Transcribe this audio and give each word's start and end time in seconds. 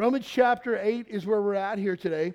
Romans 0.00 0.26
chapter 0.26 0.78
8 0.78 1.08
is 1.10 1.26
where 1.26 1.42
we're 1.42 1.52
at 1.56 1.76
here 1.76 1.94
today. 1.94 2.32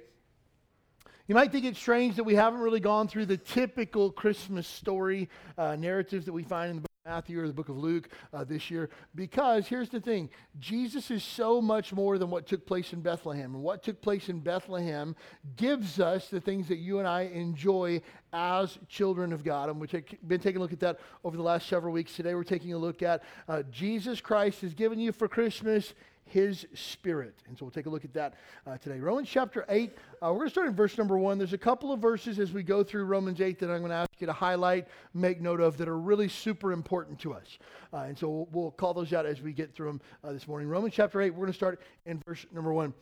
You 1.26 1.34
might 1.34 1.52
think 1.52 1.66
it's 1.66 1.80
strange 1.80 2.16
that 2.18 2.24
we 2.24 2.36
haven't 2.36 2.60
really 2.60 2.80
gone 2.80 3.08
through 3.08 3.26
the 3.26 3.38
typical 3.38 4.12
Christmas 4.12 4.68
story 4.68 5.30
uh, 5.58 5.76
narratives 5.76 6.28
that 6.28 6.32
we 6.32 6.44
find 6.44 6.70
in 6.70 6.76
the 6.76 6.82
book 6.84 6.92
of 7.04 7.12
Matthew 7.12 7.42
or 7.42 7.48
the 7.48 7.54
book 7.54 7.70
of 7.70 7.78
Luke 7.80 8.10
uh, 8.32 8.44
this 8.44 8.70
year, 8.70 8.92
because 9.16 9.68
here's 9.68 9.90
the 9.90 10.00
thing 10.00 10.30
Jesus 10.60 11.10
is 11.10 11.24
so 11.24 11.60
much 11.60 11.92
more 11.92 12.20
than 12.20 12.30
what 12.30 12.46
took 12.46 12.68
place 12.68 12.94
in 12.94 13.02
Bethlehem. 13.02 13.56
And 13.56 13.64
what 13.64 13.82
took 13.82 14.00
place 14.00 14.30
in 14.30 14.42
Bethlehem 14.42 15.16
gives 15.56 16.00
us 16.00 16.28
the 16.28 16.40
things 16.40 16.68
that 16.68 16.78
you 16.78 17.00
and 17.00 17.08
I 17.08 17.22
enjoy 17.22 18.00
as 18.32 18.78
children 18.88 19.34
of 19.34 19.44
God. 19.44 19.72
And 19.72 19.82
we've 19.82 20.06
been 20.28 20.40
taking 20.40 20.58
a 20.58 20.62
look 20.62 20.74
at 20.74 20.82
that 20.82 21.00
over 21.24 21.36
the 21.36 21.42
last 21.42 21.68
several 21.68 21.94
weeks. 21.94 22.16
Today 22.16 22.36
we're 22.36 22.44
taking 22.44 22.74
a 22.74 22.78
look 22.78 23.02
at 23.02 23.24
uh, 23.48 23.64
Jesus 23.72 24.22
Christ 24.22 24.62
has 24.62 24.76
given 24.76 25.00
you 25.00 25.12
for 25.12 25.28
Christmas 25.28 25.96
his 26.26 26.66
spirit. 26.74 27.36
And 27.48 27.58
so 27.58 27.66
we'll 27.66 27.72
take 27.72 27.86
a 27.86 27.90
look 27.90 28.04
at 28.04 28.14
that 28.14 28.34
uh, 28.66 28.78
today. 28.78 29.00
Romans 29.00 29.30
chapter 29.30 29.66
8, 29.70 29.92
uh, 30.22 30.28
we're 30.32 30.38
going 30.38 30.48
to 30.48 30.52
start 30.52 30.68
in 30.68 30.76
verse 30.76 30.98
number 30.98 31.18
1. 31.18 31.38
There's 31.38 31.54
a 31.54 31.58
couple 31.58 31.94
of 31.94 32.00
verses 32.00 32.40
as 32.40 32.52
we 32.52 32.64
go 32.64 32.84
through 32.84 33.06
Romans 33.06 33.42
8 33.42 33.60
that 33.60 33.70
I'm 33.70 33.80
going 33.80 33.92
to 33.92 33.96
ask 33.96 34.10
you 34.20 34.28
to 34.28 34.34
highlight, 34.34 34.88
make 35.14 35.40
note 35.40 35.62
of, 35.62 35.78
that 35.78 35.88
are 35.88 35.98
really 35.98 36.28
super 36.28 36.72
important 36.72 37.20
to 37.20 37.34
us. 37.34 37.60
Uh, 37.94 37.98
and 37.98 38.18
so 38.18 38.30
we'll, 38.30 38.48
we'll, 38.52 38.72
call 38.72 38.94
those 38.94 39.14
out 39.14 39.26
as 39.26 39.42
we 39.42 39.54
get 39.54 39.74
through 39.74 39.88
them 39.88 40.02
uh, 40.24 40.34
this 40.34 40.48
morning. 40.48 40.68
Romans 40.68 40.94
chapter 40.94 41.22
8, 41.22 41.30
we're 41.30 41.46
going 41.46 41.52
to 41.52 41.54
start 41.54 41.82
in 42.06 42.22
verse 42.26 42.46
number 42.52 42.74
1. 42.74 42.94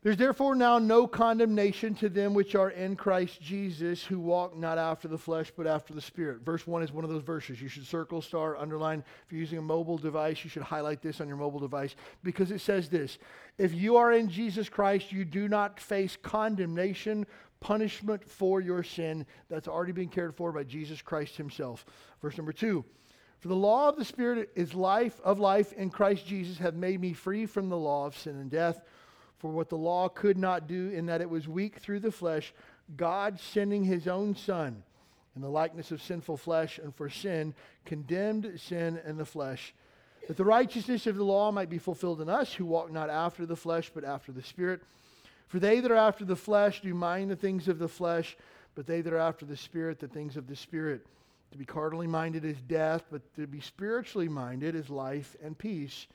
There's 0.00 0.16
therefore 0.16 0.54
now 0.54 0.78
no 0.78 1.08
condemnation 1.08 1.94
to 1.96 2.08
them 2.08 2.32
which 2.32 2.54
are 2.54 2.70
in 2.70 2.94
Christ 2.94 3.42
Jesus, 3.42 4.04
who 4.04 4.20
walk 4.20 4.56
not 4.56 4.78
after 4.78 5.08
the 5.08 5.18
flesh, 5.18 5.52
but 5.56 5.66
after 5.66 5.92
the 5.92 6.00
Spirit. 6.00 6.42
Verse 6.42 6.68
1 6.68 6.84
is 6.84 6.92
one 6.92 7.02
of 7.02 7.10
those 7.10 7.24
verses. 7.24 7.60
You 7.60 7.68
should 7.68 7.84
circle, 7.84 8.22
star, 8.22 8.56
underline. 8.56 9.02
If 9.26 9.32
you're 9.32 9.40
using 9.40 9.58
a 9.58 9.62
mobile 9.62 9.98
device, 9.98 10.44
you 10.44 10.50
should 10.50 10.62
highlight 10.62 11.02
this 11.02 11.20
on 11.20 11.26
your 11.26 11.36
mobile 11.36 11.58
device 11.58 11.96
because 12.22 12.52
it 12.52 12.60
says 12.60 12.88
this 12.88 13.18
If 13.58 13.74
you 13.74 13.96
are 13.96 14.12
in 14.12 14.30
Jesus 14.30 14.68
Christ, 14.68 15.10
you 15.10 15.24
do 15.24 15.48
not 15.48 15.80
face 15.80 16.16
condemnation, 16.22 17.26
punishment 17.58 18.28
for 18.30 18.60
your 18.60 18.84
sin 18.84 19.26
that's 19.50 19.66
already 19.66 19.92
been 19.92 20.08
cared 20.08 20.36
for 20.36 20.52
by 20.52 20.62
Jesus 20.62 21.02
Christ 21.02 21.36
Himself. 21.36 21.84
Verse 22.22 22.36
number 22.36 22.52
2. 22.52 22.84
For 23.40 23.48
the 23.48 23.56
law 23.56 23.88
of 23.88 23.96
the 23.96 24.04
Spirit 24.04 24.50
is 24.54 24.74
life 24.74 25.20
of 25.24 25.40
life 25.40 25.72
in 25.72 25.90
Christ 25.90 26.24
Jesus 26.24 26.58
have 26.58 26.74
made 26.74 27.00
me 27.00 27.12
free 27.12 27.46
from 27.46 27.68
the 27.68 27.76
law 27.76 28.06
of 28.06 28.16
sin 28.16 28.36
and 28.36 28.50
death. 28.50 28.80
For 29.38 29.50
what 29.50 29.68
the 29.68 29.76
law 29.76 30.08
could 30.08 30.36
not 30.36 30.66
do, 30.66 30.90
in 30.90 31.06
that 31.06 31.20
it 31.20 31.30
was 31.30 31.46
weak 31.46 31.78
through 31.78 32.00
the 32.00 32.12
flesh, 32.12 32.52
God 32.96 33.38
sending 33.38 33.84
his 33.84 34.08
own 34.08 34.34
Son 34.34 34.82
in 35.36 35.42
the 35.42 35.48
likeness 35.48 35.92
of 35.92 36.02
sinful 36.02 36.36
flesh, 36.36 36.78
and 36.78 36.92
for 36.92 37.08
sin, 37.08 37.54
condemned 37.84 38.58
sin 38.58 39.00
in 39.06 39.16
the 39.16 39.24
flesh, 39.24 39.72
that 40.26 40.36
the 40.36 40.44
righteousness 40.44 41.06
of 41.06 41.14
the 41.14 41.24
law 41.24 41.52
might 41.52 41.70
be 41.70 41.78
fulfilled 41.78 42.20
in 42.20 42.28
us 42.28 42.52
who 42.52 42.66
walk 42.66 42.90
not 42.90 43.08
after 43.08 43.46
the 43.46 43.54
flesh, 43.54 43.90
but 43.94 44.02
after 44.02 44.32
the 44.32 44.42
Spirit. 44.42 44.82
For 45.46 45.60
they 45.60 45.78
that 45.78 45.92
are 45.92 45.96
after 45.96 46.24
the 46.24 46.34
flesh 46.34 46.80
do 46.80 46.92
mind 46.92 47.30
the 47.30 47.36
things 47.36 47.68
of 47.68 47.78
the 47.78 47.88
flesh, 47.88 48.36
but 48.74 48.86
they 48.86 49.00
that 49.00 49.12
are 49.12 49.18
after 49.18 49.46
the 49.46 49.56
Spirit, 49.56 50.00
the 50.00 50.08
things 50.08 50.36
of 50.36 50.48
the 50.48 50.56
Spirit. 50.56 51.06
To 51.52 51.58
be 51.58 51.64
carnally 51.64 52.06
minded 52.06 52.44
is 52.44 52.60
death, 52.66 53.04
but 53.10 53.22
to 53.36 53.46
be 53.46 53.60
spiritually 53.60 54.28
minded 54.28 54.74
is 54.74 54.90
life 54.90 55.36
and 55.42 55.56
peace. 55.56 56.08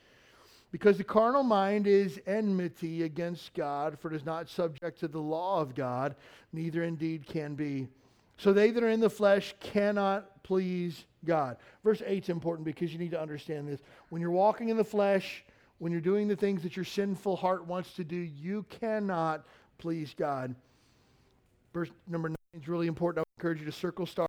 Because 0.74 0.98
the 0.98 1.04
carnal 1.04 1.44
mind 1.44 1.86
is 1.86 2.20
enmity 2.26 3.04
against 3.04 3.54
God, 3.54 3.96
for 3.96 4.12
it 4.12 4.16
is 4.16 4.26
not 4.26 4.48
subject 4.48 4.98
to 4.98 5.06
the 5.06 5.20
law 5.20 5.60
of 5.60 5.72
God, 5.72 6.16
neither 6.52 6.82
indeed 6.82 7.24
can 7.28 7.54
be. 7.54 7.86
So 8.38 8.52
they 8.52 8.72
that 8.72 8.82
are 8.82 8.88
in 8.88 8.98
the 8.98 9.08
flesh 9.08 9.54
cannot 9.60 10.42
please 10.42 11.04
God. 11.24 11.58
Verse 11.84 12.02
8 12.04 12.24
is 12.24 12.28
important 12.28 12.64
because 12.64 12.92
you 12.92 12.98
need 12.98 13.12
to 13.12 13.20
understand 13.20 13.68
this. 13.68 13.82
When 14.08 14.20
you're 14.20 14.32
walking 14.32 14.68
in 14.68 14.76
the 14.76 14.82
flesh, 14.82 15.44
when 15.78 15.92
you're 15.92 16.00
doing 16.00 16.26
the 16.26 16.34
things 16.34 16.64
that 16.64 16.74
your 16.74 16.84
sinful 16.84 17.36
heart 17.36 17.64
wants 17.68 17.92
to 17.92 18.02
do, 18.02 18.16
you 18.16 18.66
cannot 18.68 19.46
please 19.78 20.12
God. 20.18 20.56
Verse 21.72 21.90
number 22.08 22.30
9 22.30 22.36
is 22.52 22.66
really 22.66 22.88
important. 22.88 23.24
I 23.24 23.40
encourage 23.40 23.60
you 23.60 23.66
to 23.66 23.70
circle 23.70 24.06
star, 24.06 24.26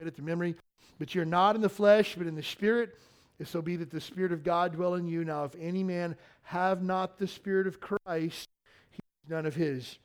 it 0.00 0.16
to 0.16 0.22
memory. 0.22 0.54
But 0.98 1.14
you're 1.14 1.24
not 1.24 1.56
in 1.56 1.62
the 1.62 1.70
flesh, 1.70 2.14
but 2.14 2.26
in 2.26 2.34
the 2.34 2.42
spirit 2.42 2.98
if 3.40 3.48
so 3.48 3.62
be 3.62 3.74
that 3.76 3.90
the 3.90 4.00
Spirit 4.00 4.32
of 4.32 4.44
God 4.44 4.74
dwell 4.74 4.94
in 4.94 5.08
you. 5.08 5.24
Now, 5.24 5.44
if 5.44 5.56
any 5.58 5.82
man 5.82 6.14
have 6.42 6.82
not 6.82 7.18
the 7.18 7.26
Spirit 7.26 7.66
of 7.66 7.80
Christ, 7.80 8.48
he 8.90 9.00
is 9.24 9.30
none 9.30 9.46
of 9.46 9.54
his. 9.54 9.98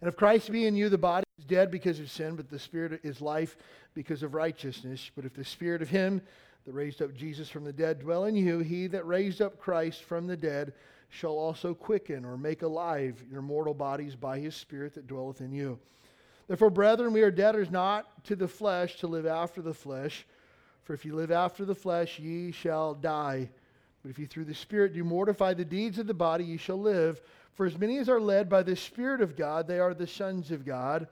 And 0.00 0.08
if 0.08 0.16
Christ 0.16 0.50
be 0.50 0.66
in 0.66 0.74
you, 0.74 0.88
the 0.88 0.98
body 0.98 1.24
is 1.38 1.44
dead 1.44 1.70
because 1.70 2.00
of 2.00 2.10
sin, 2.10 2.34
but 2.34 2.50
the 2.50 2.58
Spirit 2.58 3.00
is 3.04 3.20
life 3.20 3.56
because 3.94 4.24
of 4.24 4.34
righteousness. 4.34 5.12
But 5.14 5.24
if 5.24 5.32
the 5.32 5.44
Spirit 5.44 5.80
of 5.80 5.88
him 5.88 6.20
that 6.66 6.72
raised 6.72 7.00
up 7.00 7.14
Jesus 7.14 7.48
from 7.48 7.64
the 7.64 7.72
dead 7.72 8.00
dwell 8.00 8.24
in 8.24 8.34
you, 8.34 8.58
he 8.58 8.88
that 8.88 9.06
raised 9.06 9.40
up 9.40 9.58
Christ 9.58 10.02
from 10.02 10.26
the 10.26 10.36
dead 10.36 10.72
shall 11.10 11.38
also 11.38 11.72
quicken 11.72 12.24
or 12.24 12.36
make 12.36 12.62
alive 12.62 13.22
your 13.30 13.42
mortal 13.42 13.74
bodies 13.74 14.16
by 14.16 14.40
his 14.40 14.56
Spirit 14.56 14.94
that 14.94 15.06
dwelleth 15.06 15.40
in 15.40 15.52
you. 15.52 15.78
Therefore, 16.48 16.70
brethren, 16.70 17.12
we 17.12 17.22
are 17.22 17.30
debtors 17.30 17.70
not 17.70 18.24
to 18.24 18.34
the 18.34 18.48
flesh 18.48 18.96
to 18.96 19.06
live 19.06 19.24
after 19.24 19.62
the 19.62 19.72
flesh. 19.72 20.26
For 20.84 20.94
if 20.94 21.04
you 21.04 21.14
live 21.14 21.30
after 21.30 21.64
the 21.64 21.74
flesh, 21.74 22.18
ye 22.18 22.52
shall 22.52 22.94
die. 22.94 23.48
But 24.02 24.10
if 24.10 24.18
you 24.18 24.26
through 24.26 24.44
the 24.44 24.54
Spirit 24.54 24.92
do 24.92 25.02
mortify 25.02 25.54
the 25.54 25.64
deeds 25.64 25.98
of 25.98 26.06
the 26.06 26.14
body, 26.14 26.44
ye 26.44 26.56
shall 26.58 26.80
live. 26.80 27.20
For 27.54 27.66
as 27.66 27.78
many 27.78 27.98
as 27.98 28.08
are 28.08 28.20
led 28.20 28.48
by 28.48 28.62
the 28.62 28.76
Spirit 28.76 29.20
of 29.20 29.36
God, 29.36 29.66
they 29.66 29.78
are 29.78 29.94
the 29.94 30.06
sons 30.06 30.50
of 30.50 30.64
God. 30.64 31.08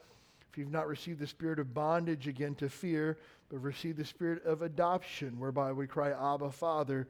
If 0.51 0.59
you've 0.59 0.71
not 0.71 0.87
received 0.87 1.19
the 1.19 1.27
spirit 1.27 1.59
of 1.59 1.73
bondage 1.73 2.29
again 2.29 2.55
to 2.57 2.69
fear, 2.69 3.17
but 3.49 3.57
have 3.57 3.65
received 3.65 3.97
the 3.97 4.05
spirit 4.05 4.45
of 4.45 4.61
adoption, 4.61 5.41
whereby 5.41 5.73
we 5.73 5.87
cry, 5.87 6.11
Abba, 6.11 6.51
Father. 6.51 7.09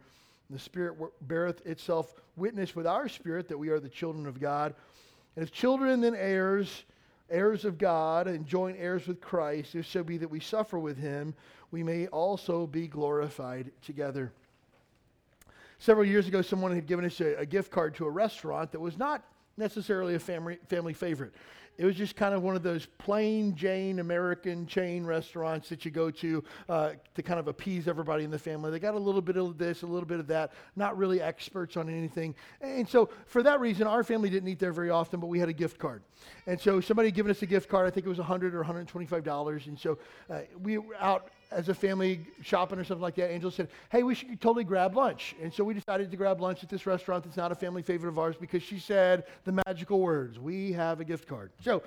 And 0.49 0.57
the 0.57 0.63
Spirit 0.63 0.97
beareth 1.23 1.67
itself 1.67 2.15
witness 2.37 2.77
with 2.77 2.87
our 2.87 3.09
spirit 3.09 3.49
that 3.49 3.59
we 3.59 3.71
are 3.71 3.81
the 3.81 3.89
children 3.89 4.27
of 4.27 4.41
God. 4.41 4.75
And 5.35 5.43
if 5.43 5.51
children, 5.51 6.01
then 6.01 6.15
heirs, 6.15 6.85
heirs 7.31 7.65
of 7.65 7.79
God, 7.79 8.29
and 8.29 8.47
joint 8.47 8.77
heirs 8.79 9.09
with 9.09 9.21
Christ, 9.21 9.75
if 9.75 9.89
so 9.89 10.05
be 10.05 10.19
that 10.19 10.31
we 10.31 10.39
suffer 10.39 10.79
with 10.79 10.99
him, 10.99 11.35
we 11.73 11.83
may 11.83 12.07
also 12.09 12.67
be 12.67 12.87
glorified 12.87 13.73
together. 13.85 14.31
Several 15.79 16.07
years 16.07 16.29
ago, 16.29 16.43
someone 16.43 16.73
had 16.73 16.87
given 16.87 17.05
us 17.05 17.21
a, 17.21 17.35
a, 17.39 17.47
gift 17.47 17.73
card 17.73 17.97
to 17.97 18.07
a 18.07 18.11
restaurant 18.11 18.71
that 18.71 18.79
was 18.79 18.97
not 18.97 19.25
necessarily 19.57 20.15
a 20.15 20.19
family, 20.19 20.59
family 20.69 20.93
favorite. 20.93 21.33
It 21.79 21.87
was 21.87 21.97
just 21.97 22.17
kind 22.17 22.35
of 22.35 22.43
one 22.43 22.55
of 22.55 22.63
those 22.63 22.87
plain 22.99 23.57
Jane 23.57 23.99
American 23.99 24.67
chain 24.67 25.07
restaurants 25.07 25.71
that 25.71 25.87
you 25.87 25.91
go 25.91 26.11
to 26.11 26.45
uh, 26.69 26.91
to 27.15 27.23
kind 27.23 27.41
of 27.41 27.49
appease 27.49 27.89
everybody 27.89 28.25
in 28.25 28.31
the 28.31 28.39
family. 28.39 28.71
They 28.71 28.79
got 28.79 28.95
a 28.95 28.99
little 28.99 29.23
bit 29.23 29.39
of 29.39 29.57
this, 29.57 29.83
a 29.83 29.87
little 29.87 30.07
bit 30.07 30.21
of 30.21 30.27
that, 30.27 30.53
not 30.77 30.99
really 30.99 31.23
experts 31.23 31.79
on 31.79 31.89
anything. 31.89 32.35
And 32.61 32.87
so, 32.87 33.09
for 33.27 33.43
that 33.43 33.59
reason, 33.59 33.87
our 33.87 34.05
family 34.05 34.29
didn't 34.29 34.51
eat 34.51 34.59
there 34.59 34.73
very 34.73 34.91
often, 34.91 35.19
but 35.19 35.29
we 35.29 35.39
had 35.39 35.49
a 35.49 35.55
gift 35.55 35.79
card. 35.79 36.03
And 36.47 36.61
so, 36.61 36.81
somebody 36.81 37.09
had 37.09 37.15
given 37.15 37.31
us 37.31 37.41
a 37.41 37.47
gift 37.47 37.71
card. 37.71 37.87
I 37.87 37.91
think 37.91 38.05
it 38.05 38.11
was 38.11 38.19
100 38.19 38.55
or 38.55 38.63
$125. 38.63 39.67
And 39.67 39.79
so, 39.79 39.99
uh, 40.31 40.41
we 40.63 40.77
were 40.77 40.95
out 40.97 41.31
as 41.53 41.69
a 41.69 41.75
family 41.75 42.21
shopping 42.43 42.79
or 42.79 42.85
something 42.85 43.03
like 43.03 43.15
that, 43.17 43.31
Angel 43.31 43.51
said, 43.51 43.69
Hey, 43.91 44.03
we 44.03 44.15
should 44.15 44.41
totally 44.41 44.65
grab 44.65 44.97
lunch. 44.97 45.35
And 45.43 45.53
so 45.53 45.65
we 45.65 45.75
decided 45.75 46.11
to 46.11 46.17
grab 46.17 46.41
lunch 46.41 46.63
at 46.63 46.69
this 46.69 46.87
restaurant 46.87 47.25
that's 47.25 47.37
not 47.37 47.53
a 47.53 47.55
family 47.55 47.83
favorite 47.83 48.11
of 48.11 48.19
ours 48.19 48.37
because 48.41 48.63
she 48.63 48.79
said 48.79 49.25
the 49.45 49.61
magical 49.67 50.01
words, 50.01 50.39
We 50.39 50.73
have 50.73 51.01
a 51.01 51.05
gift 51.05 51.29
card. 51.29 51.51
So 51.63 51.83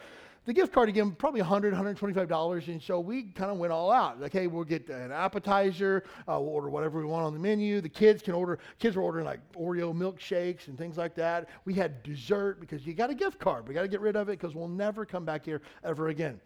the 0.45 0.53
gift 0.53 0.71
card 0.73 0.89
again, 0.89 1.11
probably 1.11 1.41
$100, 1.41 1.73
$125. 1.73 2.67
And 2.67 2.81
so 2.81 2.99
we 2.99 3.23
kind 3.23 3.49
of 3.49 3.57
went 3.57 3.73
all 3.73 3.91
out. 3.91 4.21
Like, 4.21 4.31
hey, 4.31 4.45
we'll 4.45 4.63
get 4.63 4.87
an 4.89 5.11
appetizer, 5.11 6.03
uh, 6.27 6.37
we'll 6.39 6.49
order 6.49 6.69
whatever 6.69 6.99
we 6.99 7.05
want 7.05 7.25
on 7.25 7.33
the 7.33 7.39
menu. 7.39 7.81
The 7.81 7.89
kids 7.89 8.21
can 8.21 8.35
order, 8.35 8.59
kids 8.77 8.95
were 8.95 9.01
ordering 9.01 9.25
like 9.25 9.39
Oreo 9.53 9.93
milkshakes 9.93 10.67
and 10.67 10.77
things 10.77 10.97
like 10.97 11.15
that. 11.15 11.49
We 11.65 11.73
had 11.73 12.03
dessert 12.03 12.59
because 12.59 12.85
you 12.85 12.93
got 12.93 13.09
a 13.09 13.15
gift 13.15 13.39
card. 13.39 13.67
We 13.67 13.73
got 13.73 13.81
to 13.81 13.87
get 13.87 14.01
rid 14.01 14.15
of 14.15 14.29
it 14.29 14.39
because 14.39 14.55
we'll 14.55 14.67
never 14.67 15.03
come 15.05 15.25
back 15.25 15.43
here 15.43 15.61
ever 15.83 16.09
again. 16.09 16.39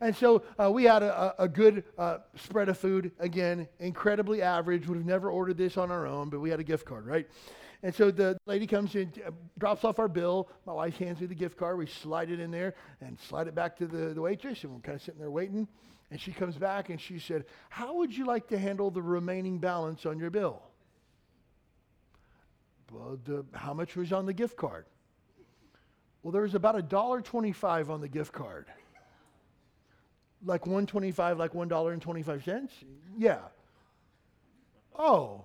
And 0.00 0.16
so 0.16 0.42
uh, 0.58 0.70
we 0.70 0.84
had 0.84 1.02
a, 1.02 1.34
a 1.38 1.48
good 1.48 1.84
uh, 1.96 2.18
spread 2.36 2.68
of 2.68 2.78
food. 2.78 3.12
Again, 3.18 3.68
incredibly 3.78 4.42
average. 4.42 4.88
Would 4.88 4.96
have 4.96 5.06
never 5.06 5.30
ordered 5.30 5.56
this 5.58 5.76
on 5.76 5.90
our 5.90 6.06
own, 6.06 6.28
but 6.28 6.40
we 6.40 6.50
had 6.50 6.60
a 6.60 6.64
gift 6.64 6.84
card, 6.84 7.06
right? 7.06 7.28
And 7.84 7.94
so 7.94 8.10
the 8.10 8.38
lady 8.46 8.66
comes 8.66 8.94
in, 8.94 9.12
uh, 9.26 9.30
drops 9.58 9.84
off 9.84 9.98
our 9.98 10.08
bill. 10.08 10.48
My 10.66 10.72
wife 10.72 10.96
hands 10.98 11.20
me 11.20 11.26
the 11.26 11.34
gift 11.34 11.56
card. 11.56 11.78
We 11.78 11.86
slide 11.86 12.30
it 12.30 12.40
in 12.40 12.50
there 12.50 12.74
and 13.00 13.18
slide 13.18 13.48
it 13.48 13.54
back 13.54 13.76
to 13.78 13.86
the, 13.86 14.14
the 14.14 14.20
waitress. 14.20 14.62
And 14.64 14.72
we're 14.72 14.80
kind 14.80 14.96
of 14.96 15.02
sitting 15.02 15.20
there 15.20 15.30
waiting. 15.30 15.66
And 16.10 16.20
she 16.20 16.32
comes 16.32 16.56
back 16.56 16.90
and 16.90 17.00
she 17.00 17.18
said, 17.18 17.44
How 17.70 17.96
would 17.96 18.16
you 18.16 18.26
like 18.26 18.48
to 18.48 18.58
handle 18.58 18.90
the 18.90 19.02
remaining 19.02 19.58
balance 19.58 20.06
on 20.06 20.18
your 20.18 20.30
bill? 20.30 20.62
Well, 22.92 23.18
the, 23.24 23.46
how 23.54 23.72
much 23.72 23.96
was 23.96 24.12
on 24.12 24.26
the 24.26 24.34
gift 24.34 24.56
card? 24.56 24.84
Well, 26.22 26.30
there 26.30 26.42
was 26.42 26.54
about 26.54 26.76
a 26.76 26.82
dollar 26.82 27.20
twenty-five 27.20 27.90
on 27.90 28.00
the 28.00 28.08
gift 28.08 28.32
card. 28.32 28.66
Like 30.44 30.66
one 30.66 30.86
twenty-five, 30.86 31.38
like 31.38 31.54
one 31.54 31.68
dollar 31.68 31.92
and 31.92 32.02
twenty-five 32.02 32.44
cents. 32.44 32.72
Yeah. 33.16 33.38
Oh, 34.98 35.44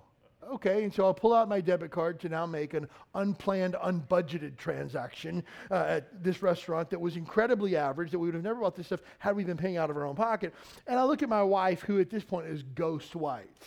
okay. 0.54 0.84
And 0.84 0.94
so 0.94 1.06
I'll 1.06 1.14
pull 1.14 1.34
out 1.34 1.48
my 1.48 1.62
debit 1.62 1.92
card 1.92 2.20
to 2.22 2.30
now 2.30 2.46
make 2.46 2.74
an 2.74 2.88
unplanned, 3.16 3.76
unbudgeted 3.76 4.58
transaction 4.58 5.44
uh, 5.72 5.86
at 5.88 6.24
this 6.24 6.42
restaurant 6.42 6.90
that 6.90 7.00
was 7.00 7.16
incredibly 7.16 7.76
average, 7.76 8.12
that 8.12 8.20
we 8.20 8.28
would 8.28 8.34
have 8.34 8.44
never 8.44 8.60
bought 8.60 8.76
this 8.76 8.88
stuff 8.88 9.02
had 9.20 9.36
we 9.36 9.44
been 9.44 9.58
paying 9.58 9.78
out 9.78 9.90
of 9.90 9.98
our 9.98 10.06
own 10.06 10.16
pocket. 10.16 10.54
And 10.88 11.00
I 11.00 11.04
look 11.04 11.24
at 11.24 11.30
my 11.30 11.44
wife, 11.44 11.82
who 11.82 12.00
at 12.00 12.10
this 12.10 12.24
point 12.24 12.48
is 12.48 12.64
ghost 12.64 13.16
white. 13.16 13.64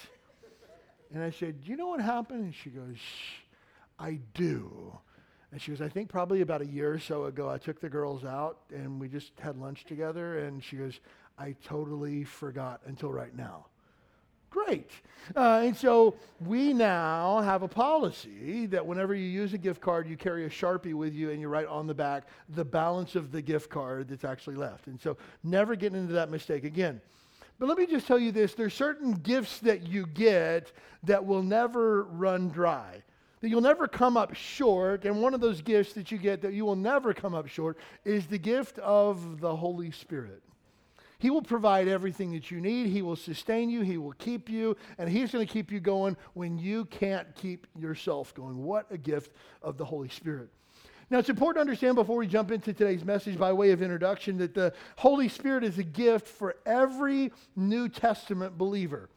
And 1.12 1.22
I 1.22 1.30
said, 1.30 1.62
Do 1.62 1.70
you 1.70 1.76
know 1.76 1.88
what 1.88 2.00
happened? 2.00 2.44
And 2.44 2.54
she 2.54 2.70
goes, 2.70 2.96
I 3.98 4.18
do. 4.34 4.98
And 5.52 5.60
she 5.60 5.72
goes, 5.72 5.80
I 5.80 5.88
think 5.88 6.08
probably 6.08 6.42
about 6.42 6.62
a 6.62 6.66
year 6.66 6.92
or 6.92 7.00
so 7.00 7.24
ago, 7.24 7.50
I 7.50 7.58
took 7.58 7.80
the 7.80 7.88
girls 7.88 8.24
out 8.24 8.58
and 8.70 9.00
we 9.00 9.08
just 9.08 9.32
had 9.40 9.56
lunch 9.56 9.84
together. 9.84 10.38
And 10.38 10.62
she 10.62 10.76
goes, 10.76 11.00
I 11.40 11.56
totally 11.64 12.22
forgot 12.24 12.82
until 12.84 13.10
right 13.10 13.34
now. 13.34 13.64
Great. 14.50 14.90
Uh, 15.34 15.62
and 15.64 15.74
so 15.74 16.16
we 16.44 16.74
now 16.74 17.40
have 17.40 17.62
a 17.62 17.68
policy 17.68 18.66
that 18.66 18.84
whenever 18.84 19.14
you 19.14 19.24
use 19.24 19.54
a 19.54 19.58
gift 19.58 19.80
card, 19.80 20.06
you 20.06 20.18
carry 20.18 20.44
a 20.44 20.50
Sharpie 20.50 20.92
with 20.92 21.14
you 21.14 21.30
and 21.30 21.40
you 21.40 21.48
write 21.48 21.66
on 21.66 21.86
the 21.86 21.94
back 21.94 22.24
the 22.50 22.64
balance 22.64 23.14
of 23.14 23.32
the 23.32 23.40
gift 23.40 23.70
card 23.70 24.08
that's 24.08 24.24
actually 24.24 24.56
left. 24.56 24.86
And 24.88 25.00
so 25.00 25.16
never 25.42 25.76
get 25.76 25.94
into 25.94 26.12
that 26.12 26.30
mistake 26.30 26.64
again. 26.64 27.00
But 27.58 27.68
let 27.68 27.78
me 27.78 27.86
just 27.86 28.06
tell 28.06 28.18
you 28.18 28.32
this 28.32 28.54
there's 28.54 28.74
certain 28.74 29.12
gifts 29.12 29.60
that 29.60 29.86
you 29.86 30.06
get 30.06 30.72
that 31.04 31.24
will 31.24 31.42
never 31.42 32.04
run 32.04 32.48
dry. 32.50 33.02
That 33.40 33.48
you'll 33.48 33.62
never 33.62 33.88
come 33.88 34.18
up 34.18 34.34
short. 34.34 35.06
And 35.06 35.22
one 35.22 35.32
of 35.32 35.40
those 35.40 35.62
gifts 35.62 35.94
that 35.94 36.12
you 36.12 36.18
get 36.18 36.42
that 36.42 36.52
you 36.52 36.66
will 36.66 36.76
never 36.76 37.14
come 37.14 37.34
up 37.34 37.46
short 37.46 37.78
is 38.04 38.26
the 38.26 38.36
gift 38.36 38.78
of 38.80 39.40
the 39.40 39.56
Holy 39.56 39.90
Spirit. 39.90 40.42
He 41.20 41.28
will 41.28 41.42
provide 41.42 41.86
everything 41.86 42.32
that 42.32 42.50
you 42.50 42.62
need. 42.62 42.88
He 42.88 43.02
will 43.02 43.14
sustain 43.14 43.68
you. 43.68 43.82
He 43.82 43.98
will 43.98 44.14
keep 44.14 44.48
you. 44.48 44.74
And 44.96 45.06
He's 45.06 45.30
going 45.30 45.46
to 45.46 45.52
keep 45.52 45.70
you 45.70 45.78
going 45.78 46.16
when 46.32 46.58
you 46.58 46.86
can't 46.86 47.32
keep 47.34 47.66
yourself 47.78 48.34
going. 48.34 48.64
What 48.64 48.86
a 48.90 48.96
gift 48.96 49.30
of 49.60 49.76
the 49.76 49.84
Holy 49.84 50.08
Spirit. 50.08 50.48
Now, 51.10 51.18
it's 51.18 51.28
important 51.28 51.56
to 51.56 51.60
understand 51.60 51.96
before 51.96 52.16
we 52.16 52.26
jump 52.26 52.50
into 52.50 52.72
today's 52.72 53.04
message 53.04 53.36
by 53.36 53.52
way 53.52 53.72
of 53.72 53.82
introduction 53.82 54.38
that 54.38 54.54
the 54.54 54.72
Holy 54.96 55.28
Spirit 55.28 55.62
is 55.62 55.76
a 55.76 55.82
gift 55.82 56.26
for 56.26 56.56
every 56.64 57.32
New 57.54 57.90
Testament 57.90 58.56
believer. 58.56 59.10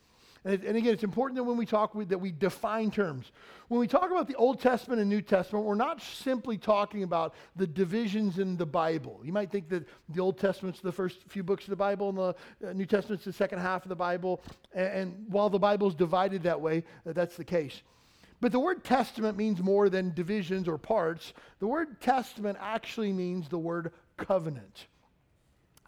And, 0.45 0.62
and, 0.63 0.75
again, 0.75 0.94
it's 0.94 1.04
important 1.04 1.38
that 1.38 1.44
when 1.44 1.56
we 1.56 1.66
talk 1.66 1.94
that 2.10 2.18
we 2.18 2.31
define 2.31 2.92
terms. 2.92 3.31
When 3.69 3.80
we 3.80 3.88
talk 3.88 4.12
about 4.12 4.28
the 4.28 4.36
Old 4.36 4.60
Testament 4.60 5.00
and 5.00 5.10
New 5.10 5.22
Testament, 5.22 5.66
we're 5.66 5.75
not 5.75 6.01
simply 6.01 6.57
talking 6.57 7.04
about 7.04 7.34
the 7.56 7.66
divisions 7.66 8.40
in 8.40 8.57
the 8.57 8.66
Bible. 8.66 9.22
You 9.24 9.31
might 9.31 9.51
think 9.51 9.69
that 9.69 9.88
the 10.10 10.22
Old 10.22 10.38
Testament's 10.38 10.81
the 10.81 10.92
first 10.92 11.19
few 11.30 11.44
books 11.44 11.63
of 11.63 11.69
the 11.69 11.78
Bible, 11.78 12.10
and 12.10 12.18
the 12.18 12.69
uh, 12.69 12.74
New 12.74 12.86
Testament's 12.86 13.24
the 13.24 13.31
second 13.31 13.60
half 13.60 13.84
of 13.84 13.90
the 13.90 13.95
Bible. 13.95 14.42
And, 14.74 14.88
and 14.88 15.25
while 15.30 15.50
the 15.50 15.60
Bible 15.60 15.88
is 15.88 15.95
divided 15.95 16.44
that 16.44 16.60
way, 16.60 16.84
uh, 17.07 17.13
that's 17.13 17.38
the 17.38 17.45
case. 17.45 17.81
But 18.42 18.51
the 18.51 18.60
word 18.60 18.84
testament 18.84 19.38
means 19.38 19.62
more 19.62 19.88
than 19.88 20.13
divisions 20.13 20.68
or 20.68 20.78
parts. 20.78 21.31
The 21.60 21.68
word 21.68 22.01
testament 22.01 22.57
actually 22.60 23.13
means 23.13 23.48
the 23.48 23.57
word 23.57 23.94
covenant. 24.18 24.88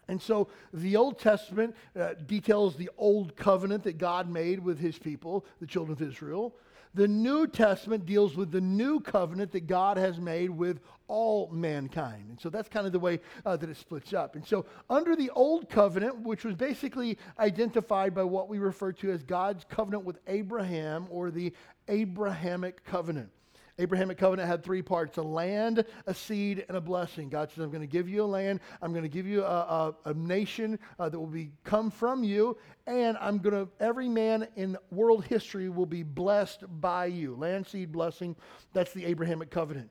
And 0.07 0.21
so 0.21 0.49
the 0.73 0.95
Old 0.95 1.19
Testament 1.19 1.75
uh, 1.99 2.13
details 2.25 2.75
the 2.75 2.89
old 2.97 3.35
covenant 3.35 3.83
that 3.83 3.97
God 3.97 4.29
made 4.29 4.59
with 4.59 4.79
his 4.79 4.97
people, 4.97 5.45
the 5.59 5.67
children 5.67 5.93
of 5.93 6.01
Israel. 6.01 6.55
The 6.93 7.07
New 7.09 7.47
Testament 7.47 8.05
deals 8.05 8.37
with 8.37 8.51
the 8.51 8.61
new 8.61 9.01
covenant 9.01 9.51
that 9.51 9.67
God 9.67 9.97
has 9.97 10.17
made 10.17 10.49
with 10.49 10.79
all 11.07 11.49
mankind. 11.51 12.29
And 12.29 12.39
so 12.39 12.49
that's 12.49 12.69
kind 12.69 12.87
of 12.87 12.93
the 12.93 12.99
way 12.99 13.19
uh, 13.45 13.57
that 13.57 13.69
it 13.69 13.75
splits 13.75 14.13
up. 14.13 14.35
And 14.35 14.47
so 14.47 14.65
under 14.89 15.15
the 15.15 15.29
old 15.31 15.69
covenant, 15.69 16.21
which 16.21 16.45
was 16.45 16.55
basically 16.55 17.17
identified 17.37 18.15
by 18.15 18.23
what 18.23 18.47
we 18.47 18.59
refer 18.59 18.93
to 18.93 19.11
as 19.11 19.23
God's 19.23 19.65
covenant 19.65 20.05
with 20.05 20.19
Abraham 20.27 21.07
or 21.09 21.31
the 21.31 21.53
Abrahamic 21.89 22.85
covenant. 22.85 23.29
Abrahamic 23.77 24.17
covenant 24.17 24.47
had 24.47 24.63
three 24.63 24.81
parts 24.81 25.17
a 25.17 25.21
land, 25.21 25.83
a 26.07 26.13
seed, 26.13 26.65
and 26.67 26.77
a 26.77 26.81
blessing. 26.81 27.29
God 27.29 27.51
says, 27.51 27.63
I'm 27.63 27.71
going 27.71 27.81
to 27.81 27.87
give 27.87 28.07
you 28.07 28.23
a 28.23 28.25
land, 28.25 28.61
I'm 28.81 28.91
going 28.91 29.03
to 29.03 29.09
give 29.09 29.27
you 29.27 29.43
a, 29.43 29.47
a, 29.47 29.95
a 30.05 30.13
nation 30.13 30.79
uh, 30.97 31.09
that 31.09 31.19
will 31.19 31.27
be 31.27 31.51
come 31.63 31.91
from 31.91 32.23
you, 32.23 32.57
and 32.87 33.17
I'm 33.19 33.39
going 33.39 33.65
to, 33.65 33.69
every 33.79 34.07
man 34.07 34.47
in 34.55 34.77
world 34.91 35.25
history 35.25 35.69
will 35.69 35.85
be 35.85 36.03
blessed 36.03 36.63
by 36.79 37.07
you. 37.07 37.35
Land, 37.35 37.67
seed, 37.67 37.91
blessing. 37.91 38.35
That's 38.73 38.93
the 38.93 39.05
Abrahamic 39.05 39.51
covenant. 39.51 39.89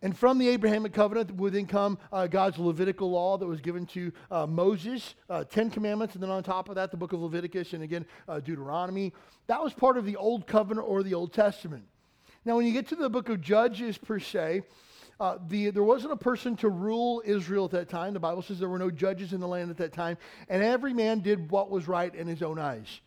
And 0.00 0.16
from 0.16 0.38
the 0.38 0.48
Abrahamic 0.50 0.92
covenant 0.92 1.34
would 1.34 1.54
then 1.54 1.66
come 1.66 1.98
uh, 2.12 2.28
God's 2.28 2.58
Levitical 2.58 3.10
law 3.10 3.36
that 3.36 3.46
was 3.46 3.60
given 3.60 3.84
to 3.86 4.12
uh, 4.30 4.46
Moses, 4.46 5.16
uh, 5.28 5.42
Ten 5.42 5.70
Commandments, 5.70 6.14
and 6.14 6.22
then 6.22 6.30
on 6.30 6.42
top 6.44 6.68
of 6.68 6.76
that, 6.76 6.92
the 6.92 6.96
book 6.96 7.12
of 7.12 7.20
Leviticus 7.20 7.72
and 7.72 7.82
again, 7.82 8.06
uh, 8.28 8.38
Deuteronomy. 8.38 9.12
That 9.48 9.62
was 9.62 9.72
part 9.72 9.96
of 9.96 10.04
the 10.04 10.14
Old 10.14 10.46
Covenant 10.46 10.86
or 10.86 11.02
the 11.02 11.14
Old 11.14 11.32
Testament. 11.32 11.84
Now, 12.44 12.56
when 12.56 12.66
you 12.66 12.72
get 12.72 12.88
to 12.88 12.96
the 12.96 13.10
book 13.10 13.28
of 13.28 13.40
Judges, 13.40 13.98
per 13.98 14.18
se, 14.18 14.62
uh, 15.20 15.38
the, 15.48 15.70
there 15.70 15.82
wasn't 15.82 16.12
a 16.12 16.16
person 16.16 16.56
to 16.56 16.68
rule 16.68 17.22
Israel 17.24 17.64
at 17.64 17.72
that 17.72 17.88
time. 17.88 18.14
The 18.14 18.20
Bible 18.20 18.42
says 18.42 18.58
there 18.58 18.68
were 18.68 18.78
no 18.78 18.90
judges 18.90 19.32
in 19.32 19.40
the 19.40 19.48
land 19.48 19.70
at 19.70 19.76
that 19.78 19.92
time, 19.92 20.16
and 20.48 20.62
every 20.62 20.94
man 20.94 21.20
did 21.20 21.50
what 21.50 21.70
was 21.70 21.88
right 21.88 22.14
in 22.14 22.26
his 22.26 22.42
own 22.42 22.58
eyes. 22.58 23.00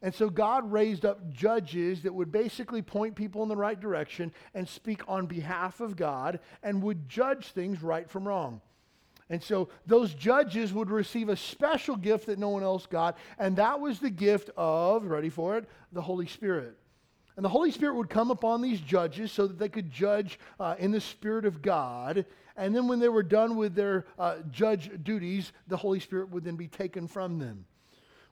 And 0.00 0.14
so 0.14 0.30
God 0.30 0.70
raised 0.70 1.04
up 1.04 1.32
judges 1.32 2.02
that 2.02 2.14
would 2.14 2.30
basically 2.30 2.82
point 2.82 3.16
people 3.16 3.42
in 3.42 3.48
the 3.48 3.56
right 3.56 3.78
direction 3.78 4.32
and 4.54 4.68
speak 4.68 5.02
on 5.08 5.26
behalf 5.26 5.80
of 5.80 5.96
God 5.96 6.38
and 6.62 6.80
would 6.84 7.08
judge 7.08 7.48
things 7.48 7.82
right 7.82 8.08
from 8.08 8.28
wrong. 8.28 8.60
And 9.28 9.42
so 9.42 9.68
those 9.86 10.14
judges 10.14 10.72
would 10.72 10.90
receive 10.90 11.28
a 11.28 11.36
special 11.36 11.96
gift 11.96 12.26
that 12.26 12.38
no 12.38 12.48
one 12.50 12.62
else 12.62 12.86
got, 12.86 13.18
and 13.38 13.56
that 13.56 13.80
was 13.80 13.98
the 13.98 14.08
gift 14.08 14.50
of, 14.56 15.04
ready 15.04 15.28
for 15.28 15.58
it, 15.58 15.68
the 15.92 16.00
Holy 16.00 16.28
Spirit. 16.28 16.76
And 17.38 17.44
the 17.44 17.50
Holy 17.50 17.70
Spirit 17.70 17.94
would 17.94 18.10
come 18.10 18.32
upon 18.32 18.62
these 18.62 18.80
judges 18.80 19.30
so 19.30 19.46
that 19.46 19.60
they 19.60 19.68
could 19.68 19.92
judge 19.92 20.40
uh, 20.58 20.74
in 20.80 20.90
the 20.90 21.00
Spirit 21.00 21.44
of 21.44 21.62
God. 21.62 22.26
And 22.56 22.74
then 22.74 22.88
when 22.88 22.98
they 22.98 23.08
were 23.08 23.22
done 23.22 23.54
with 23.54 23.76
their 23.76 24.06
uh, 24.18 24.38
judge 24.50 24.90
duties, 25.04 25.52
the 25.68 25.76
Holy 25.76 26.00
Spirit 26.00 26.30
would 26.30 26.42
then 26.42 26.56
be 26.56 26.66
taken 26.66 27.06
from 27.06 27.38
them. 27.38 27.64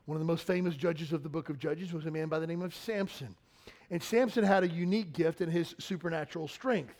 One 0.07 0.17
of 0.17 0.19
the 0.19 0.25
most 0.25 0.45
famous 0.45 0.75
judges 0.75 1.13
of 1.13 1.23
the 1.23 1.29
book 1.29 1.47
of 1.47 1.57
Judges 1.57 1.93
was 1.93 2.05
a 2.05 2.11
man 2.11 2.27
by 2.27 2.39
the 2.39 2.47
name 2.47 2.61
of 2.61 2.75
Samson. 2.75 3.33
And 3.91 4.03
Samson 4.03 4.43
had 4.43 4.65
a 4.65 4.67
unique 4.67 5.13
gift 5.13 5.39
in 5.39 5.49
his 5.49 5.73
supernatural 5.79 6.49
strength. 6.49 6.93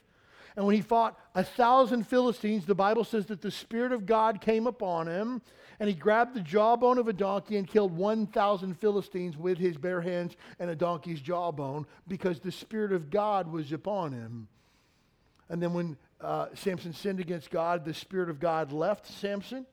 And 0.58 0.66
when 0.66 0.76
he 0.76 0.82
fought 0.82 1.18
a 1.36 1.44
thousand 1.44 2.08
Philistines, 2.08 2.66
the 2.66 2.74
Bible 2.74 3.04
says 3.04 3.28
that 3.28 3.42
the 3.42 3.52
Spirit 3.52 3.92
of 3.92 4.08
God 4.08 4.42
came 4.42 4.66
upon 4.66 5.08
him 5.08 5.40
and 5.80 5.88
he 5.88 5.94
grabbed 5.94 6.34
the 6.34 6.42
jawbone 6.42 6.98
of 6.98 7.08
a 7.08 7.14
donkey 7.14 7.58
and 7.58 7.68
killed 7.68 7.96
1,000 7.96 8.74
Philistines 8.74 9.38
with 9.38 9.60
his 9.60 9.78
bare 9.78 10.02
hands 10.02 10.36
and 10.60 10.72
a 10.72 10.76
donkey's 10.76 11.22
jawbone 11.22 11.86
because 12.08 12.40
the 12.40 12.52
Spirit 12.52 12.92
of 12.92 13.12
God 13.12 13.52
was 13.52 13.72
upon 13.72 14.14
him. 14.14 14.48
And 15.48 15.62
then 15.62 15.74
when 15.74 15.96
uh, 16.20 16.48
Samson 16.56 16.92
sinned 16.92 17.20
against 17.20 17.52
God, 17.52 17.86
the 17.86 17.94
Spirit 17.94 18.32
of 18.32 18.40
God 18.40 18.72
left 18.72 19.06
Samson. 19.06 19.68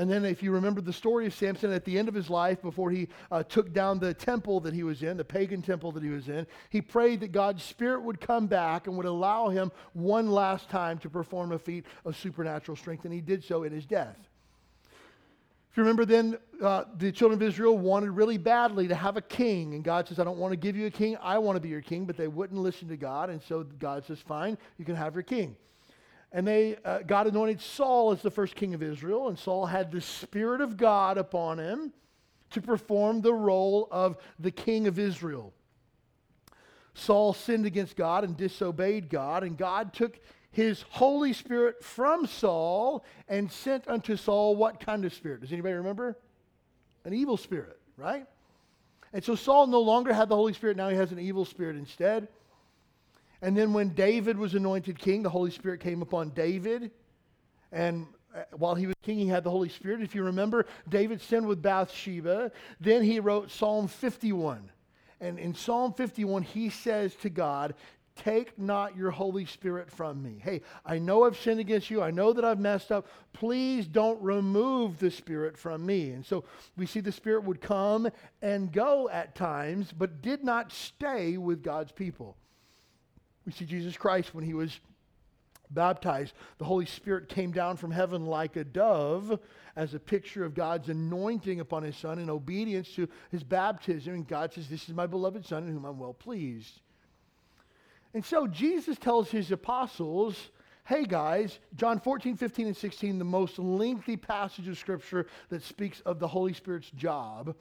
And 0.00 0.10
then, 0.10 0.24
if 0.24 0.42
you 0.42 0.50
remember 0.50 0.80
the 0.80 0.94
story 0.94 1.26
of 1.26 1.34
Samson 1.34 1.74
at 1.74 1.84
the 1.84 1.98
end 1.98 2.08
of 2.08 2.14
his 2.14 2.30
life, 2.30 2.62
before 2.62 2.90
he 2.90 3.08
uh, 3.30 3.42
took 3.42 3.74
down 3.74 3.98
the 3.98 4.14
temple 4.14 4.58
that 4.60 4.72
he 4.72 4.82
was 4.82 5.02
in, 5.02 5.18
the 5.18 5.24
pagan 5.26 5.60
temple 5.60 5.92
that 5.92 6.02
he 6.02 6.08
was 6.08 6.30
in, 6.30 6.46
he 6.70 6.80
prayed 6.80 7.20
that 7.20 7.32
God's 7.32 7.62
Spirit 7.62 8.00
would 8.00 8.18
come 8.18 8.46
back 8.46 8.86
and 8.86 8.96
would 8.96 9.04
allow 9.04 9.50
him 9.50 9.70
one 9.92 10.30
last 10.30 10.70
time 10.70 10.96
to 11.00 11.10
perform 11.10 11.52
a 11.52 11.58
feat 11.58 11.84
of 12.06 12.16
supernatural 12.16 12.76
strength. 12.76 13.04
And 13.04 13.12
he 13.12 13.20
did 13.20 13.44
so 13.44 13.64
in 13.64 13.74
his 13.74 13.84
death. 13.84 14.16
If 15.70 15.76
you 15.76 15.82
remember, 15.82 16.06
then 16.06 16.38
uh, 16.62 16.84
the 16.96 17.12
children 17.12 17.38
of 17.38 17.46
Israel 17.46 17.76
wanted 17.76 18.12
really 18.12 18.38
badly 18.38 18.88
to 18.88 18.94
have 18.94 19.18
a 19.18 19.22
king. 19.22 19.74
And 19.74 19.84
God 19.84 20.08
says, 20.08 20.18
I 20.18 20.24
don't 20.24 20.38
want 20.38 20.52
to 20.52 20.56
give 20.56 20.76
you 20.76 20.86
a 20.86 20.90
king. 20.90 21.18
I 21.20 21.36
want 21.36 21.56
to 21.56 21.60
be 21.60 21.68
your 21.68 21.82
king. 21.82 22.06
But 22.06 22.16
they 22.16 22.26
wouldn't 22.26 22.58
listen 22.58 22.88
to 22.88 22.96
God. 22.96 23.28
And 23.28 23.42
so 23.42 23.64
God 23.78 24.06
says, 24.06 24.18
Fine, 24.18 24.56
you 24.78 24.86
can 24.86 24.96
have 24.96 25.12
your 25.12 25.24
king. 25.24 25.56
And 26.32 26.46
they, 26.46 26.76
uh, 26.84 27.00
God 27.00 27.26
anointed 27.26 27.60
Saul 27.60 28.12
as 28.12 28.22
the 28.22 28.30
first 28.30 28.54
king 28.54 28.74
of 28.74 28.82
Israel. 28.82 29.28
And 29.28 29.38
Saul 29.38 29.66
had 29.66 29.90
the 29.90 30.00
Spirit 30.00 30.60
of 30.60 30.76
God 30.76 31.18
upon 31.18 31.58
him 31.58 31.92
to 32.50 32.60
perform 32.60 33.20
the 33.20 33.34
role 33.34 33.88
of 33.90 34.16
the 34.38 34.50
king 34.50 34.86
of 34.86 34.98
Israel. 34.98 35.52
Saul 36.94 37.32
sinned 37.32 37.66
against 37.66 37.96
God 37.96 38.24
and 38.24 38.36
disobeyed 38.36 39.08
God. 39.08 39.42
And 39.42 39.56
God 39.56 39.92
took 39.92 40.18
his 40.52 40.84
Holy 40.90 41.32
Spirit 41.32 41.82
from 41.82 42.26
Saul 42.26 43.04
and 43.28 43.50
sent 43.50 43.88
unto 43.88 44.16
Saul 44.16 44.56
what 44.56 44.80
kind 44.80 45.04
of 45.04 45.14
spirit? 45.14 45.40
Does 45.40 45.52
anybody 45.52 45.74
remember? 45.74 46.16
An 47.04 47.14
evil 47.14 47.36
spirit, 47.36 47.78
right? 47.96 48.26
And 49.12 49.24
so 49.24 49.34
Saul 49.34 49.66
no 49.66 49.80
longer 49.80 50.12
had 50.12 50.28
the 50.28 50.36
Holy 50.36 50.52
Spirit, 50.52 50.76
now 50.76 50.88
he 50.88 50.96
has 50.96 51.12
an 51.12 51.18
evil 51.18 51.44
spirit 51.44 51.76
instead. 51.76 52.28
And 53.42 53.56
then 53.56 53.72
when 53.72 53.90
David 53.90 54.36
was 54.36 54.54
anointed 54.54 54.98
king, 54.98 55.22
the 55.22 55.30
Holy 55.30 55.50
Spirit 55.50 55.80
came 55.80 56.02
upon 56.02 56.30
David. 56.30 56.90
And 57.72 58.06
uh, 58.34 58.42
while 58.52 58.74
he 58.74 58.86
was 58.86 58.96
king, 59.02 59.18
he 59.18 59.26
had 59.26 59.44
the 59.44 59.50
Holy 59.50 59.68
Spirit. 59.68 60.02
If 60.02 60.14
you 60.14 60.22
remember, 60.24 60.66
David 60.88 61.20
sinned 61.20 61.46
with 61.46 61.62
Bathsheba. 61.62 62.52
Then 62.80 63.02
he 63.02 63.20
wrote 63.20 63.50
Psalm 63.50 63.88
51. 63.88 64.70
And 65.20 65.38
in 65.38 65.54
Psalm 65.54 65.92
51, 65.92 66.42
he 66.42 66.70
says 66.70 67.14
to 67.16 67.30
God, 67.30 67.74
Take 68.16 68.58
not 68.58 68.96
your 68.96 69.10
Holy 69.10 69.46
Spirit 69.46 69.90
from 69.90 70.22
me. 70.22 70.40
Hey, 70.42 70.60
I 70.84 70.98
know 70.98 71.24
I've 71.24 71.38
sinned 71.38 71.60
against 71.60 71.88
you. 71.88 72.02
I 72.02 72.10
know 72.10 72.34
that 72.34 72.44
I've 72.44 72.58
messed 72.58 72.92
up. 72.92 73.06
Please 73.32 73.86
don't 73.86 74.20
remove 74.20 74.98
the 74.98 75.10
Spirit 75.10 75.56
from 75.56 75.86
me. 75.86 76.10
And 76.10 76.26
so 76.26 76.44
we 76.76 76.84
see 76.84 77.00
the 77.00 77.12
Spirit 77.12 77.44
would 77.44 77.62
come 77.62 78.10
and 78.42 78.72
go 78.72 79.08
at 79.08 79.34
times, 79.34 79.92
but 79.96 80.20
did 80.20 80.44
not 80.44 80.70
stay 80.70 81.38
with 81.38 81.62
God's 81.62 81.92
people. 81.92 82.36
We 83.46 83.52
see 83.52 83.64
Jesus 83.64 83.96
Christ 83.96 84.34
when 84.34 84.44
he 84.44 84.54
was 84.54 84.80
baptized, 85.70 86.34
the 86.58 86.64
Holy 86.64 86.86
Spirit 86.86 87.28
came 87.28 87.52
down 87.52 87.76
from 87.76 87.90
heaven 87.90 88.26
like 88.26 88.56
a 88.56 88.64
dove 88.64 89.38
as 89.76 89.94
a 89.94 90.00
picture 90.00 90.44
of 90.44 90.54
God's 90.54 90.88
anointing 90.88 91.60
upon 91.60 91.82
his 91.82 91.96
son 91.96 92.18
in 92.18 92.28
obedience 92.28 92.92
to 92.94 93.08
his 93.30 93.44
baptism. 93.44 94.14
And 94.14 94.28
God 94.28 94.52
says, 94.52 94.68
This 94.68 94.88
is 94.88 94.94
my 94.94 95.06
beloved 95.06 95.46
son 95.46 95.64
in 95.64 95.72
whom 95.72 95.84
I'm 95.84 95.98
well 95.98 96.14
pleased. 96.14 96.80
And 98.12 98.24
so 98.24 98.46
Jesus 98.46 98.98
tells 98.98 99.30
his 99.30 99.52
apostles, 99.52 100.50
Hey 100.84 101.04
guys, 101.04 101.60
John 101.76 102.00
14, 102.00 102.36
15, 102.36 102.66
and 102.66 102.76
16, 102.76 103.18
the 103.18 103.24
most 103.24 103.58
lengthy 103.58 104.16
passage 104.16 104.66
of 104.66 104.76
scripture 104.76 105.26
that 105.48 105.62
speaks 105.62 106.00
of 106.00 106.18
the 106.18 106.26
Holy 106.26 106.52
Spirit's 106.52 106.90
job 106.90 107.54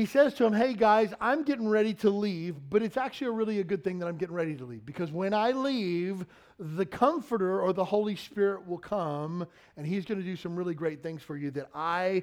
he 0.00 0.06
says 0.06 0.32
to 0.32 0.46
him, 0.46 0.54
Hey 0.54 0.72
guys, 0.72 1.12
I'm 1.20 1.44
getting 1.44 1.68
ready 1.68 1.92
to 1.94 2.08
leave, 2.08 2.56
but 2.70 2.82
it's 2.82 2.96
actually 2.96 3.26
a 3.26 3.32
really 3.32 3.60
a 3.60 3.64
good 3.64 3.84
thing 3.84 3.98
that 3.98 4.06
I'm 4.06 4.16
getting 4.16 4.34
ready 4.34 4.56
to 4.56 4.64
leave 4.64 4.86
because 4.86 5.12
when 5.12 5.34
I 5.34 5.50
leave, 5.50 6.24
the 6.58 6.86
Comforter 6.86 7.60
or 7.60 7.74
the 7.74 7.84
Holy 7.84 8.16
Spirit 8.16 8.66
will 8.66 8.78
come 8.78 9.46
and 9.76 9.86
he's 9.86 10.06
going 10.06 10.18
to 10.18 10.24
do 10.24 10.36
some 10.36 10.56
really 10.56 10.72
great 10.72 11.02
things 11.02 11.22
for 11.22 11.36
you 11.36 11.50
that 11.50 11.68
I 11.74 12.22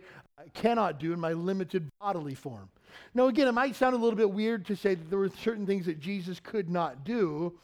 cannot 0.55 1.00
do 1.00 1.13
in 1.13 1.19
my 1.19 1.34
limited 1.34 1.88
bodily 2.01 2.34
form. 2.34 2.67
Now, 3.13 3.27
again, 3.27 3.48
it 3.48 3.51
might 3.51 3.75
sound 3.75 3.93
a 3.93 4.00
little 4.00 4.17
bit 4.17 4.31
weird 4.31 4.65
to 4.65 4.75
say 4.75 4.96
that 4.96 5.10
there 5.12 5.19
were 5.19 5.29
certain 5.29 5.67
things 5.67 5.86
that 5.86 6.00
Jesus 6.00 6.39
could 6.39 6.69
not 6.69 7.03
do. 7.03 7.60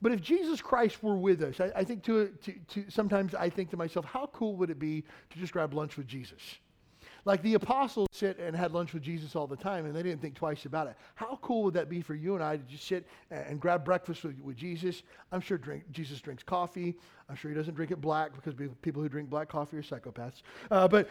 But 0.00 0.12
if 0.12 0.22
Jesus 0.22 0.62
Christ 0.62 1.02
were 1.02 1.16
with 1.16 1.42
us, 1.42 1.60
I, 1.60 1.72
I 1.74 1.84
think 1.84 2.04
to, 2.04 2.28
to, 2.44 2.52
to, 2.68 2.84
sometimes 2.88 3.34
I 3.34 3.50
think 3.50 3.70
to 3.70 3.76
myself, 3.76 4.04
how 4.04 4.30
cool 4.32 4.54
would 4.56 4.70
it 4.70 4.78
be 4.78 5.02
to 5.30 5.38
just 5.38 5.52
grab 5.52 5.74
lunch 5.74 5.96
with 5.96 6.06
Jesus? 6.06 6.40
Like 7.24 7.42
the 7.42 7.54
apostles 7.54 8.08
sit 8.12 8.38
and 8.38 8.56
had 8.56 8.72
lunch 8.72 8.92
with 8.92 9.02
Jesus 9.02 9.36
all 9.36 9.46
the 9.46 9.56
time, 9.56 9.86
and 9.86 9.94
they 9.94 10.02
didn't 10.02 10.20
think 10.20 10.34
twice 10.34 10.64
about 10.64 10.86
it. 10.86 10.96
How 11.14 11.38
cool 11.42 11.64
would 11.64 11.74
that 11.74 11.88
be 11.88 12.00
for 12.00 12.14
you 12.14 12.34
and 12.34 12.42
I 12.42 12.56
to 12.56 12.62
just 12.62 12.86
sit 12.86 13.06
and, 13.30 13.60
grab 13.60 13.84
breakfast 13.84 14.24
with, 14.24 14.40
with, 14.40 14.56
Jesus? 14.56 15.02
I'm 15.32 15.40
sure 15.40 15.58
drink, 15.58 15.84
Jesus 15.90 16.20
drinks 16.20 16.42
coffee. 16.42 16.96
I'm 17.28 17.36
sure 17.36 17.50
he 17.50 17.56
doesn't 17.56 17.74
drink 17.74 17.90
it 17.90 18.00
black 18.00 18.34
because 18.34 18.54
people 18.82 19.02
who 19.02 19.08
drink 19.08 19.28
black 19.28 19.48
coffee 19.48 19.76
are 19.76 19.82
psychopaths. 19.82 20.42
Uh, 20.70 20.88
but 20.88 21.08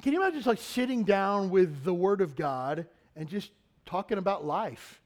can 0.00 0.12
you 0.12 0.20
imagine 0.20 0.38
just 0.38 0.46
like 0.46 0.58
sitting 0.58 1.04
down 1.04 1.50
with 1.50 1.84
the 1.84 1.92
Word 1.92 2.20
of 2.20 2.34
God 2.34 2.86
and 3.14 3.28
just 3.28 3.50
talking 3.84 4.16
about 4.16 4.44
life? 4.44 5.00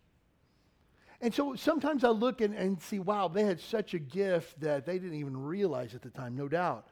And 1.20 1.34
so 1.34 1.54
sometimes 1.56 2.04
I 2.04 2.10
look 2.10 2.40
and, 2.40 2.54
and 2.54 2.80
see, 2.80 2.98
wow, 2.98 3.28
they 3.28 3.44
had 3.44 3.60
such 3.60 3.94
a 3.94 3.98
gift 3.98 4.60
that 4.60 4.84
they 4.84 4.98
didn't 4.98 5.18
even 5.18 5.36
realize 5.36 5.94
at 5.94 6.02
the 6.02 6.10
time, 6.10 6.36
no 6.36 6.46
doubt. 6.46 6.86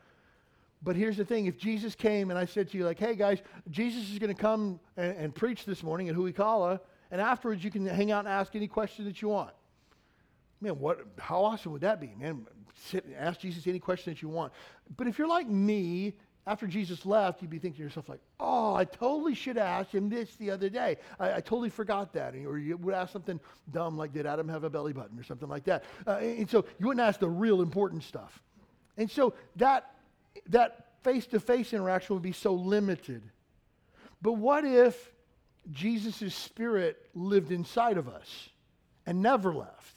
But 0.85 0.97
here's 0.97 1.17
the 1.17 1.25
thing 1.25 1.47
if 1.47 1.57
Jesus 1.57 1.95
came 1.95 2.31
and 2.31 2.39
I 2.39 2.45
said 2.45 2.71
to 2.71 2.79
you, 2.79 2.85
like, 2.85 2.99
hey 2.99 3.15
guys, 3.15 3.39
Jesus 3.71 4.11
is 4.11 4.19
going 4.19 4.35
to 4.35 4.41
come 4.41 4.79
and, 4.99 5.17
and, 5.17 5.35
preach 5.35 5.65
this 5.65 5.83
morning 5.83 6.11
at 6.11 6.15
Huikala, 6.15 6.79
and 7.11 7.21
afterwards 7.21 7.65
you 7.65 7.71
can 7.71 7.87
hang 7.87 8.13
out 8.13 8.27
and 8.27 8.29
ask 8.29 8.55
any 8.55 8.69
question 8.69 9.07
that 9.07 9.23
you 9.23 9.29
want. 9.29 9.55
Man, 10.61 10.79
what, 10.79 11.01
how 11.19 11.43
awesome 11.43 11.73
would 11.73 11.81
that 11.81 12.01
be, 12.01 12.15
man? 12.19 12.47
Sit 12.75 13.07
and 13.07 13.15
ask 13.15 13.41
Jesus 13.41 13.67
any 13.67 13.79
question 13.79 14.13
that 14.13 14.21
you 14.21 14.29
want. 14.29 14.53
But 14.97 15.07
if 15.07 15.19
you're 15.19 15.29
like 15.29 15.49
me, 15.49 16.15
after 16.47 16.67
Jesus 16.67 17.07
left, 17.07 17.41
you'd 17.41 17.51
be 17.51 17.59
thinking 17.59 17.79
to 17.79 17.83
yourself, 17.83 18.09
like, 18.09 18.21
oh, 18.39 18.75
I 18.75 18.85
totally 18.85 19.35
should 19.35 19.57
asked 19.57 19.93
him 19.93 20.11
this 20.11 20.37
the 20.37 20.51
other 20.51 20.69
day. 20.69 20.99
I, 21.19 21.37
I 21.37 21.41
totally 21.41 21.71
forgot 21.71 22.13
that. 22.13 22.35
Or 22.35 22.59
you 22.59 22.77
would 22.77 22.95
ask 22.95 23.13
something 23.13 23.41
dumb 23.73 23.97
like, 23.97 24.13
did 24.13 24.27
Adam 24.27 24.49
have 24.49 24.65
a 24.65 24.71
belly 24.71 24.93
button 24.93 25.19
or 25.19 25.23
something 25.23 25.49
like 25.49 25.65
that. 25.65 25.85
Uh, 26.07 26.19
and 26.19 26.51
so 26.51 26.67
you 26.79 26.89
wouldn't 26.89 27.07
ask 27.07 27.19
the 27.19 27.31
real 27.31 27.63
important 27.63 28.03
stuff. 28.03 28.43
And 28.99 29.11
so 29.11 29.33
that 29.57 29.94
that 30.49 30.87
face 31.03 31.27
to 31.29 31.41
face 31.41 31.73
interaction 31.73 32.15
would 32.15 32.23
be 32.23 32.33
so 32.33 32.55
limited. 32.55 33.23
But 34.23 34.35
what 34.35 34.65
if 34.65 35.13
Jesus' 35.71 36.35
spirit 36.35 37.11
lived 37.15 37.53
inside 37.53 37.99
of 37.99 38.09
us 38.09 38.49
and 39.07 39.23
never 39.23 39.55
left? 39.55 39.97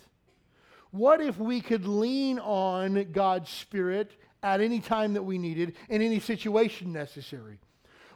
What 0.92 1.22
if 1.22 1.38
we 1.38 1.62
could 1.62 1.86
lean 1.86 2.40
on 2.40 3.12
God's 3.12 3.50
spirit 3.50 4.12
at 4.44 4.62
any 4.62 4.80
time 4.80 5.14
that 5.14 5.24
we 5.24 5.38
needed, 5.38 5.76
in 5.90 6.02
any 6.02 6.20
situation 6.20 6.94
necessary? 6.94 7.60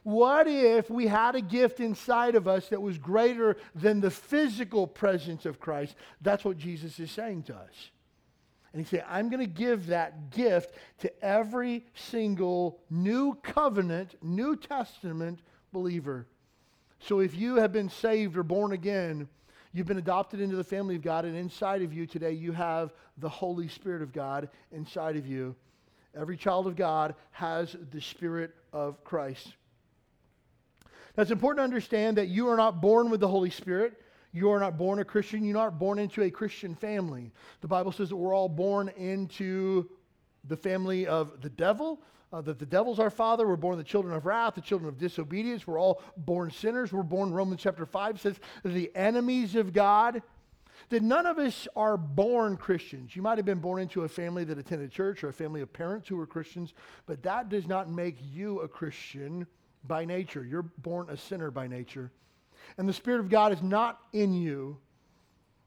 What 0.04 0.48
if 0.48 0.90
we 0.90 1.08
had 1.08 1.36
a 1.36 1.42
gift 1.42 1.80
inside 1.80 2.36
of 2.36 2.48
us 2.48 2.70
that 2.70 2.82
was 2.82 2.98
greater 2.98 3.58
than 3.76 4.02
the 4.02 4.10
physical 4.10 4.88
presence 4.88 5.46
of 5.46 5.60
Christ? 5.60 5.96
That's 6.22 6.44
what 6.44 6.58
Jesus 6.58 7.00
is 7.00 7.12
saying 7.12 7.44
to 7.44 7.56
us. 7.56 7.92
And 8.74 8.82
he 8.82 8.88
said, 8.88 9.06
I'm 9.10 9.30
going 9.30 9.42
to 9.42 9.54
give 9.54 9.88
that 9.88 10.32
gift 10.32 10.76
to 11.00 11.24
every 11.24 11.86
single 11.94 12.80
new 12.90 13.36
covenant, 13.44 14.16
New 14.22 14.56
Testament 14.56 15.40
believer. 15.74 16.26
So 17.00 17.20
if 17.20 17.36
you 17.36 17.56
have 17.56 17.74
been 17.74 17.90
saved 17.90 18.38
or 18.38 18.44
born 18.44 18.72
again, 18.72 19.28
you've 19.74 19.88
been 19.88 19.98
adopted 19.98 20.40
into 20.40 20.56
the 20.56 20.64
family 20.64 20.96
of 20.96 21.02
God, 21.02 21.26
and 21.26 21.36
inside 21.36 21.82
of 21.82 21.94
you 21.94 22.06
today, 22.06 22.32
you 22.32 22.52
have 22.54 22.94
the 23.18 23.30
Holy 23.30 23.68
Spirit 23.68 24.02
of 24.02 24.14
God 24.14 24.50
inside 24.72 25.18
of 25.18 25.28
you. 25.28 25.56
Every 26.16 26.38
child 26.38 26.68
of 26.68 26.76
God 26.76 27.16
has 27.32 27.76
the 27.92 28.02
Spirit 28.02 28.54
of 28.72 29.04
Christ. 29.04 29.48
Now, 31.18 31.24
it's 31.24 31.32
important 31.32 31.60
to 31.60 31.64
understand 31.64 32.18
that 32.18 32.28
you 32.28 32.48
are 32.48 32.58
not 32.58 32.82
born 32.82 33.10
with 33.10 33.20
the 33.20 33.28
Holy 33.28 33.50
Spirit. 33.50 34.02
You 34.34 34.52
are 34.52 34.60
not 34.60 34.78
born 34.78 35.00
a 35.00 35.06
Christian. 35.06 35.44
You're 35.44 35.56
not 35.56 35.78
born 35.78 36.00
into 36.00 36.24
a 36.24 36.32
Christian 36.32 36.74
family. 36.76 37.32
The 37.62 37.68
Bible 37.68 37.92
says 37.92 38.10
that 38.10 38.16
we're 38.16 38.34
all 38.34 38.50
born 38.50 38.90
into 38.90 39.90
the 40.46 40.56
family 40.58 41.06
of 41.06 41.42
the 41.42 41.50
devil, 41.50 42.02
uh, 42.32 42.42
that 42.42 42.58
the 42.58 42.66
devil's 42.66 43.00
our 43.00 43.10
father. 43.10 43.48
We're 43.48 43.58
born 43.58 43.78
the 43.78 43.84
children 43.84 44.16
of 44.16 44.26
wrath, 44.26 44.56
the 44.56 44.62
children 44.62 44.88
of 44.88 44.98
disobedience. 44.98 45.68
We're 45.68 45.80
all 45.80 46.02
born 46.16 46.50
sinners. 46.50 46.94
We're 46.94 47.04
born, 47.04 47.34
Romans 47.34 47.62
chapter 47.62 47.86
5 47.86 48.22
says, 48.22 48.40
the 48.64 48.92
enemies 48.96 49.56
of 49.56 49.74
God. 49.74 50.22
That 50.90 51.04
none 51.04 51.28
of 51.28 51.38
us 51.38 51.68
are 51.76 51.96
born 51.96 52.58
Christians. 52.58 53.16
You 53.16 53.22
might 53.22 53.38
have 53.38 53.46
been 53.46 53.60
born 53.60 53.82
into 53.82 54.02
a 54.02 54.10
family 54.10 54.44
that 54.46 54.58
attended 54.58 54.92
church 54.92 55.24
or 55.24 55.30
a 55.30 55.34
family 55.34 55.62
of 55.62 55.72
parents 55.72 56.08
who 56.08 56.16
were 56.16 56.26
Christians, 56.26 56.74
but 57.06 57.22
that 57.24 57.50
does 57.50 57.68
not 57.68 57.90
make 57.90 58.18
you 58.20 58.62
a 58.62 58.68
Christian 58.68 59.46
by 59.86 60.06
nature. 60.06 60.44
You're 60.44 60.64
born 60.64 61.10
a 61.10 61.18
sinner 61.18 61.52
by 61.52 61.68
nature 61.68 62.12
and 62.78 62.88
the 62.88 62.94
Spirit 62.94 63.20
of 63.20 63.30
God 63.30 63.52
is 63.52 63.62
not 63.62 64.00
in 64.14 64.34
you. 64.34 64.78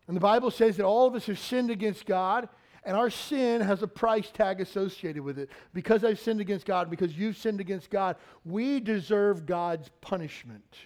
And 0.07 0.17
the 0.17 0.21
Bible 0.21 0.51
says 0.51 0.77
that 0.77 0.85
all 0.85 1.07
of 1.07 1.15
us 1.15 1.27
have 1.27 1.39
sinned 1.39 1.71
against 1.71 2.07
God, 2.07 2.49
and 2.85 2.97
our 2.97 3.09
sin 3.09 3.63
has 3.63 3.83
a 3.83 3.87
price 3.87 4.31
tag 4.31 4.61
associated 4.61 5.23
with 5.23 5.39
it. 5.39 5.49
Because 5.73 6.05
I've 6.05 6.21
sinned 6.21 6.41
against 6.41 6.67
God, 6.67 6.91
because 6.91 7.17
you've 7.17 7.39
sinned 7.39 7.61
against 7.61 7.89
God, 7.89 8.17
we 8.45 8.81
deserve 8.81 9.47
God's 9.47 9.91
punishment. 10.01 10.77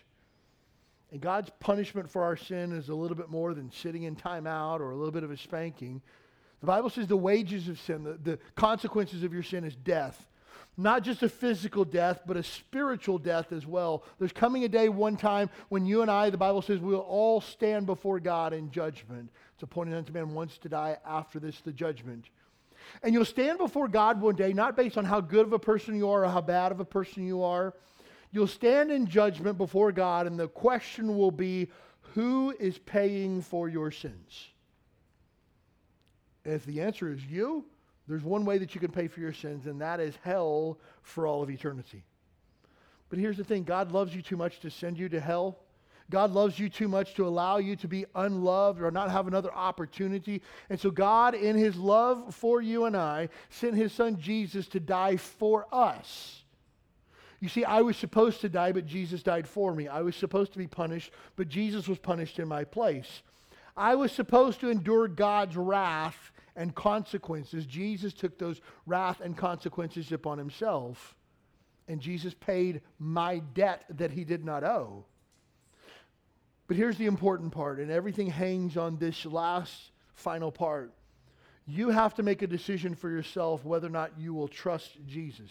And 1.10 1.20
God's 1.20 1.50
punishment 1.58 2.08
for 2.08 2.22
our 2.22 2.36
sin 2.36 2.72
is 2.72 2.90
a 2.90 2.94
little 2.94 3.16
bit 3.16 3.30
more 3.30 3.54
than 3.54 3.72
sitting 3.72 4.04
in 4.04 4.14
timeout 4.14 4.80
or 4.80 4.90
a 4.90 4.96
little 4.96 5.10
bit 5.10 5.24
of 5.24 5.30
a 5.30 5.36
spanking. 5.36 6.02
The 6.60 6.66
Bible 6.66 6.90
says 6.90 7.06
the 7.06 7.16
wages 7.16 7.68
of 7.68 7.80
sin, 7.80 8.04
the, 8.04 8.18
the 8.22 8.38
consequences 8.54 9.22
of 9.22 9.32
your 9.32 9.42
sin 9.42 9.64
is 9.64 9.74
death 9.74 10.28
not 10.78 11.02
just 11.02 11.24
a 11.24 11.28
physical 11.28 11.84
death, 11.84 12.20
but 12.24 12.36
a 12.36 12.42
spiritual 12.42 13.18
death 13.18 13.50
as 13.52 13.66
well. 13.66 14.04
There's 14.20 14.32
coming 14.32 14.62
a 14.62 14.68
day, 14.68 14.88
one 14.88 15.16
time, 15.16 15.50
when 15.68 15.84
you 15.84 16.02
and 16.02 16.10
I, 16.10 16.30
the 16.30 16.38
Bible 16.38 16.62
says, 16.62 16.78
we'll 16.78 17.00
all 17.00 17.40
stand 17.40 17.84
before 17.84 18.20
God 18.20 18.52
in 18.52 18.70
judgment. 18.70 19.30
It's 19.54 19.64
appointed 19.64 19.96
unto 19.96 20.12
man 20.12 20.34
once 20.34 20.56
to 20.58 20.68
die, 20.68 20.96
after 21.04 21.40
this, 21.40 21.60
the 21.60 21.72
judgment. 21.72 22.30
And 23.02 23.12
you'll 23.12 23.24
stand 23.24 23.58
before 23.58 23.88
God 23.88 24.20
one 24.20 24.36
day, 24.36 24.52
not 24.52 24.76
based 24.76 24.96
on 24.96 25.04
how 25.04 25.20
good 25.20 25.46
of 25.46 25.52
a 25.52 25.58
person 25.58 25.96
you 25.96 26.08
are 26.08 26.24
or 26.24 26.28
how 26.28 26.40
bad 26.40 26.70
of 26.70 26.78
a 26.78 26.84
person 26.84 27.26
you 27.26 27.42
are. 27.42 27.74
You'll 28.30 28.46
stand 28.46 28.92
in 28.92 29.08
judgment 29.08 29.58
before 29.58 29.90
God, 29.90 30.28
and 30.28 30.38
the 30.38 30.46
question 30.46 31.18
will 31.18 31.32
be 31.32 31.68
who 32.14 32.54
is 32.58 32.78
paying 32.78 33.42
for 33.42 33.68
your 33.68 33.90
sins? 33.90 34.48
And 36.44 36.54
if 36.54 36.64
the 36.64 36.82
answer 36.82 37.10
is 37.12 37.24
you, 37.26 37.64
there's 38.08 38.24
one 38.24 38.44
way 38.44 38.58
that 38.58 38.74
you 38.74 38.80
can 38.80 38.90
pay 38.90 39.06
for 39.06 39.20
your 39.20 39.32
sins, 39.32 39.66
and 39.66 39.80
that 39.80 40.00
is 40.00 40.14
hell 40.22 40.78
for 41.02 41.26
all 41.26 41.42
of 41.42 41.50
eternity. 41.50 42.02
But 43.10 43.18
here's 43.18 43.36
the 43.36 43.44
thing 43.44 43.64
God 43.64 43.92
loves 43.92 44.14
you 44.14 44.22
too 44.22 44.36
much 44.36 44.60
to 44.60 44.70
send 44.70 44.98
you 44.98 45.08
to 45.10 45.20
hell. 45.20 45.58
God 46.10 46.32
loves 46.32 46.58
you 46.58 46.70
too 46.70 46.88
much 46.88 47.14
to 47.14 47.26
allow 47.26 47.58
you 47.58 47.76
to 47.76 47.88
be 47.88 48.06
unloved 48.14 48.80
or 48.80 48.90
not 48.90 49.10
have 49.10 49.26
another 49.26 49.52
opportunity. 49.52 50.40
And 50.70 50.80
so, 50.80 50.90
God, 50.90 51.34
in 51.34 51.54
His 51.54 51.76
love 51.76 52.34
for 52.34 52.62
you 52.62 52.86
and 52.86 52.96
I, 52.96 53.28
sent 53.50 53.74
His 53.74 53.92
Son 53.92 54.18
Jesus 54.18 54.68
to 54.68 54.80
die 54.80 55.16
for 55.16 55.66
us. 55.70 56.44
You 57.40 57.48
see, 57.48 57.64
I 57.64 57.82
was 57.82 57.96
supposed 57.96 58.40
to 58.40 58.48
die, 58.48 58.72
but 58.72 58.86
Jesus 58.86 59.22
died 59.22 59.46
for 59.46 59.74
me. 59.74 59.86
I 59.86 60.00
was 60.00 60.16
supposed 60.16 60.52
to 60.52 60.58
be 60.58 60.66
punished, 60.66 61.12
but 61.36 61.48
Jesus 61.48 61.86
was 61.86 61.98
punished 61.98 62.38
in 62.38 62.48
my 62.48 62.64
place. 62.64 63.22
I 63.76 63.94
was 63.94 64.10
supposed 64.10 64.60
to 64.60 64.70
endure 64.70 65.06
God's 65.06 65.56
wrath, 65.56 66.32
and 66.58 66.74
consequences. 66.74 67.64
Jesus 67.64 68.12
took 68.12 68.36
those 68.36 68.60
wrath 68.84 69.20
and 69.20 69.36
consequences 69.36 70.12
upon 70.12 70.36
himself. 70.36 71.14
And 71.86 72.00
Jesus 72.00 72.34
paid 72.34 72.82
my 72.98 73.38
debt 73.54 73.84
that 73.96 74.10
he 74.10 74.24
did 74.24 74.44
not 74.44 74.64
owe. 74.64 75.06
But 76.66 76.76
here's 76.76 76.98
the 76.98 77.06
important 77.06 77.52
part, 77.52 77.78
and 77.78 77.90
everything 77.90 78.26
hangs 78.26 78.76
on 78.76 78.98
this 78.98 79.24
last 79.24 79.90
final 80.12 80.52
part. 80.52 80.92
You 81.66 81.88
have 81.88 82.14
to 82.16 82.22
make 82.22 82.42
a 82.42 82.46
decision 82.46 82.94
for 82.94 83.08
yourself 83.08 83.64
whether 83.64 83.86
or 83.86 83.90
not 83.90 84.12
you 84.18 84.34
will 84.34 84.48
trust 84.48 84.98
Jesus. 85.06 85.50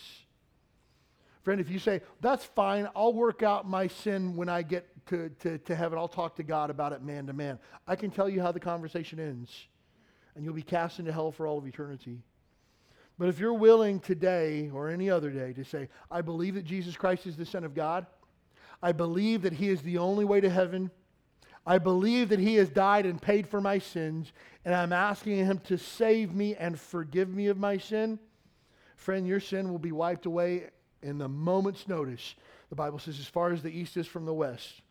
Friend, 1.42 1.62
if 1.62 1.70
you 1.70 1.80
say, 1.80 2.02
that's 2.20 2.44
fine, 2.44 2.88
I'll 2.96 3.14
work 3.14 3.42
out 3.42 3.68
my 3.68 3.88
sin 3.88 4.36
when 4.36 4.50
I 4.50 4.62
get 4.62 4.86
to, 5.08 5.30
to, 5.40 5.58
to 5.60 5.76
heaven, 5.76 5.98
I'll 5.98 6.08
talk 6.10 6.36
to 6.36 6.44
God 6.44 6.70
about 6.70 6.92
it 6.92 7.02
man 7.02 7.26
to 7.28 7.34
man. 7.34 7.58
I 7.88 7.96
can 7.96 8.12
tell 8.12 8.28
you 8.28 8.42
how 8.42 8.52
the 8.52 8.60
conversation 8.60 9.20
ends, 9.20 9.68
and 10.38 10.46
you'll 10.46 10.54
be 10.54 10.62
cast 10.62 11.00
into 11.00 11.12
hell 11.12 11.32
for 11.32 11.48
all 11.48 11.58
of 11.58 11.66
eternity. 11.66 12.20
But 13.18 13.28
if 13.28 13.40
you're 13.40 13.56
willing 13.56 14.00
today 14.00 14.70
or 14.72 14.88
any 14.88 15.10
other 15.10 15.32
day 15.32 15.52
to 15.54 15.66
say, 15.66 15.90
I 16.12 16.22
believe 16.22 16.54
that 16.54 16.64
Jesus 16.64 16.96
Christ 16.96 17.26
is 17.26 17.36
the 17.36 17.46
Son 17.46 17.64
of 17.64 17.74
God, 17.74 18.06
I 18.84 18.92
believe 18.92 19.42
that 19.42 19.54
He 19.54 19.70
is 19.70 19.82
the 19.82 19.98
only 19.98 20.24
way 20.24 20.40
to 20.40 20.50
heaven, 20.50 20.92
I 21.66 21.80
believe 21.80 22.30
that 22.30 22.40
He 22.40 22.56
has 22.56 22.70
died 22.70 23.08
and 23.08 23.20
paid 23.20 23.48
for 23.48 23.60
my 23.60 23.80
sins, 23.80 24.32
and 24.64 24.76
I'm 24.76 24.94
asking 24.94 25.38
Him 25.38 25.58
to 25.66 25.78
save 25.80 26.36
me 26.36 26.56
and 26.56 26.80
forgive 26.80 27.30
me 27.30 27.48
of 27.48 27.58
my 27.58 27.80
sin, 27.80 28.20
friend, 28.96 29.28
your 29.28 29.40
sin 29.40 29.72
will 29.72 29.80
be 29.80 29.92
wiped 29.92 30.28
away 30.28 30.70
in 31.02 31.18
the 31.18 31.28
moment's 31.28 31.88
notice. 31.88 32.36
The 32.70 32.76
Bible 32.76 33.00
says, 33.00 33.20
as 33.20 33.26
far 33.26 33.52
as 33.52 33.64
the 33.64 33.76
east 33.76 33.98
is 33.98 34.06
from 34.06 34.26
the 34.26 34.34
west. 34.34 34.82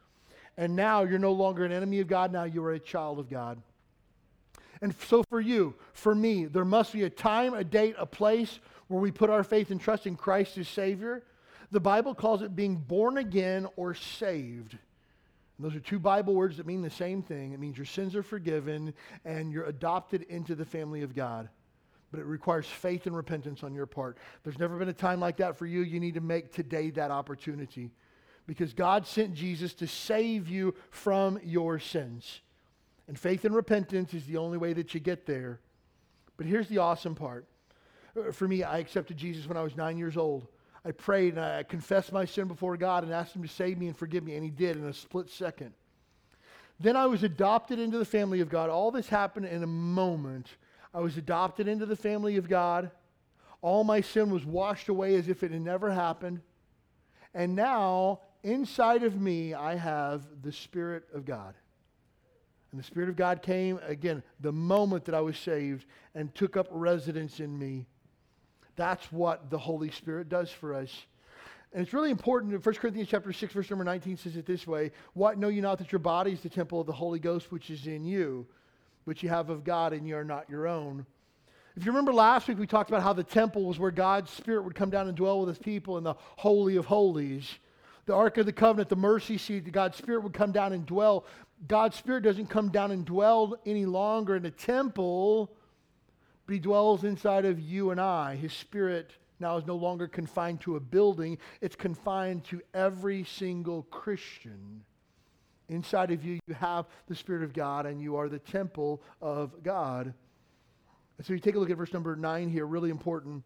And 0.57 0.75
now 0.75 1.05
you're 1.05 1.19
no 1.19 1.33
longer 1.33 1.65
an 1.65 1.73
enemy 1.73 2.01
of 2.01 2.09
God, 2.09 2.33
now 2.33 2.45
you 2.45 2.65
are 2.65 2.73
a 2.73 2.81
child 2.81 3.21
of 3.21 3.31
God. 3.31 3.63
And 4.81 4.95
so 5.07 5.23
for 5.29 5.41
you, 5.41 5.75
for 5.93 6.15
me, 6.15 6.45
there 6.45 6.65
must 6.65 6.93
be 6.93 7.05
a 7.05 7.11
time, 7.11 7.55
a 7.55 7.65
date, 7.65 7.95
a 7.99 8.07
place 8.07 8.59
where 8.89 9.01
we 9.01 9.11
put 9.11 9.31
our 9.31 9.45
faith 9.45 9.71
and 9.71 9.81
trust 9.81 10.07
in 10.07 10.17
Christ 10.17 10.59
as 10.59 10.69
Savior. 10.69 11.23
The 11.71 11.81
Bible 11.81 12.15
calls 12.15 12.43
it 12.43 12.55
being 12.55 12.77
born 12.77 13.19
again 13.19 13.67
or 13.77 13.95
saved. 13.95 14.73
And 14.73 15.65
those 15.65 15.75
are 15.75 15.81
two 15.81 15.99
Bible 15.99 16.35
words 16.35 16.59
that 16.59 16.67
mean 16.67 16.83
the 16.83 16.91
same 16.91 17.23
thing. 17.23 17.53
It 17.53 17.61
means 17.61 17.77
your 17.77 17.87
sins 17.87 18.15
are 18.15 18.23
forgiven 18.23 18.95
and 19.25 19.51
you're 19.51 19.65
adopted 19.65 20.23
into 20.23 20.55
the 20.55 20.65
family 20.65 21.03
of 21.03 21.15
God 21.15 21.49
but 22.11 22.21
it 22.21 22.27
requires 22.27 22.67
faith 22.67 23.07
and 23.07 23.17
repentance 23.17 23.63
on 23.63 23.75
your 23.75 23.85
part. 23.85 24.17
There's 24.43 24.59
never 24.59 24.79
been 24.79 24.89
a 24.89 24.93
time 24.95 25.21
like 25.21 25.37
that 25.39 25.57
for 25.57 25.67
you. 25.67 25.83
You 25.83 26.01
need 26.01 26.15
to 26.15 26.21
make 26.21 26.53
today 26.53 26.91
that 26.91 27.11
opportunity 27.11 27.91
because 28.47 28.73
God 28.73 29.07
sent 29.07 29.35
Jesus 29.35 29.75
to 29.75 29.87
save 29.87 30.49
you 30.49 30.75
from 30.91 31.39
your 31.43 31.79
sins. 31.79 32.41
And 33.09 33.19
faith 33.19 33.45
and 33.45 33.55
repentance 33.55 34.15
is 34.15 34.27
the 34.27 34.37
only 34.37 34.59
way 34.59 34.73
that 34.73 34.95
you 34.95 35.01
get 35.01 35.27
there. 35.27 35.61
But 36.37 36.47
here's 36.47 36.69
the 36.69 36.79
awesome 36.79 37.15
part. 37.15 37.47
Uh, 38.17 38.33
for 38.33 38.49
me, 38.49 38.63
I 38.63 38.79
accepted 38.79 39.17
Jesus 39.17 39.47
when 39.47 39.57
I 39.57 39.63
was 39.63 39.77
nine 39.77 39.97
years 39.97 40.17
old. 40.17 40.47
I 40.85 40.91
prayed 40.93 41.35
and 41.35 41.45
I 41.45 41.63
confessed 41.63 42.13
my 42.13 42.25
sin 42.25 42.49
before 42.49 42.77
God 42.77 43.05
and 43.05 43.13
asked 43.13 43.35
Him 43.35 43.43
to 43.43 43.49
save 43.49 43.79
me 43.79 43.87
and 43.87 43.97
forgive 43.97 44.25
me, 44.25 44.35
and 44.35 44.45
He 44.45 44.51
did 44.51 44.77
in 44.77 44.85
a 44.85 44.93
split 44.93 45.31
second. 45.31 45.73
Then 46.79 46.97
I 46.97 47.07
was 47.07 47.23
adopted 47.23 47.79
into 47.79 47.99
the 47.99 48.05
family 48.05 48.41
of 48.41 48.49
God. 48.49 48.71
All 48.71 48.91
this 48.91 49.09
happened 49.09 49.47
in 49.47 49.63
a 49.63 49.69
moment 49.69 50.49
I 50.97 51.01
was 51.01 51.19
adopted 51.19 51.69
into 51.69 51.85
the 51.85 51.95
family 51.95 52.39
of 52.39 52.49
God. 52.49 52.91
All 53.61 53.85
my 53.85 54.01
sin 54.01 54.31
was 54.31 54.47
washed 54.47 54.89
away 54.89 55.15
as 55.17 55.29
if 55.29 55.43
it 55.43 55.51
had 55.51 55.61
never 55.61 55.91
happened. 55.91 56.41
And 57.35 57.55
now, 57.55 58.21
inside 58.43 59.03
of 59.03 59.21
me, 59.21 59.53
I 59.53 59.75
have 59.75 60.27
the 60.43 60.53
Spirit 60.53 61.05
of 61.13 61.27
God. 61.27 61.55
And 62.77 62.83
the 62.83 62.87
Spirit 62.87 63.09
of 63.09 63.17
God 63.17 63.41
came, 63.41 63.81
again, 63.87 64.23
the 64.41 64.53
moment 64.53 65.07
that 65.07 65.15
I 65.15 65.21
was 65.23 65.39
saved 65.39 65.87
and 66.15 66.35
took 66.35 66.57
up 66.57 66.69
residence 66.71 67.41
in 67.41 67.59
me. 67.59 67.87
That's 68.77 69.11
what 69.11 69.49
the 69.49 69.59
Holy 69.59 69.91
Spirit 69.91 70.29
does 70.29 70.51
for 70.51 70.75
us. 70.75 71.07
And 71.73 71.83
it's 71.83 71.95
really 71.95 72.11
important. 72.11 72.65
1 72.65 72.75
Corinthians 72.75 73.09
chapter 73.09 73.33
6, 73.33 73.55
verse 73.55 73.71
number 73.71 73.85
19 73.85 74.19
says 74.19 74.37
it 74.37 74.47
this 74.47 74.67
way. 74.67 74.93
What 75.15 75.39
know 75.39 75.49
you 75.49 75.63
not 75.63 75.79
that 75.79 75.91
your 75.91 75.99
body 75.99 76.33
is 76.33 76.41
the 76.41 76.51
temple 76.51 76.81
of 76.81 76.87
the 76.87 76.93
Holy 76.93 77.19
Ghost 77.19 77.51
which 77.51 77.71
is 77.71 77.87
in 77.87 78.05
you? 78.05 78.47
which 79.07 79.23
you 79.23 79.29
have 79.29 79.51
of 79.51 79.65
God 79.65 79.93
and 79.93 80.07
you 80.07 80.17
are 80.17 80.25
not 80.25 80.51
your 80.51 80.67
own. 80.67 81.07
If 81.77 81.85
you 81.85 81.93
remember 81.93 82.13
last 82.13 82.49
week, 82.49 82.59
we 82.59 82.67
talked 82.67 82.91
about 82.91 83.03
how 83.03 83.13
the 83.13 83.25
temple 83.25 83.65
was 83.65 83.79
where 83.79 83.91
God's 83.91 84.31
Spirit 84.31 84.65
would 84.65 84.75
come 84.75 84.91
down 84.91 85.09
and 85.09 85.17
dwell 85.17 85.41
with 85.41 85.49
his 85.49 85.59
people 85.59 85.97
in 85.97 86.05
the 86.05 86.15
Holy 86.37 86.77
of 86.77 86.87
Holies. 86.87 87.59
The 88.07 88.15
Ark 88.15 88.39
of 88.39 88.47
the 88.47 88.53
Covenant, 88.53 88.89
the 88.89 88.97
mercy 88.97 89.39
seat, 89.39 89.71
God's 89.71 89.97
Spirit 89.97 90.23
would 90.23 90.33
come 90.33 90.53
down 90.53 90.73
and 90.73 90.85
dwell. 90.87 91.25
God's 91.67 91.97
Spirit 91.97 92.23
doesn't 92.23 92.49
come 92.49 92.71
down 92.71 92.91
and 92.91 93.05
dwell 93.05 93.57
any 93.65 93.87
longer 93.87 94.37
in 94.37 94.43
the 94.43 94.51
temple, 94.51 95.53
but 96.47 96.53
he 96.53 96.59
dwells 96.59 97.05
inside 97.05 97.45
of 97.45 97.59
you 97.59 97.91
and 97.91 98.01
I. 98.01 98.37
His 98.37 98.53
Spirit 98.53 99.13
now 99.41 99.57
is 99.57 99.67
no 99.67 99.77
longer 99.77 100.07
confined 100.07 100.61
to 100.63 100.77
a 100.77 100.81
building, 100.81 101.39
it's 101.61 101.77
confined 101.77 102.45
to 102.45 102.63
every 102.75 103.25
single 103.25 103.83
Christian. 103.85 104.83
Inside 105.69 106.11
of 106.13 106.25
you, 106.25 106.39
you 106.47 106.55
have 106.55 106.87
the 107.09 107.15
Spirit 107.17 107.43
of 107.43 107.53
God, 107.53 107.87
and 107.87 108.01
you 108.01 108.17
are 108.17 108.29
the 108.29 108.39
temple 108.39 109.03
of 109.21 109.63
God. 109.63 110.15
And 111.19 111.27
so 111.27 111.33
you 111.33 111.41
take 111.41 111.57
a 111.57 111.59
look 111.59 111.71
at 111.71 111.77
verse 111.77 111.93
number 111.93 112.15
9 112.15 112.49
here, 112.49 112.67
really 112.67 112.91
important. 112.91 113.43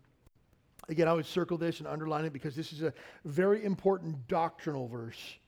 Again, 0.88 1.08
I 1.08 1.12
would 1.12 1.26
circle 1.26 1.56
this 1.56 1.78
and 1.78 1.88
underline 1.88 2.24
it 2.24 2.32
because 2.32 2.54
this 2.54 2.72
is 2.72 2.82
a 2.82 2.92
very 3.24 3.64
important 3.64 4.28
doctrinal 4.28 4.88
verse. 4.88 5.38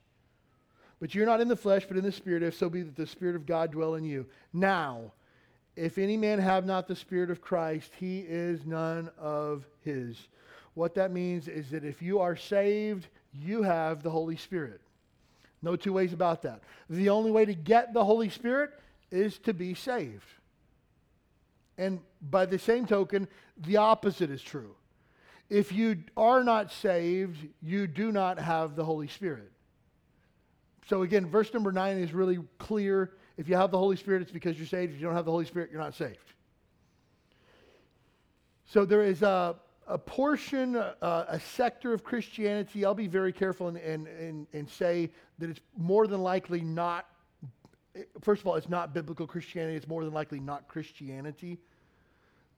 But 1.03 1.13
you're 1.13 1.25
not 1.25 1.41
in 1.41 1.49
the 1.49 1.57
flesh, 1.57 1.85
but 1.85 1.97
in 1.97 2.03
the 2.05 2.13
Spirit, 2.13 2.43
if 2.43 2.55
so 2.55 2.69
be 2.69 2.81
that 2.81 2.95
the 2.95 3.05
Spirit 3.05 3.35
of 3.35 3.45
God 3.45 3.73
dwell 3.73 3.95
in 3.95 4.05
you. 4.05 4.25
Now, 4.53 5.11
if 5.75 5.97
any 5.97 6.15
man 6.15 6.39
have 6.39 6.65
not 6.65 6.87
the 6.87 6.95
Spirit 6.95 7.29
of 7.29 7.41
Christ, 7.41 7.91
he 7.99 8.19
is 8.19 8.65
none 8.65 9.11
of 9.19 9.65
his. 9.81 10.29
What 10.75 10.95
that 10.95 11.11
means 11.11 11.49
is 11.49 11.71
that 11.71 11.83
if 11.83 12.01
you 12.01 12.21
are 12.21 12.37
saved, 12.37 13.09
you 13.33 13.63
have 13.63 14.01
the 14.01 14.11
Holy 14.11 14.37
Spirit. 14.37 14.79
No 15.61 15.75
two 15.75 15.91
ways 15.91 16.13
about 16.13 16.41
that. 16.43 16.61
The 16.89 17.09
only 17.09 17.31
way 17.31 17.43
to 17.43 17.53
get 17.53 17.93
the 17.93 18.05
Holy 18.05 18.29
Spirit 18.29 18.71
is 19.11 19.37
to 19.39 19.53
be 19.53 19.73
saved. 19.73 20.29
And 21.77 21.99
by 22.21 22.45
the 22.45 22.57
same 22.57 22.85
token, 22.85 23.27
the 23.57 23.75
opposite 23.75 24.31
is 24.31 24.41
true. 24.41 24.73
If 25.49 25.73
you 25.73 26.05
are 26.15 26.45
not 26.45 26.71
saved, 26.71 27.45
you 27.61 27.87
do 27.87 28.13
not 28.13 28.39
have 28.39 28.77
the 28.77 28.85
Holy 28.85 29.09
Spirit. 29.09 29.49
So 30.87 31.03
again, 31.03 31.25
verse 31.25 31.53
number 31.53 31.71
9 31.71 31.97
is 31.97 32.13
really 32.13 32.39
clear. 32.57 33.11
If 33.37 33.47
you 33.49 33.55
have 33.55 33.71
the 33.71 33.77
Holy 33.77 33.95
Spirit, 33.95 34.21
it's 34.21 34.31
because 34.31 34.57
you're 34.57 34.67
saved. 34.67 34.93
If 34.93 34.99
you 34.99 35.05
don't 35.05 35.15
have 35.15 35.25
the 35.25 35.31
Holy 35.31 35.45
Spirit, 35.45 35.69
you're 35.71 35.81
not 35.81 35.95
saved. 35.95 36.33
So 38.65 38.85
there 38.85 39.03
is 39.03 39.21
a 39.21 39.55
a 39.87 39.97
portion, 39.97 40.75
uh, 40.75 41.25
a 41.27 41.39
sector 41.39 41.93
of 41.93 42.03
Christianity, 42.03 42.85
I'll 42.85 42.93
be 42.93 43.07
very 43.07 43.33
careful 43.33 43.67
and, 43.67 43.77
and, 43.77 44.07
and, 44.07 44.47
and 44.53 44.69
say 44.69 45.11
that 45.39 45.49
it's 45.49 45.59
more 45.77 46.07
than 46.07 46.21
likely 46.21 46.61
not, 46.61 47.07
first 48.21 48.41
of 48.41 48.47
all, 48.47 48.55
it's 48.55 48.69
not 48.69 48.93
biblical 48.93 49.27
Christianity, 49.27 49.75
it's 49.75 49.87
more 49.87 50.03
than 50.03 50.13
likely 50.13 50.39
not 50.39 50.67
Christianity, 50.67 51.59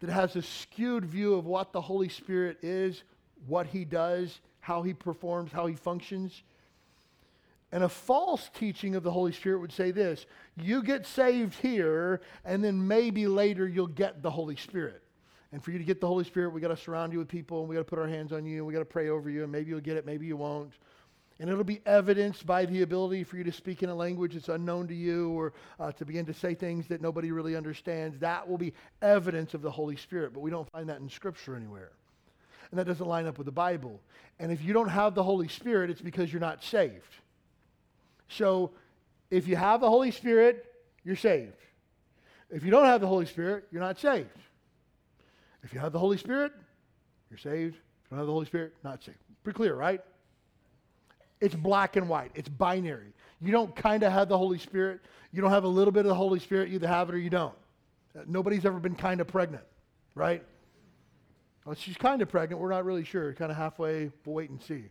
that 0.02 0.10
has 0.10 0.36
a 0.36 0.42
skewed 0.42 1.06
view 1.06 1.34
of 1.34 1.46
what 1.46 1.72
the 1.74 1.82
Holy 1.82 2.10
Spirit 2.10 2.58
is, 2.62 3.04
what 3.48 3.66
he 3.68 3.86
does, 3.86 4.40
how 4.60 4.84
he 4.84 4.94
performs, 4.94 5.52
how 5.52 5.66
he 5.66 5.76
functions. 5.76 6.44
And 7.76 7.84
a 7.84 7.90
false 7.90 8.50
teaching 8.58 8.96
of 8.96 9.04
the 9.04 9.12
Holy 9.12 9.34
Spirit 9.34 9.60
would 9.60 9.74
say 9.74 9.92
this 9.92 10.28
you 10.56 10.82
get 10.82 11.06
saved 11.06 11.60
here, 11.60 12.22
and 12.46 12.64
then 12.64 12.88
maybe 12.88 13.28
later 13.28 13.68
you'll 13.68 13.88
get 13.88 14.24
the 14.24 14.32
Holy 14.32 14.56
Spirit. 14.56 15.04
And 15.52 15.62
for 15.62 15.72
you 15.72 15.78
to 15.78 15.84
get 15.84 16.00
the 16.00 16.08
Holy 16.08 16.24
Spirit, 16.24 16.54
we 16.54 16.62
got 16.62 16.70
to 16.70 16.78
surround 16.78 17.12
you 17.12 17.20
with 17.20 17.28
people 17.28 17.60
and 17.60 17.68
we 17.68 17.76
got 17.76 17.82
to 17.82 17.86
put 17.86 18.00
our 18.00 18.08
hands 18.08 18.32
on 18.32 18.46
you 18.46 18.60
and 18.60 18.66
we 18.66 18.72
got 18.72 18.80
to 18.80 18.86
pray 18.86 19.10
over 19.10 19.30
you 19.30 19.44
and 19.44 19.52
maybe 19.52 19.72
you'll 19.72 19.82
get 19.82 19.98
it, 19.98 20.06
maybe 20.06 20.26
you 20.26 20.38
won't. 20.38 20.72
And 21.42 21.50
it'll 21.50 21.66
be 21.66 21.82
evidenced 21.86 22.46
by 22.46 22.66
the 22.66 22.82
ability 22.82 23.26
for 23.26 23.36
you 23.36 23.44
to 23.44 23.52
speak 23.52 23.84
in 23.84 23.90
a 23.90 23.96
language 23.96 24.36
that's 24.36 24.48
unknown 24.48 24.88
to 24.88 24.96
you 24.96 25.32
or 25.32 25.52
uh, 25.78 25.92
to 25.92 26.06
begin 26.06 26.26
to 26.28 26.34
say 26.34 26.56
things 26.56 26.88
that 26.88 27.02
nobody 27.02 27.34
really 27.34 27.58
understands. 27.58 28.18
That 28.20 28.48
will 28.48 28.58
be 28.58 28.72
evidence 29.02 29.54
of 29.54 29.62
the 29.62 29.72
Holy 29.72 29.98
Spirit, 29.98 30.34
but 30.34 30.40
we 30.40 30.50
don't 30.50 30.72
find 30.72 30.88
that 30.88 31.02
in 31.02 31.10
Scripture 31.10 31.58
anywhere. 31.58 31.92
And 32.72 32.80
that 32.80 32.88
doesn't 32.88 33.06
line 33.06 33.28
up 33.28 33.38
with 33.38 33.46
the 33.46 33.52
Bible. 33.52 34.00
And 34.40 34.50
if 34.50 34.64
you 34.64 34.72
don't 34.72 34.88
have 34.88 35.14
the 35.14 35.24
Holy 35.24 35.50
Spirit, 35.50 35.90
it's 35.90 36.02
because 36.02 36.32
you're 36.32 36.40
not 36.40 36.64
saved. 36.64 37.16
So 38.28 38.72
if 39.30 39.48
you 39.48 39.56
have 39.56 39.82
the 39.82 39.90
Holy 39.90 40.12
Spirit, 40.12 40.66
you're 41.04 41.16
saved. 41.16 41.54
If 42.50 42.64
you 42.64 42.72
don't 42.72 42.86
have 42.86 43.02
the 43.02 43.08
Holy 43.08 43.26
Spirit, 43.26 43.66
you're 43.72 43.82
not 43.82 44.00
saved. 44.00 44.30
If 45.64 45.74
you 45.74 45.80
have 45.80 45.92
the 45.92 46.00
Holy 46.00 46.18
Spirit, 46.18 46.52
you're 47.30 47.40
saved. 47.40 47.76
If 47.76 48.12
you 48.12 48.12
don't 48.12 48.20
have 48.20 48.28
the 48.28 48.34
Holy 48.34 48.46
Spirit, 48.46 48.74
not 48.84 49.04
saved. 49.04 49.18
Pretty 49.44 49.58
clear, 49.58 49.76
right? 49.76 50.02
It's 51.42 51.56
black 51.56 51.96
and 51.96 52.08
white. 52.08 52.32
It's 52.36 52.50
binary. 52.50 53.14
You 53.42 53.52
don't 53.52 53.76
kind 53.76 54.04
of 54.04 54.12
have 54.12 54.30
the 54.30 54.38
Holy 54.38 54.58
Spirit. 54.58 55.02
You 55.32 55.42
don't 55.42 55.52
have 55.52 55.64
a 55.64 55.70
little 55.70 55.92
bit 55.92 56.02
of 56.02 56.08
the 56.08 56.16
Holy 56.16 56.40
Spirit. 56.40 56.70
You 56.70 56.76
either 56.76 56.88
have 56.88 57.10
it 57.10 57.16
or 57.16 57.18
you 57.18 57.30
don't. 57.30 57.56
Uh, 58.18 58.22
nobody's 58.28 58.66
ever 58.66 58.80
been 58.80 58.96
kind 58.96 59.20
of 59.20 59.28
pregnant, 59.28 59.64
right? 60.14 60.44
Well, 61.66 61.76
she's 61.76 61.98
kind 61.98 62.22
of 62.22 62.30
pregnant. 62.30 62.62
We're 62.62 62.70
not 62.70 62.86
really 62.86 63.04
sure. 63.04 63.34
Kind 63.34 63.52
of 63.52 63.58
halfway. 63.58 64.12
We'll 64.26 64.36
wait 64.36 64.50
and 64.50 64.62
see. 64.62 64.86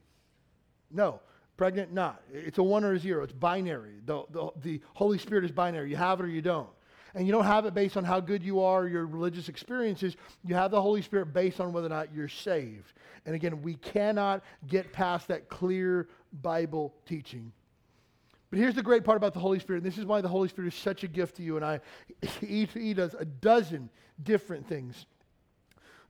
No, 0.91 1.21
pregnant, 1.57 1.93
not. 1.93 2.23
It's 2.33 2.59
a 2.59 2.63
one 2.63 2.85
or 2.85 2.95
a 2.95 2.99
zero. 2.99 3.23
It's 3.23 3.33
binary. 3.33 4.01
The, 4.05 4.25
the, 4.31 4.51
the 4.63 4.81
Holy 4.95 5.19
Spirit 5.19 5.45
is 5.45 5.51
binary. 5.51 5.91
You 5.91 5.97
have 5.97 6.21
it 6.21 6.25
or 6.25 6.29
you 6.29 6.43
don't. 6.43 6.69
And 7.15 7.27
you 7.27 7.33
don't 7.33 7.45
have 7.45 7.65
it 7.65 7.75
based 7.75 7.97
on 7.97 8.03
how 8.03 8.19
good 8.19 8.43
you 8.43 8.61
are, 8.61 8.89
your 8.89 9.07
religious 9.07 9.49
experiences. 9.49 10.17
You 10.45 10.57
have 10.57 10.73
the 10.73 10.83
Holy 10.83 11.01
Spirit 11.01 11.33
based 11.33 11.61
on 11.61 11.73
whether 11.73 11.87
or 11.87 11.91
not 11.91 12.13
you're 12.13 12.29
saved. 12.29 12.93
And 13.25 13.37
again, 13.37 13.63
we 13.63 13.75
cannot 13.75 14.43
get 14.67 14.93
past 14.93 15.29
that 15.29 15.49
clear 15.49 16.09
Bible 16.43 16.93
teaching. 17.07 17.53
But 18.51 18.59
here's 18.59 18.75
the 18.75 18.83
great 18.83 19.05
part 19.05 19.17
about 19.17 19.33
the 19.33 19.41
Holy 19.41 19.61
Spirit. 19.61 19.83
And 19.83 19.87
this 19.87 19.99
is 19.99 20.05
why 20.05 20.21
the 20.21 20.29
Holy 20.29 20.49
Spirit 20.49 20.69
is 20.69 20.79
such 20.79 21.05
a 21.05 21.09
gift 21.09 21.37
to 21.37 21.43
you 21.43 21.57
and 21.57 21.65
I. 21.65 21.81
He, 22.41 22.67
he 22.67 22.95
does 22.95 23.15
a 23.15 23.25
dozen 23.25 23.91
different 24.23 24.69
things. 24.69 25.07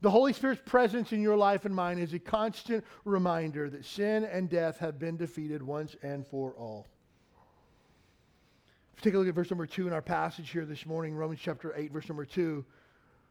The 0.05 0.11
Holy 0.11 0.35
Spirit's 0.35 0.61
presence 0.67 1.15
in 1.15 1.23
your 1.23 1.35
life 1.35 1.65
and 1.65 1.75
mine 1.75 1.99
is 1.99 2.13
a 2.13 2.19
constant 2.19 2.85
reminder 3.07 3.71
that 3.71 3.87
sin 3.87 4.27
and 4.27 4.51
death 4.51 4.77
have 4.81 4.99
been 4.99 5.17
defeated 5.17 5.63
once 5.63 5.97
and 6.03 6.27
for 6.27 6.53
all. 6.59 6.87
If 8.93 8.99
you 8.99 9.11
Take 9.11 9.15
a 9.15 9.19
look 9.19 9.29
at 9.29 9.35
verse 9.35 9.51
number 9.51 9.67
two 9.67 9.87
in 9.87 9.95
our 9.95 10.03
passage 10.03 10.51
here 10.51 10.67
this 10.67 10.85
morning, 10.85 11.15
Romans 11.15 11.41
chapter 11.43 11.73
8, 11.75 11.91
verse 11.91 12.07
number 12.07 12.27
2. 12.27 12.63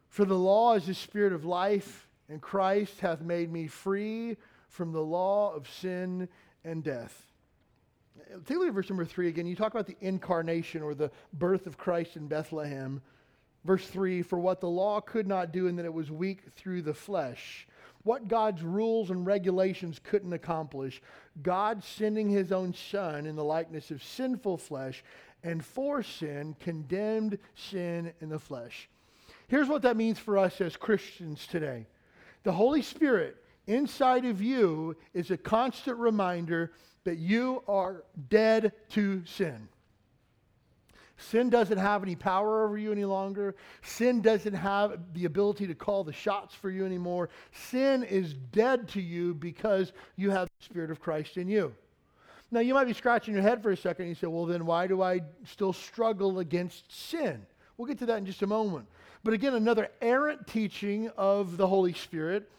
For 0.10 0.26
the 0.26 0.34
law 0.34 0.74
is 0.74 0.88
the 0.88 0.96
spirit 0.96 1.32
of 1.32 1.46
life, 1.46 2.08
and 2.28 2.42
Christ 2.42 3.00
hath 3.02 3.22
made 3.22 3.52
me 3.52 3.68
free 3.68 4.36
from 4.68 4.94
the 4.94 5.04
law 5.04 5.54
of 5.54 5.70
sin 5.70 6.28
and 6.66 6.84
death. 6.84 7.28
Take 8.48 8.58
a 8.58 8.60
look 8.60 8.70
at 8.70 8.74
verse 8.74 8.90
number 8.90 9.06
3 9.06 9.28
again. 9.28 9.46
You 9.46 9.56
talk 9.56 9.74
about 9.74 9.86
the 9.86 9.98
incarnation 10.02 10.82
or 10.82 10.96
the 10.96 11.12
birth 11.34 11.68
of 11.68 11.78
Christ 11.78 12.16
in 12.16 12.28
Bethlehem. 12.28 13.00
Verse 13.66 13.88
3 13.88 14.22
For 14.22 14.40
what 14.40 14.62
the 14.62 14.70
law 14.70 15.02
could 15.02 15.28
not 15.28 15.52
do, 15.52 15.68
and 15.68 15.78
that 15.78 15.86
it 15.86 15.94
was 15.94 16.12
weak 16.12 16.42
through 16.56 16.82
the 16.82 16.94
flesh. 16.94 17.68
What 18.04 18.28
God's 18.28 18.62
rules 18.62 19.12
and 19.12 19.26
regulations 19.26 20.00
couldn't 20.04 20.34
accomplish, 20.34 21.02
God 21.42 21.84
sending 21.84 22.30
his 22.30 22.52
own 22.52 22.74
Son 22.74 23.26
in 23.26 23.38
the 23.38 23.44
likeness 23.46 23.92
of 23.92 24.04
sinful 24.04 24.58
flesh 24.58 25.04
and 25.42 25.64
for 25.64 26.04
sin 26.04 26.56
condemned 26.60 27.38
sin 27.56 28.14
in 28.20 28.30
the 28.30 28.40
flesh. 28.40 28.90
Here's 29.48 29.70
what 29.70 29.82
that 29.84 29.98
means 29.98 30.20
for 30.20 30.38
us 30.38 30.60
as 30.62 30.76
Christians 30.76 31.48
today 31.48 31.86
the 32.44 32.52
Holy 32.52 32.82
Spirit 32.82 33.38
inside 33.68 34.26
of 34.26 34.42
you 34.42 34.98
is 35.14 35.32
a 35.32 35.38
constant 35.38 35.98
reminder 35.98 36.74
that 37.06 37.18
you 37.18 37.64
are 37.68 38.04
dead 38.30 38.74
to 38.90 39.24
sin. 39.26 39.70
Sin 41.30 41.50
doesn't 41.50 41.78
have 41.78 42.04
any 42.04 42.16
power 42.16 42.66
over 42.66 42.78
you 42.78 42.92
any 42.92 43.06
longer. 43.06 43.56
Sin 43.82 44.22
doesn't 44.22 44.54
have 44.54 45.00
the 45.14 45.26
ability 45.26 45.68
to 45.68 45.76
call 45.76 46.04
the 46.04 46.14
shots 46.14 46.54
for 46.54 46.70
you 46.70 46.86
anymore. 46.86 47.30
Sin 47.52 48.04
is 48.04 48.34
dead 48.34 48.88
to 48.90 49.02
you 49.02 49.34
because 49.34 49.94
you 50.16 50.30
have 50.32 50.48
the 50.48 50.66
Spirit 50.66 50.92
of 50.92 51.00
Christ 51.00 51.38
in 51.38 51.48
you. 51.48 51.74
Now, 52.52 52.60
you 52.60 52.74
might 52.74 52.86
be 52.86 52.94
scratching 52.94 53.34
your 53.34 53.42
head 53.42 53.64
for 53.64 53.72
a 53.72 53.78
second 53.78 54.04
and 54.06 54.10
you 54.10 54.16
say, 54.16 54.28
well, 54.28 54.46
then 54.46 54.66
why 54.66 54.86
do 54.86 55.02
I 55.02 55.22
still 55.46 55.74
struggle 55.74 56.40
against 56.40 56.92
sin? 56.92 57.46
We'll 57.78 57.88
get 57.88 57.98
to 58.00 58.06
that 58.08 58.18
in 58.20 58.26
just 58.26 58.44
a 58.44 58.48
moment. 58.48 58.86
But 59.24 59.34
again, 59.34 59.56
another 59.56 59.90
errant 60.02 60.46
teaching 60.46 61.10
of 61.18 61.58
the 61.58 61.68
Holy 61.68 61.94
Spirit 61.94 62.50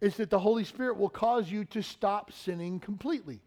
is 0.00 0.16
that 0.16 0.30
the 0.30 0.38
Holy 0.38 0.64
Spirit 0.64 0.96
will 0.96 1.10
cause 1.10 1.50
you 1.50 1.64
to 1.66 1.82
stop 1.82 2.32
sinning 2.32 2.80
completely. 2.80 3.40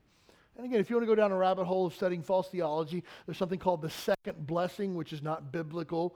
And 0.58 0.66
again, 0.66 0.80
if 0.80 0.90
you 0.90 0.96
want 0.96 1.04
to 1.04 1.08
go 1.08 1.16
down 1.16 1.32
a 1.32 1.38
rabbit 1.38 1.66
hole 1.66 1.86
of 1.86 1.94
studying 1.94 2.24
false 2.24 2.48
theology, 2.48 3.04
there's 3.26 3.38
something 3.38 3.60
called 3.60 3.82
the 3.82 3.90
second 3.90 4.48
blessing, 4.48 4.96
which 4.96 5.12
is 5.12 5.22
not 5.22 5.52
biblical. 5.52 6.16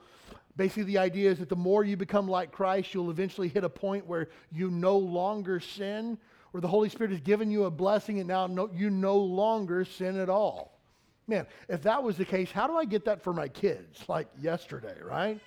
Basically, 0.56 0.84
the 0.84 0.98
idea 0.98 1.30
is 1.30 1.38
that 1.38 1.48
the 1.48 1.56
more 1.56 1.84
you 1.84 1.96
become 1.96 2.26
like 2.26 2.50
Christ, 2.50 2.94
you'll 2.94 3.10
eventually 3.10 3.48
hit 3.48 3.64
a 3.64 3.68
point 3.68 4.06
where 4.06 4.28
you 4.50 4.70
no 4.70 4.96
longer 4.96 5.60
sin 5.60 6.18
where 6.50 6.60
the 6.60 6.68
Holy 6.68 6.88
Spirit 6.88 7.12
has 7.12 7.20
given 7.20 7.50
you 7.50 7.64
a 7.64 7.70
blessing 7.70 8.18
and 8.18 8.28
now 8.28 8.46
no, 8.46 8.68
you 8.74 8.90
no 8.90 9.16
longer 9.16 9.84
sin 9.84 10.18
at 10.18 10.28
all. 10.28 10.78
Man, 11.26 11.46
if 11.68 11.82
that 11.82 12.02
was 12.02 12.16
the 12.16 12.24
case, 12.24 12.50
how 12.50 12.66
do 12.66 12.76
I 12.76 12.84
get 12.84 13.04
that 13.04 13.22
for 13.22 13.32
my 13.32 13.46
kids 13.46 14.04
like 14.08 14.26
yesterday, 14.40 14.96
right? 15.02 15.38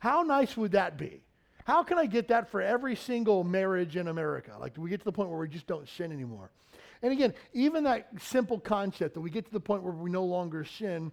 How 0.00 0.22
nice 0.22 0.56
would 0.56 0.72
that 0.72 0.96
be? 0.96 1.20
How 1.64 1.82
can 1.82 1.98
I 1.98 2.06
get 2.06 2.28
that 2.28 2.48
for 2.48 2.62
every 2.62 2.96
single 2.96 3.44
marriage 3.44 3.96
in 3.96 4.08
America? 4.08 4.56
Like, 4.58 4.74
do 4.74 4.80
we 4.80 4.88
get 4.88 5.00
to 5.00 5.04
the 5.04 5.12
point 5.12 5.28
where 5.28 5.38
we 5.38 5.48
just 5.48 5.66
don't 5.66 5.88
sin 5.88 6.12
anymore? 6.12 6.50
And 7.02 7.12
again, 7.12 7.34
even 7.52 7.84
that 7.84 8.08
simple 8.20 8.58
concept 8.58 9.14
that 9.14 9.20
we 9.20 9.30
get 9.30 9.44
to 9.46 9.52
the 9.52 9.60
point 9.60 9.82
where 9.82 9.92
we 9.92 10.10
no 10.10 10.24
longer 10.24 10.64
sin 10.64 11.12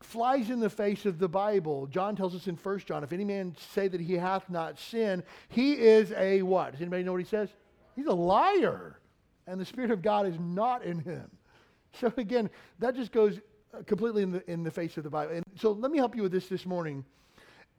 flies 0.00 0.50
in 0.50 0.60
the 0.60 0.70
face 0.70 1.06
of 1.06 1.18
the 1.18 1.28
Bible. 1.28 1.86
John 1.86 2.14
tells 2.14 2.34
us 2.34 2.46
in 2.46 2.56
1 2.56 2.78
John, 2.80 3.02
if 3.02 3.12
any 3.12 3.24
man 3.24 3.56
say 3.74 3.88
that 3.88 4.00
he 4.00 4.14
hath 4.14 4.48
not 4.48 4.78
sinned, 4.78 5.24
he 5.48 5.72
is 5.72 6.12
a 6.12 6.42
what? 6.42 6.72
Does 6.72 6.80
anybody 6.80 7.02
know 7.02 7.12
what 7.12 7.20
he 7.20 7.26
says? 7.26 7.48
He's 7.96 8.06
a 8.06 8.12
liar. 8.12 8.98
And 9.46 9.60
the 9.60 9.64
Spirit 9.64 9.90
of 9.90 10.02
God 10.02 10.26
is 10.26 10.38
not 10.38 10.84
in 10.84 11.00
him. 11.00 11.30
So 12.00 12.12
again, 12.18 12.50
that 12.80 12.94
just 12.94 13.12
goes 13.12 13.40
uh, 13.74 13.82
completely 13.84 14.22
in 14.22 14.30
the, 14.30 14.50
in 14.50 14.62
the 14.62 14.70
face 14.70 14.98
of 14.98 15.04
the 15.04 15.10
Bible. 15.10 15.34
And 15.34 15.44
so 15.56 15.72
let 15.72 15.90
me 15.90 15.98
help 15.98 16.14
you 16.14 16.22
with 16.22 16.32
this 16.32 16.46
this 16.46 16.66
morning. 16.66 17.04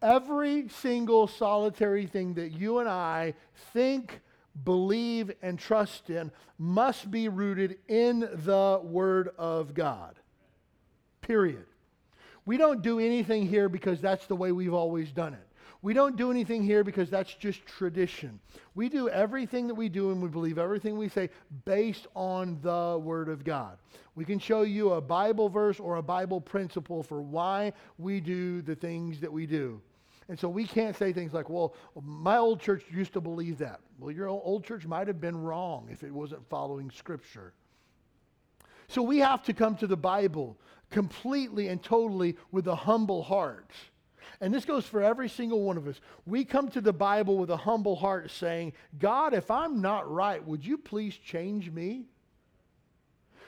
Every 0.02 0.68
single 0.68 1.28
solitary 1.28 2.08
thing 2.08 2.34
that 2.34 2.50
you 2.50 2.80
and 2.80 2.90
I 2.90 3.36
think, 3.72 4.20
believe, 4.64 5.32
and 5.42 5.58
trust 5.58 6.10
in 6.10 6.32
must 6.58 7.10
be 7.10 7.30
rooted 7.30 7.78
in 7.88 8.20
the 8.20 8.82
Word 8.84 9.30
of 9.38 9.74
God. 9.74 10.20
Period. 11.22 11.66
We 12.46 12.58
don't 12.58 12.82
do 12.82 13.00
anything 13.00 13.48
here 13.48 13.70
because 13.70 14.02
that's 14.02 14.26
the 14.26 14.36
way 14.36 14.52
we've 14.52 14.74
always 14.74 15.12
done 15.12 15.34
it. 15.34 15.50
We 15.82 15.94
don't 15.94 16.18
do 16.18 16.30
anything 16.30 16.64
here 16.64 16.84
because 16.84 17.10
that's 17.10 17.34
just 17.34 17.66
tradition. 17.66 18.40
We 18.76 18.90
do 18.90 19.08
everything 19.08 19.68
that 19.68 19.76
we 19.76 19.88
do 19.88 20.12
and 20.12 20.22
we 20.22 20.28
believe 20.28 20.58
everything 20.58 20.98
we 20.98 21.08
say 21.08 21.30
based 21.64 22.08
on 22.16 22.60
the 22.62 23.00
Word 23.02 23.30
of 23.30 23.46
God. 23.46 23.78
We 24.16 24.26
can 24.26 24.40
show 24.40 24.64
you 24.64 24.94
a 24.94 25.02
Bible 25.02 25.48
verse 25.48 25.80
or 25.80 25.96
a 25.96 26.04
Bible 26.04 26.42
principle 26.42 27.02
for 27.02 27.22
why 27.22 27.72
we 27.98 28.20
do 28.20 28.62
the 28.62 28.76
things 28.76 29.22
that 29.22 29.32
we 29.32 29.46
do. 29.46 29.82
And 30.30 30.40
so 30.40 30.48
we 30.48 30.66
can't 30.66 30.96
say 30.96 31.12
things 31.12 31.34
like, 31.34 31.50
well, 31.50 31.74
my 32.04 32.38
old 32.38 32.62
church 32.62 32.84
used 32.92 33.14
to 33.14 33.22
believe 33.22 33.58
that. 33.58 33.80
Well, 33.98 34.12
your 34.12 34.28
old 34.28 34.64
church 34.64 34.86
might 34.86 35.08
have 35.08 35.20
been 35.20 35.36
wrong 35.36 35.90
if 35.92 36.04
it 36.04 36.12
wasn't 36.12 36.48
following 36.48 36.92
Scripture. 36.92 37.52
So 38.88 39.02
we 39.02 39.18
have 39.20 39.44
to 39.46 39.54
come 39.54 39.76
to 39.78 39.88
the 39.88 39.98
Bible 39.98 40.56
completely 40.92 41.68
and 41.68 41.82
totally 41.82 42.38
with 42.52 42.68
a 42.68 42.76
humble 42.76 43.24
heart. 43.24 43.72
And 44.40 44.54
this 44.54 44.66
goes 44.66 44.86
for 44.86 45.02
every 45.02 45.30
single 45.30 45.64
one 45.64 45.78
of 45.78 45.88
us. 45.88 46.00
We 46.28 46.46
come 46.46 46.70
to 46.70 46.82
the 46.82 46.94
Bible 46.94 47.38
with 47.38 47.50
a 47.50 47.58
humble 47.58 47.96
heart 47.96 48.30
saying, 48.30 48.74
God, 49.00 49.34
if 49.34 49.50
I'm 49.50 49.82
not 49.82 50.10
right, 50.10 50.46
would 50.46 50.64
you 50.64 50.78
please 50.78 51.16
change 51.16 51.72
me? 51.72 52.06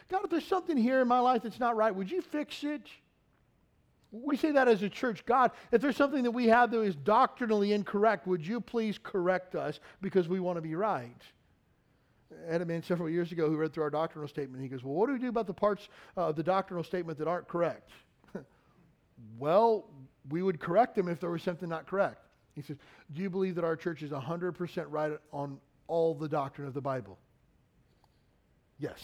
God, 0.10 0.24
if 0.24 0.32
there's 0.32 0.46
something 0.46 0.78
here 0.78 1.00
in 1.00 1.08
my 1.08 1.20
life 1.20 1.44
that's 1.44 1.60
not 1.60 1.78
right, 1.78 1.96
would 1.96 2.10
you 2.10 2.22
fix 2.22 2.63
it? 2.63 2.88
We 4.12 4.36
say 4.36 4.52
that 4.52 4.67
as 4.67 4.84
a 4.84 4.89
church. 4.89 5.26
God, 5.26 5.52
if 5.71 5.82
there's 5.82 5.95
something 5.95 6.24
that 6.24 6.32
we 6.32 6.47
have 6.47 6.71
that 6.71 6.82
is 6.82 6.95
doctrinally 6.95 7.71
incorrect, 7.71 8.28
would 8.28 8.45
you 8.45 8.60
please 8.60 9.00
correct 9.02 9.56
us 9.56 9.80
because 10.02 10.28
we 10.28 10.41
want 10.41 10.58
to 10.58 10.62
be 10.62 10.76
right? 10.76 11.21
I 12.47 12.52
had 12.52 12.62
a 12.62 12.65
man 12.65 12.84
several 12.84 13.10
years 13.10 13.32
ago 13.32 13.50
who 13.50 13.56
read 13.56 13.74
through 13.74 13.84
our 13.84 13.89
doctrinal 13.89 14.28
statement. 14.28 14.62
He 14.62 14.69
goes, 14.69 14.84
Well, 14.84 14.93
what 14.93 15.08
do 15.08 15.13
we 15.13 15.19
do 15.19 15.30
about 15.30 15.47
the 15.47 15.54
parts 15.54 15.88
uh, 16.17 16.28
of 16.28 16.36
the 16.36 16.43
doctrinal 16.43 16.84
statement 16.84 17.19
that 17.19 17.28
aren't 17.28 17.47
correct? 17.47 17.91
well, 19.39 19.86
we 20.30 20.43
would 20.43 20.60
correct 20.60 20.95
them 20.95 21.08
if 21.08 21.19
there 21.19 21.30
was 21.30 21.43
something 21.43 21.69
not 21.69 21.88
correct. 21.88 22.26
He 22.56 22.62
says, 22.62 22.78
Do 23.13 23.21
you 23.21 23.30
believe 23.30 23.56
that 23.56 23.63
our 23.63 23.76
church 23.76 24.04
is 24.04 24.12
100% 24.12 24.86
right 24.89 25.13
on 25.32 25.58
all 25.88 26.13
the 26.13 26.28
doctrine 26.28 26.67
of 26.67 26.74
the 26.74 26.82
Bible? 26.82 27.17
Yes. 28.78 29.00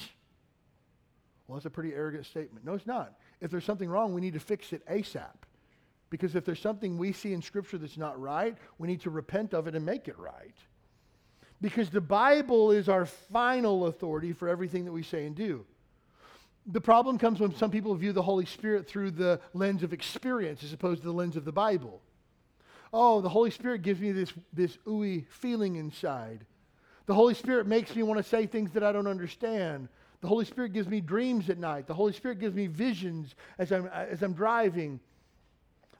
Well, 1.48 1.58
that's 1.58 1.66
a 1.66 1.70
pretty 1.70 1.94
arrogant 1.94 2.26
statement. 2.26 2.66
No, 2.66 2.74
it's 2.74 2.88
not. 2.88 3.14
If 3.42 3.52
there's 3.52 3.66
something 3.66 3.90
wrong, 3.90 4.14
we 4.14 4.22
need 4.22 4.34
to 4.34 4.40
fix 4.40 4.74
it 4.74 4.86
ASAP. 4.88 5.36
Because 6.10 6.36
if 6.36 6.46
there's 6.46 6.60
something 6.60 6.98
we 6.98 7.12
see 7.12 7.34
in 7.34 7.42
Scripture 7.42 7.78
that's 7.78 7.98
not 7.98 8.20
right, 8.20 8.56
we 8.78 8.88
need 8.88 9.02
to 9.02 9.10
repent 9.10 9.54
of 9.54 9.68
it 9.68 9.76
and 9.76 9.86
make 9.86 10.08
it 10.08 10.18
right. 10.18 10.56
Because 11.60 11.90
the 11.90 12.02
Bible 12.02 12.72
is 12.72 12.88
our 12.88 13.06
final 13.06 13.88
authority 13.88 14.32
for 14.32 14.48
everything 14.48 14.86
that 14.86 14.92
we 14.92 15.04
say 15.04 15.26
and 15.26 15.36
do. 15.36 15.66
The 16.68 16.82
problem 16.82 17.18
comes 17.18 17.40
when 17.40 17.56
some 17.56 17.72
people 17.72 17.96
view 17.96 18.14
the 18.14 18.22
Holy 18.22 18.46
Spirit 18.46 18.88
through 18.88 19.12
the 19.12 19.40
lens 19.54 19.84
of 19.84 19.94
experience 19.94 20.64
as 20.64 20.74
opposed 20.74 21.02
to 21.02 21.08
the 21.08 21.14
lens 21.14 21.36
of 21.36 21.46
the 21.46 21.52
Bible. 21.52 22.02
Oh, 22.94 23.22
the 23.22 23.30
Holy 23.30 23.52
Spirit 23.52 23.82
gives 23.82 24.00
me 24.00 24.12
this, 24.12 24.34
this 24.54 24.78
ooey 24.86 25.28
feeling 25.28 25.76
inside. 25.76 26.46
The 27.06 27.14
Holy 27.14 27.34
Spirit 27.34 27.68
makes 27.68 27.96
me 27.96 28.04
want 28.04 28.18
to 28.18 28.24
say 28.24 28.46
things 28.46 28.72
that 28.72 28.84
I 28.84 28.92
don't 28.92 29.08
understand. 29.08 29.88
The 30.22 30.28
Holy 30.28 30.46
Spirit 30.46 30.74
gives 30.74 30.88
me 30.88 31.00
dreams 31.00 31.50
at 31.50 31.58
night. 31.58 31.88
The 31.88 31.94
Holy 31.94 32.14
Spirit 32.14 32.40
gives 32.40 32.56
me 32.56 32.68
visions 32.68 33.36
as 33.60 33.72
I'm, 33.72 33.88
as 33.88 34.24
I'm 34.24 34.34
driving. 34.34 35.00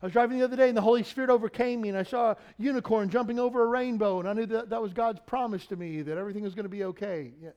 I 0.02 0.06
was 0.06 0.14
driving 0.14 0.38
the 0.38 0.44
other 0.44 0.56
day 0.56 0.68
and 0.68 0.78
the 0.78 0.82
Holy 0.82 1.04
Spirit 1.04 1.30
overcame 1.30 1.82
me 1.82 1.90
and 1.90 1.98
I 1.98 2.04
saw 2.04 2.32
a 2.32 2.38
unicorn 2.58 3.10
jumping 3.10 3.40
over 3.40 3.64
a 3.64 3.68
rainbow 3.68 4.20
and 4.20 4.30
I 4.30 4.34
knew 4.34 4.46
that 4.48 4.70
that 4.70 4.82
was 4.82 4.94
God's 4.94 5.20
promise 5.26 5.66
to 5.68 5.76
me 5.76 6.02
that 6.04 6.18
everything 6.18 6.44
was 6.44 6.56
going 6.56 6.66
to 6.66 6.70
be 6.70 6.84
okay. 6.86 7.32
Yeah. 7.42 7.50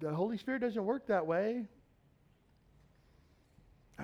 The 0.00 0.14
Holy 0.14 0.38
Spirit 0.38 0.60
doesn't 0.60 0.84
work 0.84 1.06
that 1.08 1.26
way. 1.26 1.66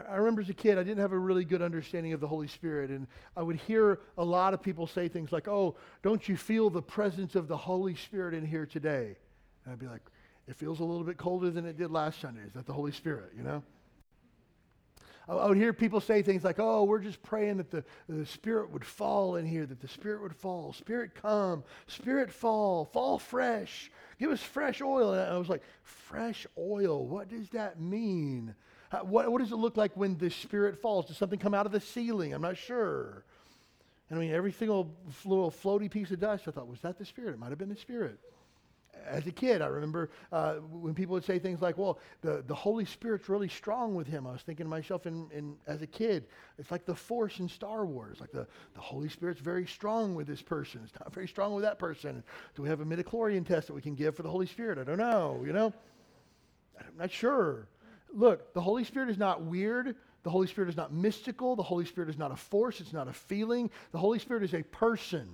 I 0.09 0.17
remember 0.17 0.43
as 0.43 0.49
a 0.49 0.55
kid, 0.55 0.79
I 0.79 0.83
didn't 0.83 1.01
have 1.01 1.13
a 1.13 1.19
really 1.19 1.45
good 1.45 1.63
understanding 1.63 2.13
of 2.13 2.21
the 2.21 2.29
Holy 2.29 2.47
Spirit. 2.47 2.91
And 2.91 3.07
I 3.37 3.43
would 3.43 3.57
hear 3.57 4.01
a 4.17 4.25
lot 4.25 4.55
of 4.55 4.63
people 4.63 4.87
say 4.87 5.09
things 5.09 5.33
like, 5.33 5.49
Oh, 5.49 5.77
don't 6.03 6.29
you 6.29 6.37
feel 6.37 6.71
the 6.71 6.83
presence 6.83 7.35
of 7.35 7.49
the 7.49 7.57
Holy 7.57 7.95
Spirit 7.97 8.35
in 8.35 8.47
here 8.47 8.67
today? 8.67 9.17
And 9.65 9.73
I'd 9.73 9.79
be 9.79 9.87
like, 9.87 10.03
It 10.49 10.57
feels 10.57 10.81
a 10.81 10.85
little 10.85 11.05
bit 11.05 11.19
colder 11.19 11.51
than 11.51 11.67
it 11.67 11.77
did 11.77 11.91
last 11.91 12.21
Sunday. 12.21 12.41
Is 12.47 12.55
that 12.55 12.67
the 12.67 12.73
Holy 12.73 12.93
Spirit, 12.93 13.33
you 13.37 13.43
know? 13.43 13.63
I 15.29 15.47
would 15.47 15.59
hear 15.59 15.75
people 15.75 16.01
say 16.01 16.23
things 16.23 16.43
like, 16.43 16.59
Oh, 16.59 16.85
we're 16.85 17.01
just 17.01 17.23
praying 17.23 17.59
that 17.59 17.71
the, 17.71 17.85
the 18.09 18.25
Spirit 18.25 18.71
would 18.73 18.85
fall 18.85 19.37
in 19.37 19.45
here, 19.45 19.67
that 19.67 19.79
the 19.79 19.89
Spirit 19.89 20.23
would 20.23 20.35
fall. 20.35 20.73
Spirit 20.73 21.15
come, 21.15 21.65
Spirit 21.87 22.33
fall, 22.33 22.87
fall 22.87 23.19
fresh. 23.19 23.91
Give 24.19 24.31
us 24.31 24.43
fresh 24.43 24.81
oil. 24.81 25.13
And 25.13 25.21
I 25.21 25.37
was 25.37 25.51
like, 25.51 25.63
Fresh 25.83 26.47
oil? 26.57 27.07
What 27.07 27.29
does 27.29 27.51
that 27.51 27.79
mean? 27.79 28.55
What, 29.03 29.31
what 29.31 29.43
does 29.43 29.53
it 29.53 29.57
look 29.57 29.77
like 29.77 29.95
when 29.99 30.17
the 30.17 30.31
Spirit 30.31 30.81
falls? 30.81 31.05
Does 31.05 31.19
something 31.19 31.39
come 31.39 31.53
out 31.53 31.67
of 31.67 31.73
the 31.73 31.81
ceiling? 31.81 32.33
I'm 32.33 32.41
not 32.41 32.57
sure. 32.57 33.23
And 34.09 34.19
I 34.19 34.23
mean, 34.23 34.33
every 34.33 34.53
single 34.53 34.97
little 35.27 35.51
floaty 35.51 35.91
piece 35.91 36.11
of 36.11 36.21
dust, 36.21 36.45
I 36.49 36.53
thought, 36.53 36.69
was 36.69 36.81
that 36.81 36.97
the 36.97 37.05
Spirit? 37.05 37.35
It 37.35 37.39
might 37.39 37.51
have 37.51 37.59
been 37.59 37.69
the 37.69 37.77
Spirit 37.77 38.19
as 39.07 39.27
a 39.27 39.33
kid, 39.33 39.63
I 39.63 39.67
remember 39.67 40.11
uh, 40.33 40.55
when 40.55 40.95
people 40.95 41.15
would 41.15 41.25
say 41.25 41.39
things 41.39 41.61
like, 41.61 41.79
well, 41.79 41.99
the, 42.23 42.43
the 42.47 42.55
Holy 42.55 42.85
Spirit's 42.85 43.29
really 43.29 43.49
strong 43.49 43.95
with 43.95 44.07
him. 44.07 44.27
I 44.27 44.33
was 44.33 44.43
thinking 44.43 44.67
to 44.67 44.71
myself 44.71 45.07
in, 45.07 45.29
in, 45.33 45.57
as 45.67 45.83
a 45.83 45.87
kid, 45.87 46.27
it's 46.59 46.71
like 46.71 46.85
the 46.85 46.95
Force 46.95 47.39
in 47.39 47.49
Star 47.49 47.87
Wars. 47.87 48.21
Like 48.21 48.33
the, 48.33 48.47
the 48.75 48.81
Holy 48.81 49.09
Spirit's 49.09 49.41
very 49.41 49.67
strong 49.67 50.15
with 50.15 50.27
this 50.27 50.43
person. 50.43 50.81
It's 50.85 50.99
not 50.99 51.13
very 51.13 51.29
strong 51.29 51.55
with 51.55 51.65
that 51.65 51.79
person. 51.79 52.23
Do 52.55 52.63
we 52.63 52.69
have 52.69 52.81
a 52.81 52.85
midichlorian 52.85 53.47
test 53.47 53.69
that 53.69 53.75
we 53.75 53.83
can 53.83 53.95
give 53.95 54.17
for 54.17 54.23
the 54.23 54.31
Holy 54.31 54.47
Spirit? 54.47 54.79
I 54.79 54.85
don't 54.85 54.99
know, 54.99 55.43
you 55.45 55.53
know? 55.53 55.73
I'm 56.79 56.97
not 56.97 57.11
sure. 57.11 57.69
Look, 58.13 58.55
the 58.55 58.61
Holy 58.61 58.85
Spirit 58.85 59.11
is 59.11 59.19
not 59.19 59.43
weird. 59.43 59.97
The 60.23 60.31
Holy 60.31 60.47
Spirit 60.47 60.69
is 60.69 60.77
not 60.77 60.93
mystical. 60.93 61.57
The 61.57 61.63
Holy 61.63 61.85
Spirit 61.85 62.11
is 62.11 62.19
not 62.19 62.33
a 62.33 62.37
force. 62.37 62.81
It's 62.81 62.93
not 62.93 63.09
a 63.09 63.13
feeling. 63.13 63.71
The 63.93 63.99
Holy 63.99 64.19
Spirit 64.19 64.43
is 64.43 64.55
a 64.55 64.63
person, 64.63 65.29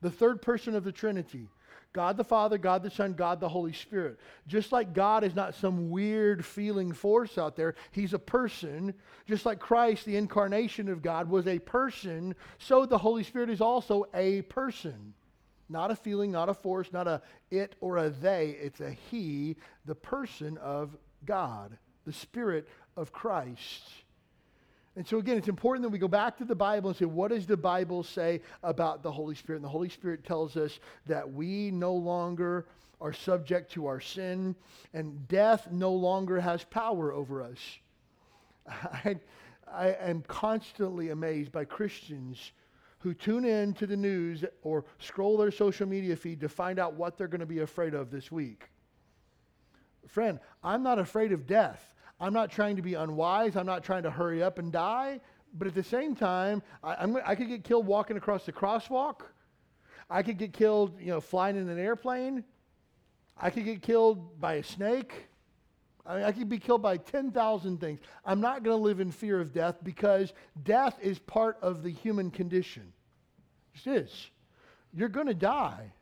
the 0.00 0.10
third 0.10 0.42
person 0.42 0.74
of 0.74 0.84
the 0.84 0.92
Trinity. 0.92 1.48
God 1.94 2.16
the 2.16 2.24
Father, 2.24 2.58
God 2.58 2.82
the 2.82 2.90
Son, 2.90 3.14
God 3.14 3.40
the 3.40 3.48
Holy 3.48 3.72
Spirit. 3.72 4.18
Just 4.48 4.72
like 4.72 4.92
God 4.92 5.22
is 5.22 5.34
not 5.34 5.54
some 5.54 5.90
weird 5.90 6.44
feeling 6.44 6.92
force 6.92 7.38
out 7.38 7.54
there, 7.54 7.76
He's 7.92 8.12
a 8.12 8.18
person. 8.18 8.92
Just 9.26 9.46
like 9.46 9.60
Christ, 9.60 10.04
the 10.04 10.16
incarnation 10.16 10.88
of 10.88 11.02
God, 11.02 11.30
was 11.30 11.46
a 11.46 11.60
person, 11.60 12.34
so 12.58 12.84
the 12.84 12.98
Holy 12.98 13.22
Spirit 13.22 13.48
is 13.48 13.60
also 13.60 14.06
a 14.12 14.42
person. 14.42 15.14
Not 15.68 15.92
a 15.92 15.96
feeling, 15.96 16.32
not 16.32 16.48
a 16.48 16.54
force, 16.54 16.92
not 16.92 17.06
a 17.06 17.22
it 17.50 17.76
or 17.80 17.96
a 17.96 18.10
they. 18.10 18.50
It's 18.60 18.80
a 18.80 18.90
He, 18.90 19.56
the 19.86 19.94
person 19.94 20.58
of 20.58 20.96
God, 21.24 21.78
the 22.04 22.12
Spirit 22.12 22.68
of 22.96 23.12
Christ. 23.12 23.84
And 24.96 25.06
so, 25.06 25.18
again, 25.18 25.36
it's 25.36 25.48
important 25.48 25.82
that 25.82 25.88
we 25.88 25.98
go 25.98 26.08
back 26.08 26.38
to 26.38 26.44
the 26.44 26.54
Bible 26.54 26.90
and 26.90 26.96
say, 26.96 27.04
what 27.04 27.30
does 27.30 27.46
the 27.46 27.56
Bible 27.56 28.04
say 28.04 28.40
about 28.62 29.02
the 29.02 29.10
Holy 29.10 29.34
Spirit? 29.34 29.56
And 29.56 29.64
the 29.64 29.70
Holy 29.70 29.88
Spirit 29.88 30.24
tells 30.24 30.56
us 30.56 30.78
that 31.06 31.32
we 31.32 31.70
no 31.72 31.94
longer 31.94 32.66
are 33.00 33.12
subject 33.12 33.72
to 33.72 33.86
our 33.86 34.00
sin, 34.00 34.54
and 34.92 35.26
death 35.26 35.68
no 35.72 35.92
longer 35.92 36.40
has 36.40 36.62
power 36.64 37.12
over 37.12 37.42
us. 37.42 37.58
I, 38.68 39.18
I 39.70 39.88
am 39.94 40.22
constantly 40.22 41.10
amazed 41.10 41.50
by 41.50 41.64
Christians 41.64 42.52
who 43.00 43.12
tune 43.12 43.44
in 43.44 43.74
to 43.74 43.86
the 43.86 43.96
news 43.96 44.44
or 44.62 44.84
scroll 44.98 45.36
their 45.36 45.50
social 45.50 45.86
media 45.86 46.16
feed 46.16 46.40
to 46.40 46.48
find 46.48 46.78
out 46.78 46.94
what 46.94 47.18
they're 47.18 47.28
going 47.28 47.40
to 47.40 47.46
be 47.46 47.60
afraid 47.60 47.94
of 47.94 48.10
this 48.10 48.32
week. 48.32 48.70
Friend, 50.06 50.38
I'm 50.62 50.82
not 50.82 50.98
afraid 50.98 51.32
of 51.32 51.46
death. 51.46 51.93
I'm 52.20 52.32
not 52.32 52.50
trying 52.50 52.76
to 52.76 52.82
be 52.82 52.94
unwise. 52.94 53.56
I'm 53.56 53.66
not 53.66 53.84
trying 53.84 54.04
to 54.04 54.10
hurry 54.10 54.42
up 54.42 54.58
and 54.58 54.72
die. 54.72 55.20
But 55.54 55.68
at 55.68 55.74
the 55.74 55.84
same 55.84 56.14
time, 56.14 56.62
I, 56.82 56.94
I'm, 56.94 57.16
I 57.24 57.34
could 57.34 57.48
get 57.48 57.64
killed 57.64 57.86
walking 57.86 58.16
across 58.16 58.44
the 58.46 58.52
crosswalk. 58.52 59.22
I 60.10 60.22
could 60.22 60.38
get 60.38 60.52
killed, 60.52 61.00
you 61.00 61.08
know, 61.08 61.20
flying 61.20 61.56
in 61.56 61.68
an 61.68 61.78
airplane. 61.78 62.44
I 63.36 63.50
could 63.50 63.64
get 63.64 63.82
killed 63.82 64.40
by 64.40 64.54
a 64.54 64.62
snake. 64.62 65.26
I, 66.06 66.16
mean, 66.16 66.24
I 66.24 66.32
could 66.32 66.48
be 66.48 66.58
killed 66.58 66.82
by 66.82 66.98
10,000 66.98 67.80
things. 67.80 68.00
I'm 68.24 68.40
not 68.40 68.62
going 68.62 68.76
to 68.76 68.82
live 68.82 69.00
in 69.00 69.10
fear 69.10 69.40
of 69.40 69.52
death 69.52 69.76
because 69.82 70.32
death 70.62 70.98
is 71.00 71.18
part 71.18 71.58
of 71.62 71.82
the 71.82 71.90
human 71.90 72.30
condition. 72.30 72.92
It 73.74 73.86
is. 73.86 74.30
You're 74.92 75.08
going 75.08 75.26
to 75.26 75.34
die. 75.34 75.92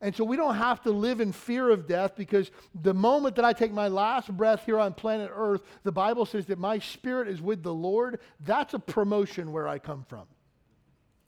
And 0.00 0.14
so 0.14 0.24
we 0.24 0.36
don't 0.36 0.56
have 0.56 0.82
to 0.82 0.90
live 0.90 1.20
in 1.20 1.32
fear 1.32 1.70
of 1.70 1.86
death 1.86 2.16
because 2.16 2.50
the 2.82 2.94
moment 2.94 3.36
that 3.36 3.44
I 3.44 3.52
take 3.52 3.72
my 3.72 3.88
last 3.88 4.34
breath 4.36 4.64
here 4.66 4.78
on 4.78 4.92
planet 4.92 5.30
Earth, 5.34 5.62
the 5.84 5.92
Bible 5.92 6.26
says 6.26 6.46
that 6.46 6.58
my 6.58 6.78
spirit 6.78 7.28
is 7.28 7.40
with 7.40 7.62
the 7.62 7.72
Lord. 7.72 8.20
That's 8.40 8.74
a 8.74 8.78
promotion 8.78 9.52
where 9.52 9.66
I 9.66 9.78
come 9.78 10.04
from. 10.08 10.26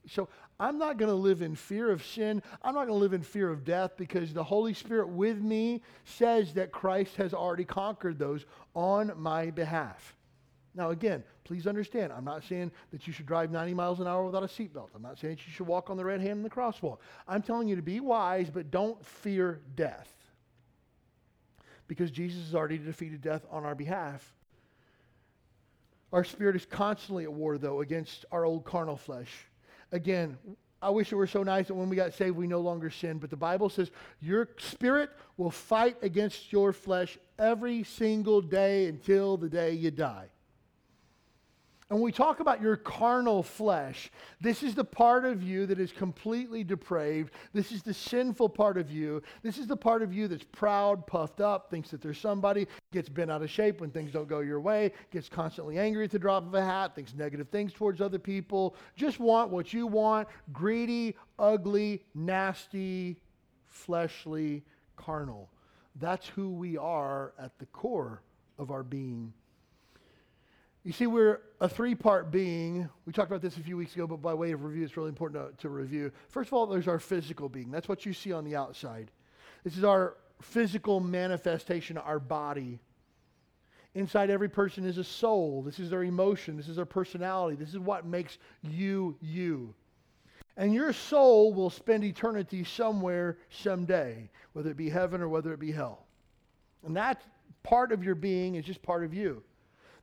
So 0.07 0.29
I'm 0.59 0.77
not 0.77 0.97
going 0.97 1.09
to 1.09 1.15
live 1.15 1.41
in 1.41 1.55
fear 1.55 1.89
of 1.89 2.03
sin. 2.03 2.43
I'm 2.61 2.75
not 2.75 2.87
going 2.87 2.97
to 2.97 3.01
live 3.01 3.13
in 3.13 3.23
fear 3.23 3.49
of 3.49 3.63
death 3.63 3.91
because 3.97 4.33
the 4.33 4.43
Holy 4.43 4.73
Spirit 4.73 5.09
with 5.09 5.39
me 5.41 5.81
says 6.03 6.53
that 6.53 6.71
Christ 6.71 7.15
has 7.15 7.33
already 7.33 7.65
conquered 7.65 8.19
those 8.19 8.45
on 8.75 9.13
my 9.15 9.51
behalf. 9.51 10.15
Now, 10.79 10.91
again, 10.91 11.25
please 11.43 11.67
understand, 11.67 12.13
I'm 12.13 12.23
not 12.23 12.41
saying 12.45 12.71
that 12.91 13.05
you 13.05 13.11
should 13.11 13.25
drive 13.25 13.51
90 13.51 13.73
miles 13.73 13.99
an 13.99 14.07
hour 14.07 14.25
without 14.25 14.43
a 14.43 14.47
seatbelt. 14.47 14.87
I'm 14.95 15.01
not 15.01 15.19
saying 15.19 15.35
that 15.35 15.45
you 15.45 15.51
should 15.51 15.67
walk 15.67 15.89
on 15.89 15.97
the 15.97 16.05
red 16.05 16.21
hand 16.21 16.37
in 16.37 16.41
the 16.41 16.49
crosswalk. 16.49 16.99
I'm 17.27 17.41
telling 17.41 17.67
you 17.67 17.75
to 17.75 17.81
be 17.81 17.99
wise, 17.99 18.49
but 18.49 18.71
don't 18.71 19.05
fear 19.05 19.59
death. 19.75 20.09
Because 21.89 22.11
Jesus 22.11 22.45
has 22.45 22.55
already 22.55 22.77
defeated 22.77 23.21
death 23.21 23.45
on 23.51 23.65
our 23.65 23.75
behalf. 23.75 24.33
Our 26.13 26.23
spirit 26.23 26.55
is 26.55 26.65
constantly 26.65 27.25
at 27.25 27.33
war, 27.33 27.57
though, 27.57 27.81
against 27.81 28.23
our 28.31 28.45
old 28.45 28.63
carnal 28.63 28.95
flesh. 28.95 29.47
Again, 29.91 30.37
I 30.81 30.91
wish 30.91 31.11
it 31.11 31.15
were 31.15 31.27
so 31.27 31.43
nice 31.43 31.67
that 31.67 31.75
when 31.75 31.89
we 31.89 31.97
got 31.97 32.13
saved, 32.13 32.37
we 32.37 32.47
no 32.47 32.61
longer 32.61 32.89
sin. 32.89 33.17
But 33.17 33.31
the 33.31 33.35
Bible 33.35 33.67
says 33.67 33.91
your 34.21 34.47
spirit 34.59 35.09
will 35.35 35.51
fight 35.51 35.97
against 36.01 36.53
your 36.53 36.71
flesh 36.71 37.17
every 37.37 37.83
single 37.83 38.39
day 38.39 38.87
until 38.87 39.35
the 39.35 39.49
day 39.49 39.73
you 39.73 39.91
die. 39.91 40.29
And 41.89 41.97
when 41.97 42.05
we 42.05 42.11
talk 42.11 42.39
about 42.39 42.61
your 42.61 42.77
carnal 42.77 43.41
flesh, 43.41 44.11
this 44.39 44.61
is 44.61 44.75
the 44.75 44.83
part 44.83 45.25
of 45.25 45.41
you 45.41 45.65
that 45.65 45.79
is 45.79 45.91
completely 45.91 46.63
depraved. 46.63 47.33
This 47.51 47.71
is 47.71 47.81
the 47.81 47.95
sinful 47.95 48.49
part 48.49 48.77
of 48.77 48.91
you. 48.91 49.23
This 49.41 49.57
is 49.57 49.65
the 49.65 49.75
part 49.75 50.03
of 50.03 50.13
you 50.13 50.27
that's 50.27 50.43
proud, 50.43 51.07
puffed 51.07 51.41
up, 51.41 51.71
thinks 51.71 51.89
that 51.89 51.99
there's 51.99 52.19
somebody, 52.19 52.67
gets 52.91 53.09
bent 53.09 53.31
out 53.31 53.41
of 53.41 53.49
shape 53.49 53.81
when 53.81 53.89
things 53.89 54.11
don't 54.11 54.27
go 54.27 54.41
your 54.41 54.59
way, 54.59 54.91
gets 55.09 55.29
constantly 55.29 55.79
angry 55.79 56.03
at 56.03 56.11
the 56.11 56.19
drop 56.19 56.45
of 56.45 56.53
a 56.53 56.63
hat, 56.63 56.93
thinks 56.93 57.15
negative 57.15 57.49
things 57.49 57.73
towards 57.73 58.01
other 58.01 58.19
people, 58.19 58.75
just 58.95 59.19
want 59.19 59.49
what 59.49 59.73
you 59.73 59.87
want, 59.87 60.27
greedy, 60.53 61.15
ugly, 61.39 62.03
nasty, 62.13 63.19
fleshly, 63.65 64.63
carnal. 64.95 65.49
That's 65.95 66.27
who 66.27 66.51
we 66.51 66.77
are 66.77 67.33
at 67.39 67.57
the 67.57 67.65
core 67.67 68.21
of 68.59 68.69
our 68.69 68.83
being. 68.83 69.33
You 70.89 70.93
see, 70.93 71.05
we're 71.05 71.41
a 71.61 71.69
three 71.69 71.93
part 71.93 72.31
being. 72.31 72.89
We 73.05 73.13
talked 73.13 73.29
about 73.29 73.43
this 73.43 73.57
a 73.57 73.59
few 73.59 73.77
weeks 73.77 73.93
ago, 73.93 74.07
but 74.07 74.23
by 74.23 74.33
way 74.33 74.53
of 74.53 74.63
review, 74.63 74.83
it's 74.83 74.97
really 74.97 75.09
important 75.09 75.55
to, 75.55 75.61
to, 75.61 75.69
review. 75.69 76.11
First 76.29 76.47
of 76.47 76.53
all, 76.55 76.65
there's 76.65 76.87
our 76.87 76.97
physical 76.97 77.47
being. 77.47 77.69
That's 77.69 77.87
what 77.87 78.07
you 78.07 78.11
see 78.11 78.33
on 78.33 78.43
the 78.43 78.55
outside. 78.55 79.11
This 79.63 79.77
is 79.77 79.83
our 79.83 80.17
physical 80.41 80.99
manifestation, 80.99 81.99
our 81.99 82.17
body. 82.17 82.79
Inside 83.93 84.31
every 84.31 84.49
person 84.49 84.83
is 84.83 84.97
a 84.97 85.03
soul. 85.03 85.61
This 85.61 85.77
is 85.77 85.91
their 85.91 86.01
emotion. 86.01 86.57
This 86.57 86.67
is 86.67 86.77
their 86.77 86.85
personality. 86.85 87.55
This 87.55 87.69
is 87.69 87.77
what 87.77 88.07
makes 88.07 88.39
you 88.63 89.15
you. 89.21 89.75
And 90.57 90.73
your 90.73 90.91
soul 90.91 91.53
will 91.53 91.69
spend 91.69 92.03
eternity 92.03 92.63
somewhere 92.63 93.37
someday, 93.51 94.27
whether 94.53 94.71
it 94.71 94.77
be 94.77 94.89
heaven 94.89 95.21
or 95.21 95.29
whether 95.29 95.53
it 95.53 95.59
be 95.59 95.71
hell. 95.71 96.07
And 96.83 96.95
that 96.97 97.21
part 97.61 97.91
of 97.91 98.03
your 98.03 98.15
being 98.15 98.55
is 98.55 98.65
just 98.65 98.81
part 98.81 99.03
of 99.03 99.13
you. 99.13 99.43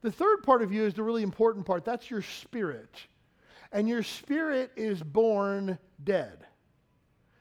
The 0.02 0.12
third 0.12 0.42
part 0.42 0.62
of 0.62 0.72
you 0.72 0.84
is 0.84 0.94
the 0.94 1.02
really 1.02 1.22
important 1.22 1.66
part. 1.66 1.84
That's 1.84 2.10
your 2.10 2.22
spirit. 2.22 2.94
And 3.72 3.88
your 3.88 4.02
spirit 4.02 4.70
is 4.76 5.02
born 5.02 5.78
dead. 6.02 6.46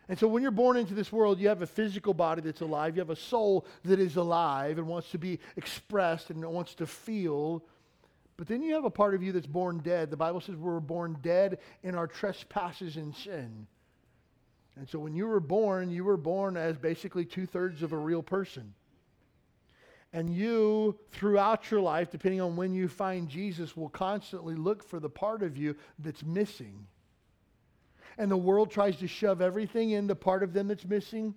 And 0.08 0.20
so 0.20 0.28
when 0.28 0.44
you're 0.44 0.52
born 0.52 0.78
into 0.78 0.94
this 0.94 1.12
world, 1.12 1.40
you 1.40 1.48
have 1.48 1.62
a 1.62 1.68
physical 1.68 2.14
body 2.14 2.42
that's 2.42 2.62
alive. 2.62 2.96
You 2.96 3.02
have 3.02 3.10
a 3.10 3.16
soul 3.16 3.66
that 3.84 4.00
is 4.00 4.18
alive 4.18 4.78
and 4.78 4.88
wants 4.88 5.10
to 5.12 5.18
be 5.18 5.40
expressed 5.58 6.30
and 6.30 6.46
wants 6.46 6.76
to 6.76 6.86
feel. 6.86 7.64
But 8.38 8.48
then 8.48 8.62
you 8.62 8.76
have 8.76 8.86
a 8.86 8.90
part 8.90 9.16
of 9.16 9.24
you 9.24 9.32
that's 9.32 9.48
born 9.48 9.80
dead. 9.80 10.12
The 10.12 10.18
Bible 10.18 10.42
says 10.42 10.56
we 10.56 10.64
were 10.64 10.80
born 10.80 11.18
dead 11.22 11.60
in 11.84 11.96
our 11.96 12.08
trespasses 12.08 12.98
and 12.98 13.16
sin. 13.16 13.66
And 14.76 14.88
so 14.88 15.00
when 15.00 15.16
you 15.16 15.26
were 15.26 15.40
born, 15.40 15.90
you 15.90 16.04
were 16.04 16.18
born 16.18 16.58
as 16.58 16.78
basically 16.78 17.26
two 17.26 17.46
thirds 17.46 17.82
of 17.82 17.94
a 17.94 17.98
real 17.98 18.22
person. 18.22 18.74
And 20.16 20.30
you, 20.30 20.98
throughout 21.12 21.70
your 21.70 21.82
life, 21.82 22.10
depending 22.10 22.40
on 22.40 22.56
when 22.56 22.74
you 22.74 22.88
find 22.88 23.28
Jesus, 23.28 23.76
will 23.76 23.90
constantly 23.90 24.56
look 24.56 24.82
for 24.82 24.98
the 24.98 25.10
part 25.10 25.44
of 25.44 25.58
you 25.58 25.76
that's 26.00 26.24
missing. 26.24 26.88
And 28.18 28.32
the 28.32 28.38
world 28.38 28.72
tries 28.72 28.96
to 29.00 29.08
shove 29.08 29.42
everything 29.42 29.90
in 29.90 30.08
the 30.08 30.16
part 30.16 30.42
of 30.42 30.54
them 30.54 30.70
that's 30.70 30.86
missing. 30.86 31.36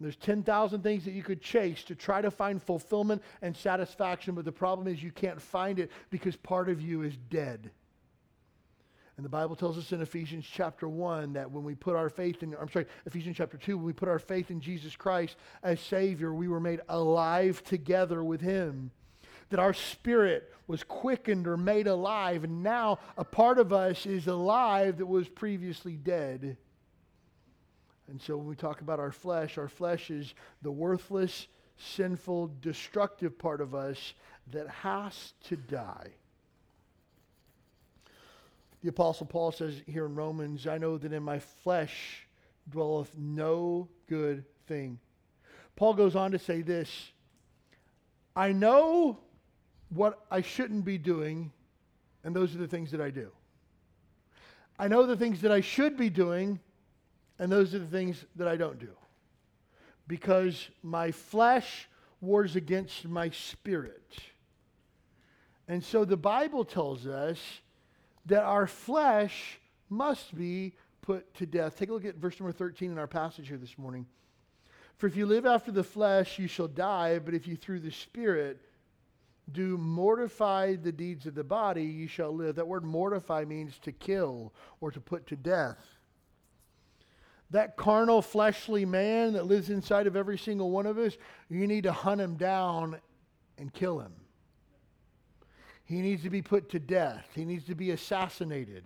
There's 0.00 0.16
10,000 0.16 0.82
things 0.82 1.04
that 1.04 1.12
you 1.12 1.22
could 1.22 1.40
chase 1.40 1.84
to 1.84 1.94
try 1.94 2.20
to 2.20 2.32
find 2.32 2.60
fulfillment 2.60 3.22
and 3.42 3.56
satisfaction, 3.56 4.34
but 4.34 4.44
the 4.44 4.50
problem 4.50 4.88
is 4.88 5.00
you 5.00 5.12
can't 5.12 5.40
find 5.40 5.78
it 5.78 5.92
because 6.10 6.34
part 6.34 6.68
of 6.68 6.80
you 6.80 7.02
is 7.02 7.16
dead. 7.30 7.70
And 9.22 9.24
the 9.24 9.30
Bible 9.38 9.54
tells 9.54 9.78
us 9.78 9.92
in 9.92 10.02
Ephesians 10.02 10.44
chapter 10.52 10.88
1 10.88 11.34
that 11.34 11.48
when 11.48 11.62
we 11.62 11.76
put 11.76 11.94
our 11.94 12.08
faith 12.08 12.42
in, 12.42 12.56
I'm 12.60 12.68
sorry, 12.68 12.86
Ephesians 13.06 13.36
chapter 13.36 13.56
2, 13.56 13.76
when 13.76 13.86
we 13.86 13.92
put 13.92 14.08
our 14.08 14.18
faith 14.18 14.50
in 14.50 14.60
Jesus 14.60 14.96
Christ 14.96 15.36
as 15.62 15.78
Savior, 15.78 16.34
we 16.34 16.48
were 16.48 16.58
made 16.58 16.80
alive 16.88 17.62
together 17.62 18.24
with 18.24 18.40
Him. 18.40 18.90
That 19.50 19.60
our 19.60 19.74
spirit 19.74 20.52
was 20.66 20.82
quickened 20.82 21.46
or 21.46 21.56
made 21.56 21.86
alive, 21.86 22.42
and 22.42 22.64
now 22.64 22.98
a 23.16 23.22
part 23.22 23.60
of 23.60 23.72
us 23.72 24.06
is 24.06 24.26
alive 24.26 24.98
that 24.98 25.06
was 25.06 25.28
previously 25.28 25.94
dead. 25.94 26.56
And 28.08 28.20
so 28.20 28.36
when 28.36 28.48
we 28.48 28.56
talk 28.56 28.80
about 28.80 28.98
our 28.98 29.12
flesh, 29.12 29.56
our 29.56 29.68
flesh 29.68 30.10
is 30.10 30.34
the 30.62 30.72
worthless, 30.72 31.46
sinful, 31.76 32.56
destructive 32.60 33.38
part 33.38 33.60
of 33.60 33.72
us, 33.72 34.14
that 34.50 34.66
has 34.68 35.34
to 35.44 35.54
die. 35.54 36.10
The 38.82 38.88
Apostle 38.88 39.26
Paul 39.26 39.52
says 39.52 39.80
here 39.86 40.06
in 40.06 40.14
Romans, 40.14 40.66
I 40.66 40.76
know 40.76 40.98
that 40.98 41.12
in 41.12 41.22
my 41.22 41.38
flesh 41.38 42.26
dwelleth 42.68 43.16
no 43.16 43.88
good 44.08 44.44
thing. 44.66 44.98
Paul 45.76 45.94
goes 45.94 46.16
on 46.16 46.32
to 46.32 46.38
say 46.38 46.62
this 46.62 47.12
I 48.34 48.52
know 48.52 49.18
what 49.90 50.24
I 50.30 50.40
shouldn't 50.40 50.84
be 50.84 50.98
doing, 50.98 51.52
and 52.24 52.34
those 52.34 52.54
are 52.54 52.58
the 52.58 52.68
things 52.68 52.90
that 52.90 53.00
I 53.00 53.10
do. 53.10 53.30
I 54.78 54.88
know 54.88 55.06
the 55.06 55.16
things 55.16 55.42
that 55.42 55.52
I 55.52 55.60
should 55.60 55.96
be 55.96 56.10
doing, 56.10 56.58
and 57.38 57.52
those 57.52 57.74
are 57.74 57.78
the 57.78 57.86
things 57.86 58.24
that 58.36 58.48
I 58.48 58.56
don't 58.56 58.78
do. 58.78 58.90
Because 60.08 60.68
my 60.82 61.12
flesh 61.12 61.88
wars 62.20 62.56
against 62.56 63.06
my 63.06 63.30
spirit. 63.30 64.16
And 65.68 65.84
so 65.84 66.04
the 66.04 66.16
Bible 66.16 66.64
tells 66.64 67.06
us 67.06 67.38
that 68.26 68.42
our 68.42 68.66
flesh 68.66 69.58
must 69.88 70.34
be 70.36 70.74
put 71.00 71.34
to 71.34 71.46
death. 71.46 71.76
Take 71.76 71.90
a 71.90 71.92
look 71.92 72.04
at 72.04 72.16
verse 72.16 72.38
number 72.38 72.52
13 72.52 72.90
in 72.90 72.98
our 72.98 73.06
passage 73.06 73.48
here 73.48 73.58
this 73.58 73.76
morning. 73.76 74.06
For 74.96 75.06
if 75.06 75.16
you 75.16 75.26
live 75.26 75.46
after 75.46 75.72
the 75.72 75.82
flesh, 75.82 76.38
you 76.38 76.46
shall 76.46 76.68
die, 76.68 77.18
but 77.18 77.34
if 77.34 77.46
you 77.46 77.56
through 77.56 77.80
the 77.80 77.90
Spirit 77.90 78.60
do 79.50 79.76
mortify 79.76 80.76
the 80.76 80.92
deeds 80.92 81.26
of 81.26 81.34
the 81.34 81.44
body, 81.44 81.82
you 81.82 82.06
shall 82.06 82.32
live. 82.32 82.54
That 82.54 82.68
word 82.68 82.84
mortify 82.84 83.44
means 83.44 83.78
to 83.80 83.92
kill 83.92 84.52
or 84.80 84.92
to 84.92 85.00
put 85.00 85.26
to 85.26 85.36
death. 85.36 85.78
That 87.50 87.76
carnal, 87.76 88.22
fleshly 88.22 88.84
man 88.84 89.34
that 89.34 89.46
lives 89.46 89.68
inside 89.68 90.06
of 90.06 90.16
every 90.16 90.38
single 90.38 90.70
one 90.70 90.86
of 90.86 90.96
us, 90.96 91.16
you 91.50 91.66
need 91.66 91.82
to 91.82 91.92
hunt 91.92 92.20
him 92.20 92.36
down 92.36 93.00
and 93.58 93.72
kill 93.72 94.00
him. 94.00 94.12
He 95.84 96.00
needs 96.00 96.22
to 96.22 96.30
be 96.30 96.42
put 96.42 96.70
to 96.70 96.78
death. 96.78 97.26
He 97.34 97.44
needs 97.44 97.66
to 97.66 97.74
be 97.74 97.90
assassinated. 97.90 98.84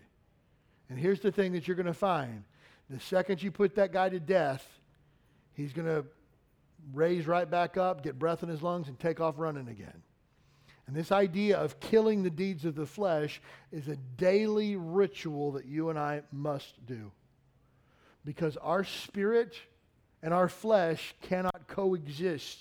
And 0.89 0.99
here's 0.99 1.21
the 1.21 1.33
thing 1.33 1.53
that 1.53 1.67
you're 1.67 1.77
going 1.77 1.87
to 1.87 1.95
find 1.95 2.45
the 2.89 3.01
second 3.01 3.43
you 3.43 3.51
put 3.51 3.75
that 3.75 3.93
guy 3.93 4.09
to 4.09 4.21
death, 4.21 4.65
he's 5.55 5.73
going 5.73 5.89
to 5.89 6.05
raise 6.95 7.27
right 7.27 7.51
back 7.51 7.77
up, 7.77 8.03
get 8.03 8.19
breath 8.19 8.45
in 8.45 8.49
his 8.49 8.63
lungs, 8.63 8.87
and 8.87 8.99
take 8.99 9.21
off 9.21 9.35
running 9.39 9.69
again. 9.69 10.03
And 10.87 10.95
this 10.95 11.11
idea 11.11 11.59
of 11.59 11.81
killing 11.81 12.23
the 12.23 12.31
deeds 12.31 12.65
of 12.65 12.77
the 12.77 12.87
flesh 12.87 13.41
is 13.73 13.89
a 13.89 13.97
daily 13.97 14.77
ritual 14.77 15.53
that 15.53 15.67
you 15.67 15.91
and 15.91 15.99
I 15.99 16.23
must 16.31 16.87
do. 16.87 17.11
Because 18.25 18.57
our 18.59 18.85
spirit 18.85 19.57
and 20.23 20.33
our 20.33 20.49
flesh 20.49 21.15
cannot 21.23 21.67
coexist 21.67 22.59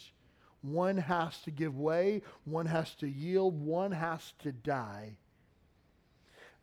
one 0.72 0.98
has 0.98 1.38
to 1.42 1.52
give 1.52 1.78
way, 1.78 2.22
one 2.46 2.66
has 2.66 2.94
to 2.96 3.08
yield, 3.08 3.60
one 3.60 3.92
has 3.92 4.34
to 4.40 4.52
die. 4.52 5.18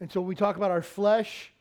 And 0.01 0.11
so 0.11 0.21
when 0.21 0.29
we 0.29 0.35
talk 0.35 0.57
about 0.57 0.71
our 0.71 0.83
flesh, 0.83 1.53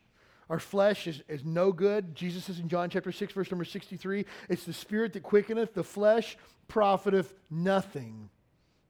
our 0.50 0.58
flesh 0.58 1.06
is, 1.06 1.22
is 1.28 1.44
no 1.44 1.72
good. 1.72 2.14
Jesus 2.14 2.44
says 2.44 2.58
in 2.58 2.68
John 2.68 2.90
chapter 2.90 3.12
6, 3.12 3.32
verse 3.32 3.50
number 3.50 3.64
63, 3.64 4.26
it's 4.48 4.64
the 4.64 4.72
spirit 4.72 5.12
that 5.12 5.22
quickeneth, 5.22 5.74
the 5.74 5.84
flesh 5.84 6.36
profiteth 6.68 7.32
nothing. 7.50 8.28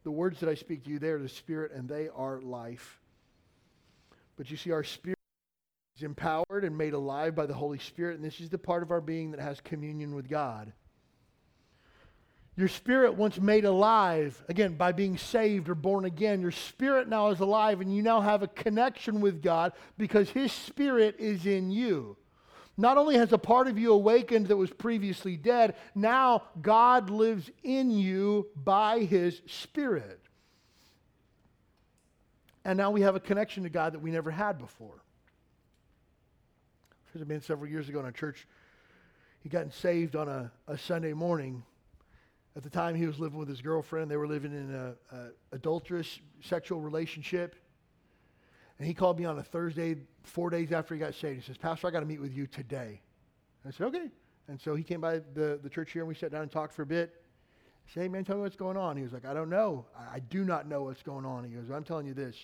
The 0.04 0.10
words 0.10 0.40
that 0.40 0.48
I 0.48 0.54
speak 0.54 0.84
to 0.84 0.90
you, 0.90 0.98
they 0.98 1.10
are 1.10 1.20
the 1.20 1.28
spirit 1.28 1.72
and 1.72 1.88
they 1.88 2.08
are 2.08 2.40
life. 2.40 3.00
But 4.36 4.50
you 4.50 4.56
see, 4.56 4.72
our 4.72 4.82
spirit 4.82 5.18
is 5.96 6.02
empowered 6.02 6.64
and 6.64 6.76
made 6.76 6.94
alive 6.94 7.34
by 7.34 7.46
the 7.46 7.54
Holy 7.54 7.78
Spirit, 7.78 8.16
and 8.16 8.24
this 8.24 8.40
is 8.40 8.48
the 8.48 8.58
part 8.58 8.82
of 8.82 8.90
our 8.90 9.00
being 9.00 9.30
that 9.32 9.40
has 9.40 9.60
communion 9.60 10.14
with 10.14 10.28
God. 10.28 10.72
Your 12.54 12.68
spirit 12.68 13.14
once 13.14 13.40
made 13.40 13.64
alive, 13.64 14.42
again, 14.48 14.74
by 14.74 14.92
being 14.92 15.16
saved 15.16 15.70
or 15.70 15.74
born 15.74 16.04
again, 16.04 16.42
your 16.42 16.50
spirit 16.50 17.08
now 17.08 17.28
is 17.28 17.40
alive 17.40 17.80
and 17.80 17.94
you 17.94 18.02
now 18.02 18.20
have 18.20 18.42
a 18.42 18.48
connection 18.48 19.22
with 19.22 19.42
God 19.42 19.72
because 19.96 20.28
His 20.28 20.52
spirit 20.52 21.16
is 21.18 21.46
in 21.46 21.70
you. 21.70 22.16
Not 22.76 22.98
only 22.98 23.16
has 23.16 23.32
a 23.32 23.38
part 23.38 23.68
of 23.68 23.78
you 23.78 23.92
awakened 23.92 24.48
that 24.48 24.56
was 24.56 24.70
previously 24.70 25.36
dead, 25.36 25.76
now 25.94 26.42
God 26.60 27.08
lives 27.08 27.50
in 27.62 27.90
you 27.90 28.48
by 28.54 29.00
His 29.00 29.40
spirit. 29.46 30.20
And 32.64 32.76
now 32.76 32.90
we 32.90 33.00
have 33.00 33.16
a 33.16 33.20
connection 33.20 33.62
to 33.62 33.70
God 33.70 33.94
that 33.94 34.00
we 34.00 34.10
never 34.10 34.30
had 34.30 34.58
before. 34.58 35.02
Has 37.14 37.24
been 37.24 37.42
several 37.42 37.70
years 37.70 37.88
ago 37.88 38.00
in 38.00 38.06
a 38.06 38.12
church. 38.12 38.46
He 39.40 39.48
got 39.48 39.72
saved 39.74 40.16
on 40.16 40.28
a, 40.28 40.50
a 40.66 40.78
Sunday 40.78 41.12
morning 41.12 41.62
at 42.56 42.62
the 42.62 42.70
time, 42.70 42.94
he 42.94 43.06
was 43.06 43.18
living 43.18 43.38
with 43.38 43.48
his 43.48 43.62
girlfriend. 43.62 44.10
They 44.10 44.16
were 44.16 44.26
living 44.26 44.52
in 44.52 44.74
an 44.74 45.32
adulterous 45.52 46.20
sexual 46.42 46.80
relationship. 46.80 47.56
And 48.78 48.86
he 48.86 48.94
called 48.94 49.18
me 49.18 49.24
on 49.24 49.38
a 49.38 49.42
Thursday, 49.42 49.96
four 50.22 50.50
days 50.50 50.72
after 50.72 50.94
he 50.94 51.00
got 51.00 51.14
saved. 51.14 51.40
He 51.40 51.46
says, 51.46 51.56
Pastor, 51.56 51.86
I 51.86 51.90
got 51.90 52.00
to 52.00 52.06
meet 52.06 52.20
with 52.20 52.34
you 52.34 52.46
today. 52.46 53.00
And 53.62 53.72
I 53.72 53.76
said, 53.76 53.86
okay. 53.86 54.10
And 54.48 54.60
so 54.60 54.74
he 54.74 54.82
came 54.82 55.00
by 55.00 55.20
the, 55.34 55.60
the 55.62 55.70
church 55.70 55.92
here 55.92 56.02
and 56.02 56.08
we 56.08 56.14
sat 56.14 56.32
down 56.32 56.42
and 56.42 56.50
talked 56.50 56.74
for 56.74 56.82
a 56.82 56.86
bit. 56.86 57.14
I 57.86 57.92
said, 57.92 58.02
hey, 58.02 58.08
man, 58.08 58.24
tell 58.24 58.36
me 58.36 58.42
what's 58.42 58.56
going 58.56 58.76
on. 58.76 58.96
He 58.96 59.02
was 59.02 59.12
like, 59.12 59.24
I 59.24 59.32
don't 59.32 59.50
know. 59.50 59.86
I, 59.96 60.16
I 60.16 60.18
do 60.18 60.44
not 60.44 60.68
know 60.68 60.84
what's 60.84 61.02
going 61.02 61.24
on. 61.24 61.44
He 61.44 61.50
goes, 61.50 61.70
I'm 61.70 61.84
telling 61.84 62.06
you 62.06 62.14
this. 62.14 62.36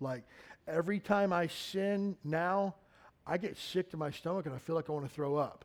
Like, 0.00 0.24
every 0.66 0.98
time 0.98 1.32
I 1.32 1.46
sin 1.46 2.16
now, 2.24 2.74
I 3.26 3.38
get 3.38 3.56
sick 3.56 3.90
to 3.90 3.96
my 3.96 4.10
stomach 4.10 4.46
and 4.46 4.54
I 4.54 4.58
feel 4.58 4.74
like 4.74 4.88
I 4.88 4.92
want 4.92 5.06
to 5.06 5.14
throw 5.14 5.36
up. 5.36 5.64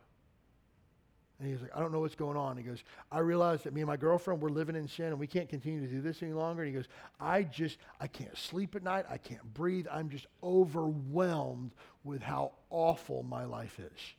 And 1.40 1.52
he's 1.52 1.62
like, 1.62 1.70
I 1.76 1.80
don't 1.80 1.92
know 1.92 2.00
what's 2.00 2.16
going 2.16 2.36
on. 2.36 2.58
He 2.58 2.64
goes, 2.64 2.84
I 3.12 3.20
realize 3.20 3.62
that 3.64 3.74
me 3.74 3.82
and 3.82 3.88
my 3.88 3.98
girlfriend, 3.98 4.42
we're 4.42 4.50
living 4.50 4.76
in 4.76 4.88
sin 4.88 5.08
and 5.08 5.20
we 5.20 5.28
can't 5.28 5.48
continue 5.48 5.82
to 5.82 5.88
do 5.88 6.02
this 6.02 6.24
any 6.24 6.34
longer. 6.34 6.64
And 6.64 6.72
he 6.72 6.76
goes, 6.76 6.88
I 7.20 7.44
just, 7.44 7.78
I 8.00 8.08
can't 8.08 8.36
sleep 8.36 8.76
at 8.76 8.82
night. 8.82 9.06
I 9.08 9.18
can't 9.18 9.54
breathe. 9.54 9.86
I'm 9.92 10.10
just 10.10 10.26
overwhelmed 10.42 11.74
with 12.04 12.24
how 12.24 12.54
awful 12.72 13.22
my 13.22 13.46
life 13.46 13.80
is. 13.80 14.14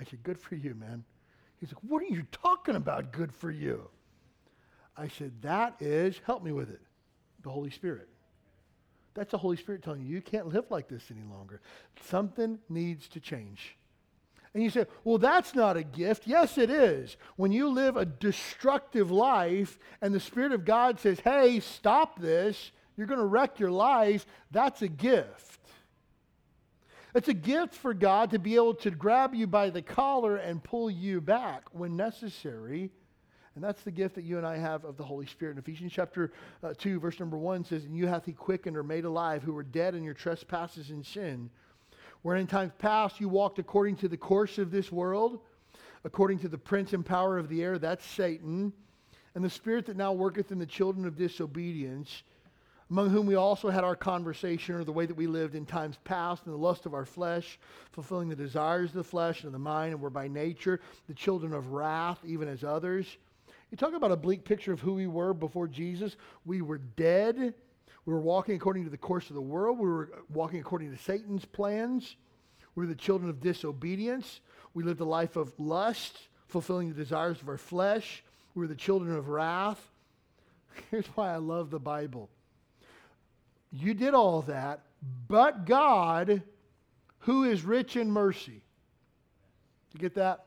I 0.00 0.04
said, 0.04 0.24
Good 0.24 0.38
for 0.38 0.56
you, 0.56 0.74
man. 0.74 1.04
He's 1.60 1.72
like, 1.72 1.82
What 1.82 2.02
are 2.02 2.12
you 2.12 2.26
talking 2.32 2.74
about, 2.74 3.12
good 3.12 3.32
for 3.32 3.50
you? 3.50 3.88
I 4.96 5.06
said, 5.06 5.32
That 5.42 5.76
is, 5.80 6.20
help 6.26 6.42
me 6.42 6.50
with 6.50 6.70
it, 6.70 6.80
the 7.42 7.50
Holy 7.50 7.70
Spirit. 7.70 8.08
That's 9.14 9.30
the 9.30 9.38
Holy 9.38 9.56
Spirit 9.56 9.84
telling 9.84 10.02
you, 10.02 10.08
you 10.08 10.20
can't 10.20 10.48
live 10.48 10.64
like 10.70 10.88
this 10.88 11.04
any 11.12 11.22
longer. 11.22 11.60
Something 12.04 12.58
needs 12.68 13.06
to 13.08 13.20
change. 13.20 13.76
And 14.54 14.62
you 14.62 14.70
say, 14.70 14.86
well, 15.02 15.18
that's 15.18 15.54
not 15.54 15.76
a 15.76 15.82
gift. 15.82 16.28
Yes, 16.28 16.58
it 16.58 16.70
is. 16.70 17.16
When 17.34 17.50
you 17.50 17.68
live 17.68 17.96
a 17.96 18.04
destructive 18.06 19.10
life 19.10 19.80
and 20.00 20.14
the 20.14 20.20
Spirit 20.20 20.52
of 20.52 20.64
God 20.64 21.00
says, 21.00 21.18
hey, 21.20 21.58
stop 21.58 22.20
this, 22.20 22.70
you're 22.96 23.08
going 23.08 23.18
to 23.18 23.26
wreck 23.26 23.58
your 23.58 23.72
life, 23.72 24.24
that's 24.52 24.80
a 24.82 24.88
gift. 24.88 25.60
It's 27.16 27.28
a 27.28 27.34
gift 27.34 27.74
for 27.74 27.94
God 27.94 28.30
to 28.30 28.38
be 28.38 28.54
able 28.54 28.74
to 28.74 28.92
grab 28.92 29.34
you 29.34 29.48
by 29.48 29.70
the 29.70 29.82
collar 29.82 30.36
and 30.36 30.62
pull 30.62 30.88
you 30.88 31.20
back 31.20 31.64
when 31.72 31.96
necessary. 31.96 32.90
And 33.56 33.62
that's 33.62 33.82
the 33.82 33.90
gift 33.90 34.14
that 34.16 34.24
you 34.24 34.36
and 34.36 34.46
I 34.46 34.56
have 34.56 34.84
of 34.84 34.96
the 34.96 35.04
Holy 35.04 35.26
Spirit. 35.26 35.52
In 35.52 35.58
Ephesians 35.58 35.92
chapter 35.92 36.32
uh, 36.62 36.74
2, 36.76 37.00
verse 37.00 37.18
number 37.18 37.36
1 37.36 37.64
says, 37.64 37.84
And 37.84 37.96
you 37.96 38.06
hath 38.06 38.24
he 38.24 38.32
quickened 38.32 38.76
or 38.76 38.82
made 38.84 39.04
alive 39.04 39.42
who 39.42 39.52
were 39.52 39.62
dead 39.64 39.96
in 39.96 40.04
your 40.04 40.14
trespasses 40.14 40.90
and 40.90 41.04
sin 41.04 41.50
where 42.24 42.36
in 42.36 42.46
times 42.46 42.72
past 42.78 43.20
you 43.20 43.28
walked 43.28 43.58
according 43.58 43.94
to 43.94 44.08
the 44.08 44.16
course 44.16 44.56
of 44.56 44.70
this 44.70 44.90
world, 44.90 45.40
according 46.04 46.38
to 46.38 46.48
the 46.48 46.56
prince 46.56 46.94
and 46.94 47.04
power 47.04 47.36
of 47.36 47.50
the 47.50 47.62
air, 47.62 47.78
that's 47.78 48.02
Satan, 48.02 48.72
and 49.34 49.44
the 49.44 49.50
spirit 49.50 49.84
that 49.84 49.98
now 49.98 50.10
worketh 50.10 50.50
in 50.50 50.58
the 50.58 50.64
children 50.64 51.06
of 51.06 51.18
disobedience, 51.18 52.22
among 52.88 53.10
whom 53.10 53.26
we 53.26 53.34
also 53.34 53.68
had 53.68 53.84
our 53.84 53.94
conversation, 53.94 54.74
or 54.74 54.84
the 54.84 54.92
way 54.92 55.04
that 55.04 55.14
we 55.14 55.26
lived 55.26 55.54
in 55.54 55.66
times 55.66 55.98
past, 56.04 56.46
in 56.46 56.52
the 56.52 56.56
lust 56.56 56.86
of 56.86 56.94
our 56.94 57.04
flesh, 57.04 57.58
fulfilling 57.92 58.30
the 58.30 58.34
desires 58.34 58.88
of 58.88 58.96
the 58.96 59.04
flesh 59.04 59.40
and 59.40 59.48
of 59.48 59.52
the 59.52 59.58
mind, 59.58 59.92
and 59.92 60.00
were 60.00 60.08
by 60.08 60.26
nature 60.26 60.80
the 61.08 61.14
children 61.14 61.52
of 61.52 61.72
wrath, 61.72 62.20
even 62.24 62.48
as 62.48 62.64
others. 62.64 63.18
You 63.70 63.76
talk 63.76 63.92
about 63.92 64.12
a 64.12 64.16
bleak 64.16 64.46
picture 64.46 64.72
of 64.72 64.80
who 64.80 64.94
we 64.94 65.08
were 65.08 65.34
before 65.34 65.68
Jesus. 65.68 66.16
We 66.46 66.62
were 66.62 66.78
dead 66.78 67.52
we 68.06 68.12
were 68.12 68.20
walking 68.20 68.54
according 68.54 68.84
to 68.84 68.90
the 68.90 68.98
course 68.98 69.30
of 69.30 69.34
the 69.34 69.40
world. 69.40 69.78
We 69.78 69.88
were 69.88 70.10
walking 70.32 70.60
according 70.60 70.90
to 70.90 71.02
Satan's 71.02 71.44
plans. 71.44 72.16
We 72.74 72.84
were 72.84 72.88
the 72.88 72.94
children 72.94 73.30
of 73.30 73.40
disobedience. 73.40 74.40
We 74.74 74.82
lived 74.82 75.00
a 75.00 75.06
life 75.06 75.36
of 75.36 75.52
lust, 75.58 76.18
fulfilling 76.48 76.88
the 76.88 76.94
desires 76.94 77.40
of 77.40 77.48
our 77.48 77.56
flesh. 77.58 78.22
We 78.54 78.60
were 78.60 78.68
the 78.68 78.74
children 78.74 79.16
of 79.16 79.28
wrath. 79.28 79.80
Here's 80.90 81.06
why 81.08 81.32
I 81.32 81.36
love 81.36 81.70
the 81.70 81.80
Bible. 81.80 82.28
You 83.72 83.94
did 83.94 84.14
all 84.14 84.42
that, 84.42 84.80
but 85.28 85.64
God, 85.64 86.42
who 87.20 87.44
is 87.44 87.62
rich 87.62 87.96
in 87.96 88.10
mercy. 88.10 88.62
You 89.92 90.00
get 90.00 90.14
that? 90.16 90.44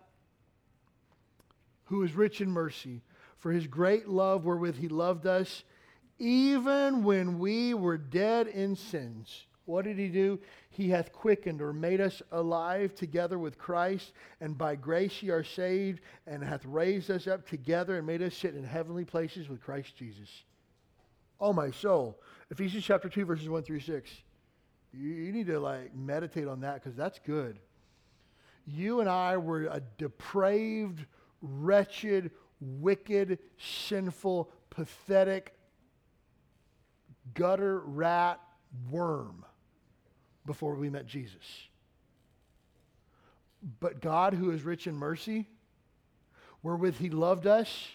Who 1.86 2.04
is 2.04 2.14
rich 2.14 2.40
in 2.40 2.52
mercy. 2.52 3.02
For 3.38 3.52
his 3.52 3.68
great 3.68 4.08
love 4.08 4.46
wherewith 4.46 4.78
he 4.78 4.90
loved 4.90 5.26
us 5.26 5.64
even 6.20 7.04
when 7.04 7.40
we 7.40 7.74
were 7.74 7.98
dead 7.98 8.48
in 8.48 8.76
sins. 8.76 9.46
What 9.66 9.84
did 9.84 9.98
he 9.98 10.08
do? 10.08 10.40
He 10.70 10.90
hath 10.90 11.12
quickened 11.12 11.62
or 11.62 11.74
made 11.74 12.00
us 12.00 12.22
alive 12.32 12.96
together 12.96 13.38
with 13.38 13.58
Christ, 13.58 14.14
and 14.40 14.58
by 14.58 14.76
grace 14.76 15.22
ye 15.22 15.30
are 15.30 15.44
saved, 15.44 16.00
and 16.26 16.42
hath 16.42 16.64
raised 16.66 17.12
us 17.12 17.28
up 17.28 17.48
together 17.48 17.98
and 17.98 18.08
made 18.08 18.22
us 18.22 18.36
sit 18.36 18.56
in 18.56 18.64
heavenly 18.64 19.04
places 19.04 19.50
with 19.50 19.62
Christ 19.62 19.96
Jesus. 19.98 20.30
Oh, 21.40 21.52
my 21.52 21.70
soul. 21.70 22.18
Ephesians 22.50 22.86
chapter 22.86 23.10
2, 23.10 23.26
verses 23.26 23.50
1 23.50 23.64
through 23.64 23.82
6. 23.82 24.10
You, 24.94 25.32
need 25.32 25.48
to 25.48 25.60
like 25.60 25.94
meditate 25.94 26.48
on 26.48 26.62
that 26.62 26.76
because 26.76 26.96
that's 26.96 27.20
good. 27.20 27.60
You 28.66 29.02
and 29.02 29.10
I 29.10 29.38
were 29.38 29.66
a 29.66 29.82
depraved, 29.98 31.06
wretched, 31.42 32.32
wicked, 32.60 33.40
sinful, 33.58 34.50
pathetic, 34.70 35.57
gutter 37.34 37.80
rat 37.80 38.40
worm 38.92 39.46
before 40.46 40.76
we 40.76 40.90
met 40.90 41.06
Jesus. 41.06 41.68
But 43.80 44.02
God, 44.02 44.34
who 44.34 44.52
is 44.52 44.64
rich 44.64 44.88
in 44.88 44.96
mercy, 44.96 45.48
wherewith 46.62 46.98
he 46.98 47.10
loved 47.10 47.48
us, 47.48 47.88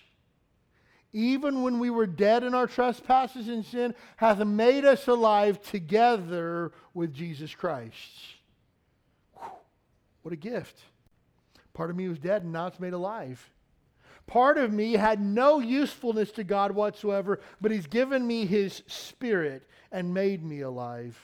even 1.13 1.63
when 1.63 1.79
we 1.79 1.91
were 1.91 2.07
dead 2.07 2.43
in 2.43 2.55
our 2.55 2.67
trespasses 2.67 3.49
and 3.49 3.65
sin, 3.65 3.95
hath 4.17 4.39
made 4.39 4.85
us 4.85 5.07
alive 5.09 5.63
together 5.63 6.73
with 6.95 7.13
Jesus 7.13 7.55
Christ. 7.55 8.11
Whew, 9.35 9.51
what 10.23 10.33
a 10.33 10.37
gift. 10.37 10.81
Part 11.75 11.91
of 11.91 11.97
me 11.97 12.09
was 12.09 12.19
dead 12.19 12.43
and 12.43 12.53
now 12.53 12.67
it's 12.67 12.81
made 12.81 12.93
alive. 12.93 13.51
Part 14.27 14.59
of 14.59 14.73
me 14.73 14.95
had 14.95 15.21
no 15.21 15.59
usefulness 15.59 16.33
to 16.33 16.45
God 16.45 16.73
whatsoever, 16.73 17.41
but 17.61 17.71
He's 17.71 17.87
given 17.87 18.27
me 18.27 18.47
His 18.47 18.83
Spirit 18.87 19.67
and 19.91 20.15
made 20.15 20.45
me 20.45 20.61
alive. 20.61 21.19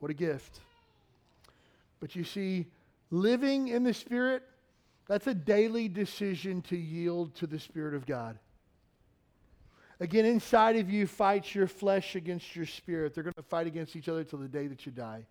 What 0.00 0.10
a 0.10 0.14
gift. 0.14 0.60
But 2.00 2.16
you 2.16 2.24
see, 2.24 2.66
living 3.10 3.68
in 3.68 3.84
the 3.84 3.94
Spirit, 3.94 4.42
that's 5.06 5.26
a 5.26 5.34
daily 5.34 5.88
decision 5.88 6.62
to 6.62 6.76
yield 6.76 7.34
to 7.36 7.46
the 7.46 7.58
Spirit 7.58 7.94
of 7.94 8.06
God. 8.06 8.38
Again, 10.00 10.24
inside 10.24 10.74
of 10.76 10.90
you 10.90 11.06
fights 11.06 11.54
your 11.54 11.68
flesh 11.68 12.16
against 12.16 12.56
your 12.56 12.66
spirit. 12.66 13.14
They're 13.14 13.22
going 13.22 13.34
to 13.34 13.42
fight 13.42 13.68
against 13.68 13.94
each 13.94 14.08
other 14.08 14.24
till 14.24 14.40
the 14.40 14.48
day 14.48 14.66
that 14.66 14.84
you 14.84 14.90
die. 14.90 15.24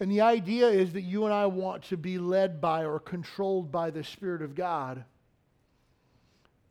And 0.00 0.10
the 0.10 0.22
idea 0.22 0.66
is 0.66 0.94
that 0.94 1.02
you 1.02 1.26
and 1.26 1.34
I 1.34 1.44
want 1.46 1.84
to 1.84 1.98
be 1.98 2.18
led 2.18 2.58
by 2.58 2.86
or 2.86 2.98
controlled 2.98 3.70
by 3.70 3.90
the 3.90 4.02
Spirit 4.02 4.40
of 4.40 4.54
God. 4.54 5.04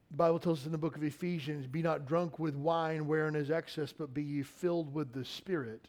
The 0.09 0.17
Bible 0.17 0.39
tells 0.39 0.61
us 0.61 0.65
in 0.65 0.71
the 0.71 0.79
book 0.79 0.95
of 0.95 1.03
Ephesians 1.03 1.67
be 1.67 1.83
not 1.83 2.07
drunk 2.07 2.39
with 2.39 2.55
wine 2.55 3.05
wherein 3.05 3.35
is 3.35 3.51
excess, 3.51 3.93
but 3.93 4.15
be 4.15 4.23
ye 4.23 4.41
filled 4.41 4.91
with 4.91 5.13
the 5.13 5.23
Spirit. 5.23 5.87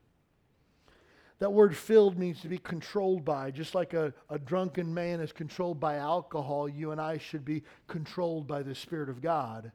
That 1.39 1.55
word 1.55 1.75
filled 1.75 2.19
means 2.19 2.43
to 2.43 2.49
be 2.49 2.59
controlled 2.59 3.25
by. 3.25 3.51
Just 3.51 3.75
like 3.75 3.95
a, 3.95 4.13
a 4.29 4.39
drunken 4.39 4.93
man 4.93 5.21
is 5.21 5.33
controlled 5.33 5.81
by 5.81 5.97
alcohol, 5.97 6.69
you 6.69 6.91
and 6.91 7.01
I 7.01 7.17
should 7.17 7.47
be 7.47 7.63
controlled 7.89 8.47
by 8.47 8.63
the 8.63 8.75
Spirit 8.75 9.09
of 9.09 9.23
God. 9.23 9.73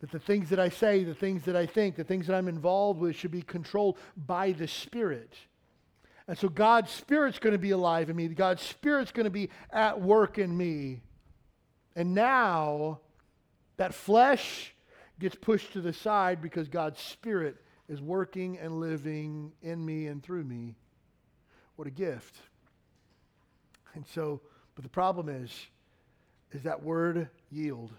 That 0.00 0.10
the 0.10 0.18
things 0.18 0.48
that 0.48 0.58
I 0.58 0.68
say, 0.68 1.04
the 1.04 1.14
things 1.14 1.44
that 1.44 1.54
I 1.54 1.66
think, 1.66 1.94
the 1.94 2.02
things 2.02 2.26
that 2.26 2.34
I'm 2.34 2.48
involved 2.48 2.98
with 2.98 3.14
should 3.14 3.30
be 3.30 3.42
controlled 3.42 3.98
by 4.16 4.50
the 4.50 4.66
Spirit. 4.66 5.32
And 6.30 6.38
so 6.38 6.48
God's 6.48 6.92
Spirit's 6.92 7.40
going 7.40 7.54
to 7.54 7.58
be 7.58 7.72
alive 7.72 8.08
in 8.08 8.14
me. 8.14 8.28
God's 8.28 8.62
Spirit's 8.62 9.10
going 9.10 9.24
to 9.24 9.30
be 9.30 9.50
at 9.72 10.00
work 10.00 10.38
in 10.38 10.56
me. 10.56 11.00
And 11.96 12.14
now 12.14 13.00
that 13.78 13.92
flesh 13.92 14.72
gets 15.18 15.34
pushed 15.34 15.72
to 15.72 15.80
the 15.80 15.92
side 15.92 16.40
because 16.40 16.68
God's 16.68 17.00
Spirit 17.00 17.56
is 17.88 18.00
working 18.00 18.58
and 18.58 18.78
living 18.78 19.50
in 19.60 19.84
me 19.84 20.06
and 20.06 20.22
through 20.22 20.44
me. 20.44 20.76
What 21.74 21.88
a 21.88 21.90
gift. 21.90 22.36
And 23.94 24.06
so, 24.06 24.40
but 24.76 24.84
the 24.84 24.88
problem 24.88 25.28
is, 25.28 25.50
is 26.52 26.62
that 26.62 26.80
word 26.80 27.28
yield. 27.50 27.90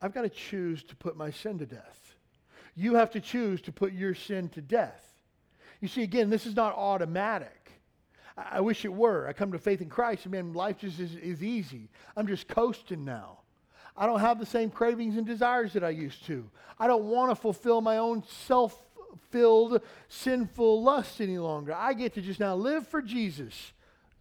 I've 0.00 0.14
got 0.14 0.22
to 0.22 0.28
choose 0.28 0.84
to 0.84 0.94
put 0.94 1.16
my 1.16 1.32
sin 1.32 1.58
to 1.58 1.66
death. 1.66 2.14
You 2.76 2.94
have 2.94 3.10
to 3.10 3.20
choose 3.20 3.60
to 3.62 3.72
put 3.72 3.92
your 3.92 4.14
sin 4.14 4.48
to 4.50 4.60
death. 4.60 5.11
You 5.82 5.88
see, 5.88 6.04
again, 6.04 6.30
this 6.30 6.46
is 6.46 6.54
not 6.54 6.76
automatic. 6.76 7.72
I, 8.38 8.58
I 8.58 8.60
wish 8.60 8.84
it 8.84 8.92
were. 8.92 9.26
I 9.26 9.32
come 9.32 9.50
to 9.50 9.58
faith 9.58 9.82
in 9.82 9.88
Christ, 9.88 10.24
and 10.24 10.32
man, 10.32 10.52
life 10.54 10.78
just 10.78 11.00
is, 11.00 11.16
is 11.16 11.42
easy. 11.42 11.90
I'm 12.16 12.28
just 12.28 12.46
coasting 12.46 13.04
now. 13.04 13.40
I 13.96 14.06
don't 14.06 14.20
have 14.20 14.38
the 14.38 14.46
same 14.46 14.70
cravings 14.70 15.16
and 15.16 15.26
desires 15.26 15.72
that 15.72 15.84
I 15.84 15.90
used 15.90 16.24
to. 16.26 16.48
I 16.78 16.86
don't 16.86 17.04
want 17.04 17.32
to 17.32 17.34
fulfill 17.34 17.80
my 17.80 17.98
own 17.98 18.22
self 18.46 18.80
filled, 19.30 19.82
sinful 20.08 20.82
lust 20.82 21.20
any 21.20 21.38
longer. 21.38 21.74
I 21.74 21.94
get 21.94 22.14
to 22.14 22.22
just 22.22 22.40
now 22.40 22.54
live 22.54 22.86
for 22.86 23.02
Jesus 23.02 23.72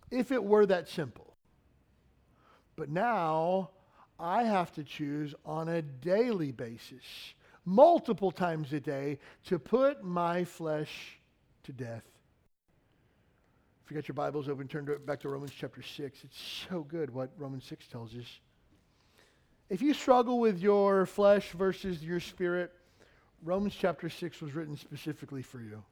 if 0.10 0.32
it 0.32 0.44
were 0.44 0.66
that 0.66 0.90
simple. 0.90 1.36
But 2.76 2.90
now 2.90 3.70
I 4.20 4.44
have 4.44 4.74
to 4.74 4.84
choose 4.84 5.36
on 5.46 5.70
a 5.70 5.84
daily 5.84 6.52
basis, 6.52 7.04
multiple 7.66 8.32
times 8.32 8.74
a 8.74 8.80
day, 8.80 9.20
to 9.46 9.60
put 9.60 10.04
my 10.04 10.44
flesh 10.44 11.21
to 11.64 11.74
death. 11.74 12.04
If 13.84 13.92
you 13.92 13.96
got 13.96 14.08
your 14.08 14.16
Bibles 14.16 14.48
open, 14.48 14.68
turn 14.68 14.86
to, 14.86 15.00
back 15.00 15.20
to 15.22 15.30
Romans 15.30 15.52
chapter 15.56 15.82
6. 15.82 16.20
It's 16.24 16.44
so 16.70 16.82
good 16.82 17.14
what 17.14 17.32
Romans 17.38 17.66
6 17.66 17.88
tells 17.88 18.16
us. 18.16 18.40
If 19.70 19.82
you 19.82 19.94
struggle 19.94 20.40
with 20.40 20.60
your 20.60 21.06
flesh 21.06 21.52
versus 21.52 22.04
your 22.04 22.20
spirit, 22.20 22.72
Romans 23.44 23.76
chapter 23.78 24.10
6 24.10 24.42
was 24.42 24.54
written 24.54 24.78
specifically 24.78 25.42
for 25.42 25.60
you. 25.60 25.84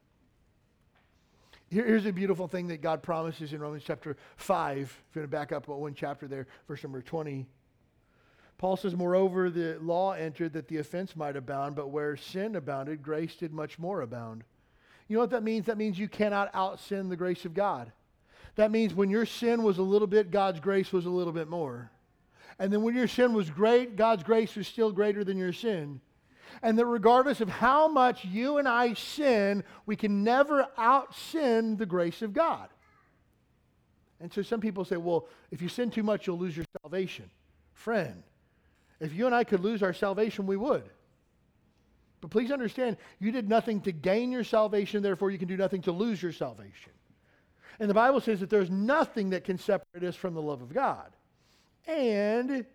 Here, 1.69 1.85
here's 1.85 2.05
a 2.05 2.13
beautiful 2.13 2.47
thing 2.47 2.67
that 2.67 2.81
God 2.81 3.03
promises 3.03 3.53
in 3.53 3.61
Romans 3.61 3.83
chapter 3.85 4.17
5. 4.37 4.77
If 4.77 4.97
you're 5.15 5.21
going 5.21 5.29
to 5.29 5.37
back 5.37 5.51
up 5.51 5.67
one 5.67 5.93
chapter 5.93 6.27
there, 6.27 6.47
verse 6.67 6.83
number 6.83 7.01
20. 7.01 7.45
Paul 8.57 8.75
says, 8.75 8.95
Moreover, 8.95 9.49
the 9.49 9.77
law 9.79 10.13
entered 10.13 10.53
that 10.53 10.67
the 10.67 10.77
offense 10.77 11.15
might 11.15 11.35
abound, 11.35 11.75
but 11.75 11.89
where 11.89 12.17
sin 12.17 12.55
abounded, 12.55 13.01
grace 13.01 13.35
did 13.35 13.53
much 13.53 13.79
more 13.79 14.01
abound. 14.01 14.43
You 15.09 15.15
know 15.15 15.21
what 15.21 15.31
that 15.31 15.43
means? 15.43 15.65
That 15.65 15.77
means 15.77 15.99
you 15.99 16.07
cannot 16.07 16.51
out 16.53 16.79
sin 16.79 17.09
the 17.09 17.17
grace 17.17 17.43
of 17.43 17.53
God. 17.53 17.91
That 18.55 18.71
means 18.71 18.93
when 18.93 19.09
your 19.09 19.25
sin 19.25 19.63
was 19.63 19.79
a 19.79 19.83
little 19.83 20.07
bit, 20.07 20.31
God's 20.31 20.59
grace 20.59 20.93
was 20.93 21.05
a 21.05 21.09
little 21.09 21.33
bit 21.33 21.49
more. 21.49 21.91
And 22.59 22.71
then 22.71 22.83
when 22.83 22.95
your 22.95 23.07
sin 23.07 23.33
was 23.33 23.49
great, 23.49 23.95
God's 23.95 24.23
grace 24.23 24.55
was 24.55 24.67
still 24.67 24.91
greater 24.91 25.23
than 25.23 25.37
your 25.37 25.53
sin. 25.53 25.99
And 26.61 26.77
that 26.77 26.85
regardless 26.85 27.41
of 27.41 27.49
how 27.49 27.87
much 27.87 28.23
you 28.23 28.57
and 28.57 28.67
I 28.67 28.93
sin, 28.93 29.63
we 29.85 29.95
can 29.95 30.23
never 30.23 30.67
out 30.77 31.15
sin 31.15 31.77
the 31.77 31.85
grace 31.85 32.21
of 32.21 32.33
God. 32.33 32.69
And 34.19 34.31
so 34.31 34.41
some 34.41 34.59
people 34.59 34.85
say, 34.85 34.97
well, 34.97 35.27
if 35.49 35.61
you 35.61 35.69
sin 35.69 35.89
too 35.89 36.03
much, 36.03 36.27
you'll 36.27 36.37
lose 36.37 36.55
your 36.55 36.65
salvation. 36.81 37.29
Friend, 37.73 38.21
if 38.99 39.13
you 39.13 39.25
and 39.25 39.33
I 39.33 39.43
could 39.43 39.61
lose 39.61 39.81
our 39.81 39.93
salvation, 39.93 40.45
we 40.45 40.57
would. 40.57 40.83
But 42.21 42.31
please 42.31 42.51
understand, 42.51 42.97
you 43.19 43.31
did 43.31 43.47
nothing 43.47 43.81
to 43.81 43.91
gain 43.91 44.31
your 44.31 44.43
salvation, 44.43 45.01
therefore, 45.01 45.31
you 45.31 45.37
can 45.37 45.47
do 45.47 45.57
nothing 45.57 45.81
to 45.83 45.91
lose 45.91 46.21
your 46.21 46.31
salvation. 46.31 46.91
And 47.79 47.89
the 47.89 47.93
Bible 47.93 48.19
says 48.19 48.41
that 48.41 48.49
there's 48.49 48.69
nothing 48.69 49.29
that 49.29 49.45
can 49.45 49.57
separate 49.57 50.03
us 50.03 50.15
from 50.15 50.33
the 50.33 50.41
love 50.41 50.61
of 50.61 50.73
God. 50.73 51.15
And 51.87 52.65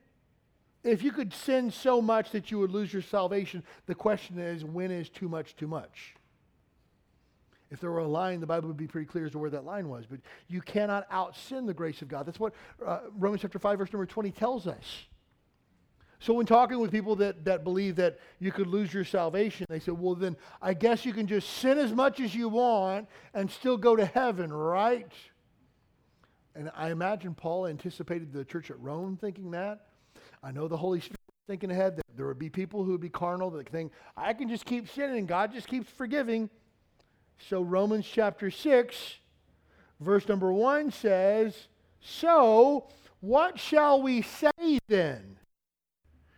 if 0.83 1.03
you 1.03 1.13
could 1.13 1.33
sin 1.33 1.71
so 1.71 2.01
much 2.01 2.31
that 2.31 2.51
you 2.51 2.59
would 2.59 2.71
lose 2.71 2.93
your 2.93 3.03
salvation, 3.03 3.63
the 3.87 3.95
question 3.95 4.39
is 4.39 4.65
when 4.65 4.91
is 4.91 5.09
too 5.09 5.29
much 5.29 5.57
too 5.57 5.67
much? 5.67 6.15
If 7.71 7.81
there 7.81 7.91
were 7.91 7.99
a 7.99 8.09
line, 8.09 8.41
the 8.41 8.47
Bible 8.47 8.69
would 8.69 8.77
be 8.77 8.87
pretty 8.87 9.07
clear 9.07 9.27
as 9.27 9.33
to 9.33 9.39
where 9.39 9.51
that 9.51 9.65
line 9.65 9.89
was. 9.89 10.07
But 10.07 10.21
you 10.49 10.61
cannot 10.61 11.07
out 11.11 11.37
sin 11.37 11.67
the 11.67 11.75
grace 11.75 12.03
of 12.03 12.09
God. 12.09 12.25
That's 12.25 12.39
what 12.39 12.55
uh, 12.85 13.01
Romans 13.19 13.43
chapter 13.43 13.59
5, 13.59 13.79
verse 13.79 13.93
number 13.93 14.07
20 14.07 14.31
tells 14.31 14.67
us. 14.67 15.07
So 16.25 16.33
when 16.33 16.47
talking 16.47 16.79
with 16.79 16.91
people 16.91 17.17
that, 17.17 17.45
that 17.45 17.65
believe 17.65 17.97
that 17.97 18.19
you 18.39 18.51
could 18.51 18.67
lose 18.67 18.95
your 18.95 19.05
salvation, 19.05 19.67
they 19.69 19.79
say, 19.79 19.93
well, 19.93 20.15
then 20.15 20.39
I 20.63 20.73
guess 20.73 21.05
you 21.05 21.13
can 21.13 21.27
just 21.27 21.51
sin 21.51 21.77
as 21.77 21.93
much 21.93 22.19
as 22.19 22.35
you 22.35 22.49
want 22.49 23.09
and 23.35 23.51
still 23.51 23.77
go 23.77 23.95
to 23.95 24.07
heaven, 24.07 24.51
right? 24.51 25.13
And 26.55 26.71
I 26.75 26.91
imagine 26.93 27.35
Paul 27.35 27.67
anticipated 27.67 28.33
the 28.33 28.43
church 28.43 28.71
at 28.71 28.81
Rome 28.81 29.19
thinking 29.21 29.51
that. 29.51 29.89
I 30.43 30.51
know 30.51 30.67
the 30.67 30.79
Holy 30.79 31.01
Spirit 31.01 31.21
thinking 31.47 31.71
ahead 31.71 31.97
that 31.97 32.07
there 32.17 32.27
would 32.27 32.39
be 32.39 32.49
people 32.49 32.85
who 32.85 32.93
would 32.93 33.03
be 33.03 33.11
carnal 33.11 33.51
that 33.51 33.69
think, 33.69 33.93
I 34.17 34.33
can 34.33 34.49
just 34.49 34.65
keep 34.65 34.89
sinning 34.89 35.19
and 35.19 35.29
God 35.29 35.53
just 35.53 35.69
keeps 35.69 35.91
forgiving. 35.91 36.49
So 37.51 37.61
Romans 37.61 38.07
chapter 38.11 38.51
6, 38.51 39.17
verse 40.01 40.27
number 40.27 40.55
1 40.55 40.91
says, 40.91 41.69
So 42.01 42.89
what 43.21 43.59
shall 43.59 44.01
we 44.01 44.23
say 44.23 44.79
then? 44.89 45.34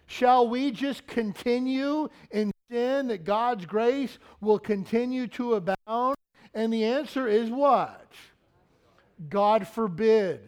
Shall 0.06 0.48
we 0.48 0.70
just 0.70 1.06
continue 1.06 2.08
in 2.30 2.52
sin 2.70 3.08
that 3.08 3.24
God's 3.24 3.66
grace 3.66 4.18
will 4.40 4.58
continue 4.58 5.26
to 5.28 5.54
abound? 5.54 6.16
And 6.54 6.72
the 6.72 6.84
answer 6.84 7.26
is 7.28 7.50
what? 7.50 8.10
God 9.28 9.66
forbid. 9.66 10.40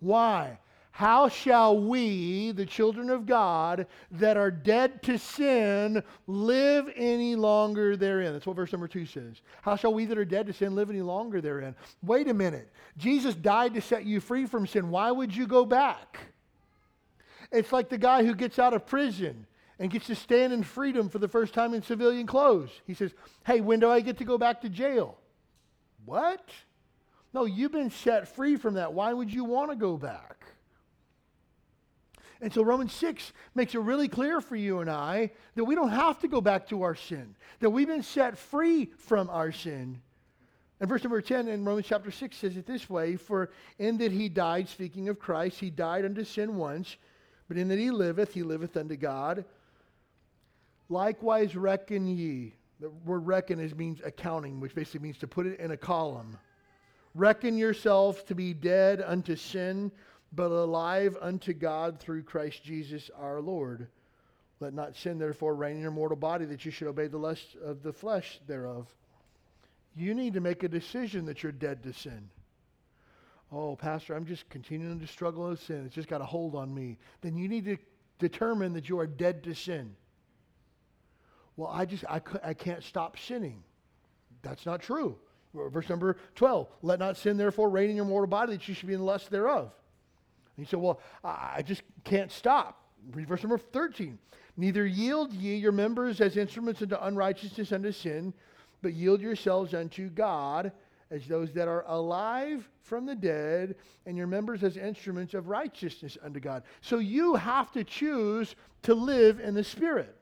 Why? 0.00 0.58
How 0.96 1.28
shall 1.28 1.78
we, 1.78 2.52
the 2.52 2.64
children 2.64 3.10
of 3.10 3.26
God, 3.26 3.86
that 4.12 4.38
are 4.38 4.50
dead 4.50 5.02
to 5.02 5.18
sin, 5.18 6.02
live 6.26 6.90
any 6.96 7.36
longer 7.36 7.98
therein? 7.98 8.32
That's 8.32 8.46
what 8.46 8.56
verse 8.56 8.72
number 8.72 8.88
two 8.88 9.04
says. 9.04 9.42
How 9.60 9.76
shall 9.76 9.92
we 9.92 10.06
that 10.06 10.16
are 10.16 10.24
dead 10.24 10.46
to 10.46 10.54
sin 10.54 10.74
live 10.74 10.88
any 10.88 11.02
longer 11.02 11.42
therein? 11.42 11.74
Wait 12.02 12.28
a 12.28 12.34
minute. 12.34 12.72
Jesus 12.96 13.34
died 13.34 13.74
to 13.74 13.82
set 13.82 14.06
you 14.06 14.20
free 14.20 14.46
from 14.46 14.66
sin. 14.66 14.88
Why 14.88 15.10
would 15.10 15.36
you 15.36 15.46
go 15.46 15.66
back? 15.66 16.18
It's 17.52 17.72
like 17.72 17.88
the 17.88 17.98
guy 17.98 18.24
who 18.24 18.34
gets 18.34 18.58
out 18.58 18.74
of 18.74 18.86
prison 18.86 19.46
and 19.78 19.90
gets 19.90 20.06
to 20.06 20.14
stand 20.14 20.52
in 20.52 20.62
freedom 20.62 21.08
for 21.08 21.18
the 21.18 21.28
first 21.28 21.52
time 21.54 21.74
in 21.74 21.82
civilian 21.82 22.26
clothes. 22.26 22.70
He 22.86 22.94
says, 22.94 23.12
Hey, 23.44 23.60
when 23.60 23.80
do 23.80 23.90
I 23.90 24.00
get 24.00 24.18
to 24.18 24.24
go 24.24 24.38
back 24.38 24.62
to 24.62 24.68
jail? 24.68 25.18
What? 26.04 26.48
No, 27.32 27.44
you've 27.44 27.72
been 27.72 27.90
set 27.90 28.28
free 28.28 28.56
from 28.56 28.74
that. 28.74 28.94
Why 28.94 29.12
would 29.12 29.32
you 29.32 29.44
want 29.44 29.70
to 29.70 29.76
go 29.76 29.96
back? 29.96 30.44
And 32.40 32.52
so 32.52 32.62
Romans 32.62 32.92
6 32.92 33.32
makes 33.54 33.74
it 33.74 33.80
really 33.80 34.08
clear 34.08 34.40
for 34.40 34.56
you 34.56 34.80
and 34.80 34.90
I 34.90 35.30
that 35.54 35.64
we 35.64 35.74
don't 35.74 35.90
have 35.90 36.18
to 36.20 36.28
go 36.28 36.40
back 36.40 36.68
to 36.68 36.82
our 36.82 36.94
sin, 36.94 37.34
that 37.60 37.70
we've 37.70 37.86
been 37.86 38.02
set 38.02 38.36
free 38.36 38.90
from 38.98 39.30
our 39.30 39.52
sin. 39.52 40.00
And 40.78 40.88
verse 40.88 41.02
number 41.02 41.22
10 41.22 41.48
in 41.48 41.64
Romans 41.64 41.86
chapter 41.86 42.10
6 42.10 42.36
says 42.36 42.56
it 42.56 42.66
this 42.66 42.90
way 42.90 43.16
For 43.16 43.50
in 43.78 43.96
that 43.98 44.12
he 44.12 44.28
died, 44.28 44.68
speaking 44.68 45.08
of 45.08 45.18
Christ, 45.18 45.58
he 45.58 45.70
died 45.70 46.04
unto 46.04 46.24
sin 46.24 46.56
once, 46.56 46.96
but 47.48 47.56
in 47.56 47.68
that 47.68 47.78
he 47.78 47.90
liveth, 47.90 48.32
he 48.32 48.42
liveth 48.42 48.76
unto 48.76 48.96
God. 48.96 49.44
Likewise 50.88 51.56
reckon 51.56 52.06
ye. 52.06 52.54
The 52.80 52.90
word 52.90 53.26
reckon 53.26 53.58
is, 53.58 53.74
means 53.74 54.00
accounting, 54.04 54.60
which 54.60 54.74
basically 54.74 55.00
means 55.00 55.18
to 55.18 55.26
put 55.26 55.46
it 55.46 55.58
in 55.60 55.70
a 55.70 55.76
column. 55.76 56.36
Reckon 57.14 57.56
yourselves 57.56 58.22
to 58.24 58.34
be 58.34 58.52
dead 58.52 59.02
unto 59.04 59.36
sin 59.36 59.90
but 60.32 60.50
alive 60.50 61.16
unto 61.20 61.54
God 61.54 61.98
through 61.98 62.24
Christ 62.24 62.62
Jesus 62.62 63.10
our 63.18 63.40
Lord. 63.40 63.88
Let 64.60 64.74
not 64.74 64.96
sin, 64.96 65.18
therefore, 65.18 65.54
reign 65.54 65.76
in 65.76 65.82
your 65.82 65.90
mortal 65.90 66.16
body, 66.16 66.44
that 66.46 66.64
you 66.64 66.70
should 66.70 66.88
obey 66.88 67.06
the 67.06 67.18
lust 67.18 67.56
of 67.62 67.82
the 67.82 67.92
flesh 67.92 68.40
thereof. 68.46 68.86
You 69.96 70.14
need 70.14 70.34
to 70.34 70.40
make 70.40 70.62
a 70.62 70.68
decision 70.68 71.26
that 71.26 71.42
you're 71.42 71.52
dead 71.52 71.82
to 71.84 71.92
sin. 71.92 72.28
Oh, 73.52 73.76
Pastor, 73.76 74.14
I'm 74.14 74.26
just 74.26 74.48
continuing 74.50 74.98
to 75.00 75.06
struggle 75.06 75.48
with 75.48 75.62
sin. 75.62 75.84
It's 75.86 75.94
just 75.94 76.08
got 76.08 76.20
a 76.20 76.24
hold 76.24 76.54
on 76.54 76.74
me. 76.74 76.98
Then 77.20 77.36
you 77.36 77.48
need 77.48 77.64
to 77.66 77.76
determine 78.18 78.72
that 78.72 78.88
you 78.88 78.98
are 78.98 79.06
dead 79.06 79.44
to 79.44 79.54
sin. 79.54 79.94
Well, 81.56 81.70
I 81.72 81.84
just, 81.84 82.04
I, 82.04 82.20
I 82.42 82.54
can't 82.54 82.82
stop 82.82 83.18
sinning. 83.18 83.62
That's 84.42 84.66
not 84.66 84.82
true. 84.82 85.16
Verse 85.54 85.88
number 85.88 86.18
12 86.34 86.68
Let 86.82 86.98
not 86.98 87.16
sin, 87.16 87.36
therefore, 87.36 87.70
reign 87.70 87.90
in 87.90 87.96
your 87.96 88.04
mortal 88.04 88.28
body, 88.28 88.52
that 88.52 88.68
you 88.68 88.74
should 88.74 88.88
be 88.88 88.94
in 88.94 89.04
lust 89.04 89.30
thereof. 89.30 89.72
And 90.56 90.66
he 90.66 90.68
said, 90.68 90.80
Well, 90.80 91.00
I 91.24 91.62
just 91.62 91.82
can't 92.04 92.30
stop. 92.30 92.82
Read 93.12 93.28
verse 93.28 93.42
number 93.42 93.58
13. 93.58 94.18
Neither 94.56 94.86
yield 94.86 95.32
ye 95.32 95.56
your 95.56 95.72
members 95.72 96.20
as 96.20 96.36
instruments 96.36 96.82
unto 96.82 96.96
unrighteousness 96.96 97.72
unto 97.72 97.92
sin, 97.92 98.34
but 98.82 98.94
yield 98.94 99.20
yourselves 99.20 99.74
unto 99.74 100.08
God 100.08 100.72
as 101.10 101.26
those 101.26 101.52
that 101.52 101.68
are 101.68 101.84
alive 101.86 102.68
from 102.82 103.06
the 103.06 103.14
dead, 103.14 103.76
and 104.06 104.16
your 104.16 104.26
members 104.26 104.62
as 104.62 104.76
instruments 104.76 105.34
of 105.34 105.48
righteousness 105.48 106.16
unto 106.22 106.40
God. 106.40 106.62
So 106.80 106.98
you 106.98 107.34
have 107.34 107.72
to 107.72 107.84
choose 107.84 108.54
to 108.82 108.94
live 108.94 109.40
in 109.40 109.54
the 109.54 109.64
Spirit. 109.64 110.14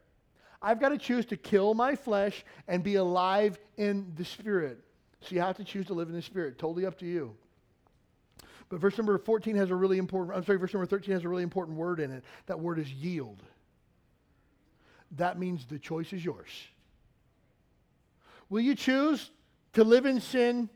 I've 0.63 0.81
got 0.81 0.91
to 0.91 0.99
choose 0.99 1.27
to 1.27 1.37
kill 1.37 1.75
my 1.75 1.95
flesh 1.95 2.45
and 2.69 2.83
be 2.83 2.95
alive 2.95 3.59
in 3.77 4.13
the 4.17 4.25
Spirit. 4.25 4.79
So 5.21 5.35
you 5.35 5.41
have 5.41 5.57
to 5.57 5.65
choose 5.65 5.87
to 5.87 5.95
live 5.95 6.09
in 6.09 6.15
the 6.15 6.23
Spirit. 6.23 6.59
Totally 6.59 6.87
up 6.87 6.99
to 7.01 7.07
you. 7.07 7.35
But 8.69 8.81
verse 8.81 8.97
number 8.97 9.17
14 9.19 9.57
has 9.57 9.71
a 9.71 9.75
really 9.75 9.99
important, 9.99 10.37
I'm 10.37 10.45
sorry, 10.45 10.59
verse 10.59 10.73
number 10.73 10.87
13 10.87 11.13
has 11.13 11.25
a 11.25 11.29
really 11.29 11.43
important 11.43 11.77
word 11.77 12.01
in 12.01 12.11
it. 12.11 12.25
That 12.47 12.59
word 12.59 12.79
is 12.79 12.91
yield. 12.91 13.43
That 15.13 15.39
means 15.39 15.67
the 15.67 15.79
choice 15.79 16.13
is 16.13 16.25
yours. 16.25 16.51
Will 18.49 18.61
you 18.61 18.75
choose 18.75 19.31
to 19.75 19.85
live 19.85 20.07
in 20.07 20.21
sin 20.21 20.69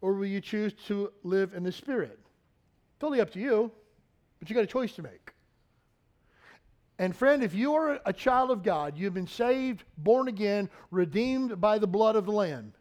or 0.00 0.14
will 0.14 0.26
you 0.26 0.40
choose 0.40 0.72
to 0.86 1.12
live 1.22 1.54
in 1.54 1.62
the 1.62 1.72
Spirit? 1.72 2.18
Totally 2.98 3.20
up 3.20 3.30
to 3.32 3.40
you, 3.40 3.70
but 4.38 4.48
you 4.48 4.54
got 4.54 4.64
a 4.64 4.68
choice 4.68 4.92
to 4.94 5.02
make. 5.02 5.32
And 6.98 7.14
friend, 7.14 7.42
if 7.42 7.54
you 7.54 7.74
are 7.74 8.00
a 8.06 8.12
child 8.12 8.50
of 8.50 8.62
God, 8.62 8.96
you've 8.96 9.14
been 9.14 9.26
saved, 9.26 9.84
born 9.98 10.28
again, 10.28 10.70
redeemed 10.90 11.60
by 11.60 11.78
the 11.78 11.86
blood 11.86 12.16
of 12.16 12.24
the 12.24 12.32
Lamb, 12.32 12.72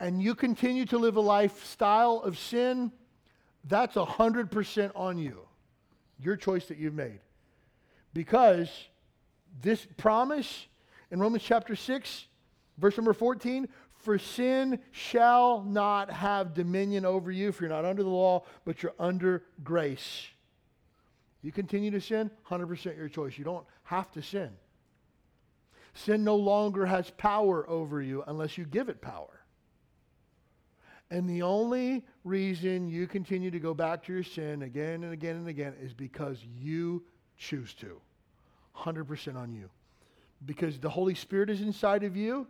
and 0.00 0.22
you 0.22 0.34
continue 0.34 0.84
to 0.86 0.98
live 0.98 1.16
a 1.16 1.20
lifestyle 1.20 2.20
of 2.20 2.38
sin, 2.38 2.90
that's 3.64 3.94
100% 3.94 4.90
on 4.94 5.18
you. 5.18 5.40
Your 6.20 6.36
choice 6.36 6.66
that 6.66 6.78
you've 6.78 6.94
made. 6.94 7.20
Because 8.12 8.68
this 9.62 9.86
promise 9.96 10.66
in 11.10 11.20
Romans 11.20 11.42
chapter 11.44 11.76
6, 11.76 12.26
verse 12.78 12.96
number 12.96 13.12
14, 13.12 13.68
for 14.08 14.18
sin 14.18 14.78
shall 14.90 15.62
not 15.64 16.10
have 16.10 16.54
dominion 16.54 17.04
over 17.04 17.30
you 17.30 17.50
if 17.50 17.60
you're 17.60 17.68
not 17.68 17.84
under 17.84 18.02
the 18.02 18.08
law, 18.08 18.42
but 18.64 18.82
you're 18.82 18.94
under 18.98 19.44
grace. 19.62 20.28
You 21.42 21.52
continue 21.52 21.90
to 21.90 22.00
sin, 22.00 22.30
100% 22.48 22.96
your 22.96 23.10
choice. 23.10 23.36
You 23.36 23.44
don't 23.44 23.66
have 23.82 24.10
to 24.12 24.22
sin. 24.22 24.48
Sin 25.92 26.24
no 26.24 26.36
longer 26.36 26.86
has 26.86 27.10
power 27.18 27.68
over 27.68 28.00
you 28.00 28.24
unless 28.26 28.56
you 28.56 28.64
give 28.64 28.88
it 28.88 29.02
power. 29.02 29.42
And 31.10 31.28
the 31.28 31.42
only 31.42 32.02
reason 32.24 32.88
you 32.88 33.06
continue 33.06 33.50
to 33.50 33.60
go 33.60 33.74
back 33.74 34.04
to 34.04 34.14
your 34.14 34.22
sin 34.22 34.62
again 34.62 35.04
and 35.04 35.12
again 35.12 35.36
and 35.36 35.48
again 35.48 35.74
is 35.82 35.92
because 35.92 36.38
you 36.58 37.04
choose 37.36 37.74
to. 37.74 38.00
100% 38.74 39.36
on 39.36 39.52
you. 39.52 39.68
Because 40.46 40.78
the 40.78 40.88
Holy 40.88 41.14
Spirit 41.14 41.50
is 41.50 41.60
inside 41.60 42.04
of 42.04 42.16
you. 42.16 42.46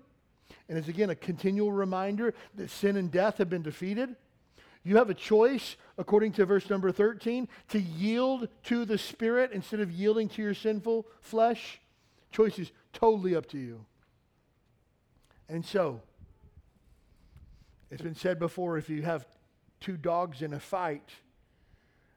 And 0.68 0.78
it's 0.78 0.88
again 0.88 1.10
a 1.10 1.14
continual 1.14 1.72
reminder 1.72 2.34
that 2.54 2.70
sin 2.70 2.96
and 2.96 3.10
death 3.10 3.38
have 3.38 3.50
been 3.50 3.62
defeated. 3.62 4.16
You 4.84 4.96
have 4.96 5.10
a 5.10 5.14
choice, 5.14 5.76
according 5.98 6.32
to 6.32 6.46
verse 6.46 6.70
number 6.70 6.90
13, 6.92 7.48
to 7.68 7.80
yield 7.80 8.48
to 8.64 8.84
the 8.84 8.98
Spirit 8.98 9.52
instead 9.52 9.80
of 9.80 9.90
yielding 9.90 10.28
to 10.30 10.42
your 10.42 10.54
sinful 10.54 11.06
flesh. 11.20 11.80
Choice 12.30 12.58
is 12.58 12.70
totally 12.92 13.34
up 13.34 13.46
to 13.46 13.58
you. 13.58 13.84
And 15.48 15.64
so, 15.64 16.00
it's 17.90 18.02
been 18.02 18.14
said 18.14 18.38
before 18.38 18.76
if 18.76 18.90
you 18.90 19.02
have 19.02 19.26
two 19.80 19.96
dogs 19.96 20.42
in 20.42 20.52
a 20.52 20.60
fight 20.60 21.10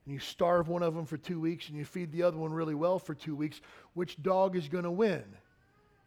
and 0.05 0.13
you 0.13 0.19
starve 0.19 0.67
one 0.67 0.83
of 0.83 0.95
them 0.95 1.05
for 1.05 1.17
two 1.17 1.39
weeks 1.39 1.69
and 1.69 1.77
you 1.77 1.85
feed 1.85 2.11
the 2.11 2.23
other 2.23 2.37
one 2.37 2.51
really 2.51 2.75
well 2.75 2.99
for 2.99 3.13
two 3.13 3.35
weeks, 3.35 3.61
which 3.93 4.21
dog 4.21 4.55
is 4.55 4.67
going 4.67 4.83
to 4.83 4.91
win? 4.91 5.23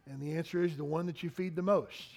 And 0.09 0.21
the 0.21 0.37
answer 0.37 0.63
is 0.63 0.77
the 0.77 0.83
one 0.83 1.05
that 1.07 1.23
you 1.23 1.29
feed 1.29 1.55
the 1.55 1.61
most. 1.61 2.07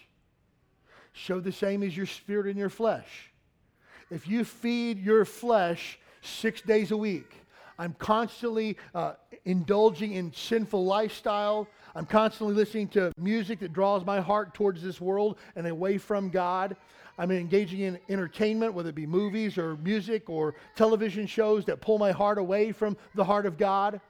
Show 1.13 1.41
the 1.41 1.53
same 1.53 1.83
as 1.83 1.97
your 1.97 2.07
spirit 2.07 2.47
and 2.47 2.59
your 2.59 2.69
flesh. 2.69 3.31
If 4.11 4.29
you 4.29 4.45
feed 4.45 4.99
your 4.99 5.25
flesh 5.25 5.99
six 6.23 6.61
days 6.61 6.91
a 6.91 6.97
week, 6.97 7.33
I'm 7.79 7.95
constantly 7.99 8.77
uh, 8.95 9.15
indulging 9.45 10.15
in 10.15 10.33
sinful 10.33 10.85
lifestyle. 10.85 11.69
I'm 11.95 12.07
constantly 12.07 12.55
listening 12.55 12.89
to 12.89 13.13
music 13.17 13.61
that 13.61 13.73
draws 13.73 14.05
my 14.05 14.21
heart 14.21 14.53
towards 14.55 14.83
this 14.83 15.01
world 15.01 15.39
and 15.57 15.67
away 15.67 15.99
from 15.99 16.29
God. 16.29 16.77
I'm 17.19 17.31
engaging 17.31 17.81
in 17.81 17.99
entertainment, 18.09 18.75
whether 18.75 18.91
it 18.91 18.95
be 18.95 19.07
movies 19.07 19.59
or 19.59 19.77
music 19.77 20.29
or 20.31 20.55
television 20.77 21.27
shows 21.27 21.65
that 21.67 21.81
pull 21.81 21.99
my 21.99 22.13
heart 22.13 22.39
away 22.39 22.73
from 22.73 22.97
the 23.15 23.25
heart 23.25 23.47
of 23.47 23.59
God. 23.59 24.01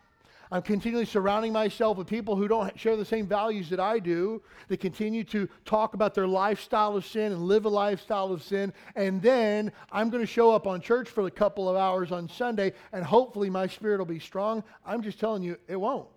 I'm 0.51 0.63
continually 0.63 1.05
surrounding 1.05 1.53
myself 1.53 1.99
with 1.99 2.07
people 2.07 2.35
who 2.35 2.49
don't 2.49 2.79
share 2.79 2.97
the 2.97 3.05
same 3.05 3.27
values 3.27 3.69
that 3.71 3.81
I 3.81 3.99
do, 3.99 4.43
that 4.69 4.81
continue 4.81 5.25
to 5.25 5.49
talk 5.65 5.95
about 5.95 6.15
their 6.15 6.27
lifestyle 6.27 6.97
of 6.97 7.05
sin 7.05 7.33
and 7.33 7.43
live 7.43 7.67
a 7.67 7.69
lifestyle 7.69 8.33
of 8.33 8.43
sin. 8.43 8.73
And 8.97 9.21
then 9.21 9.73
I'm 9.93 10.09
going 10.09 10.23
to 10.23 10.33
show 10.33 10.51
up 10.51 10.67
on 10.67 10.81
church 10.81 11.09
for 11.09 11.27
a 11.27 11.31
couple 11.31 11.69
of 11.69 11.77
hours 11.77 12.13
on 12.13 12.29
Sunday, 12.29 12.73
and 12.93 13.05
hopefully 13.05 13.51
my 13.51 13.67
spirit 13.67 13.99
will 13.99 14.07
be 14.07 14.19
strong. 14.19 14.65
I'm 14.87 15.03
just 15.03 15.21
telling 15.21 15.43
you, 15.43 15.59
it 15.69 15.77
won't. 15.77 16.09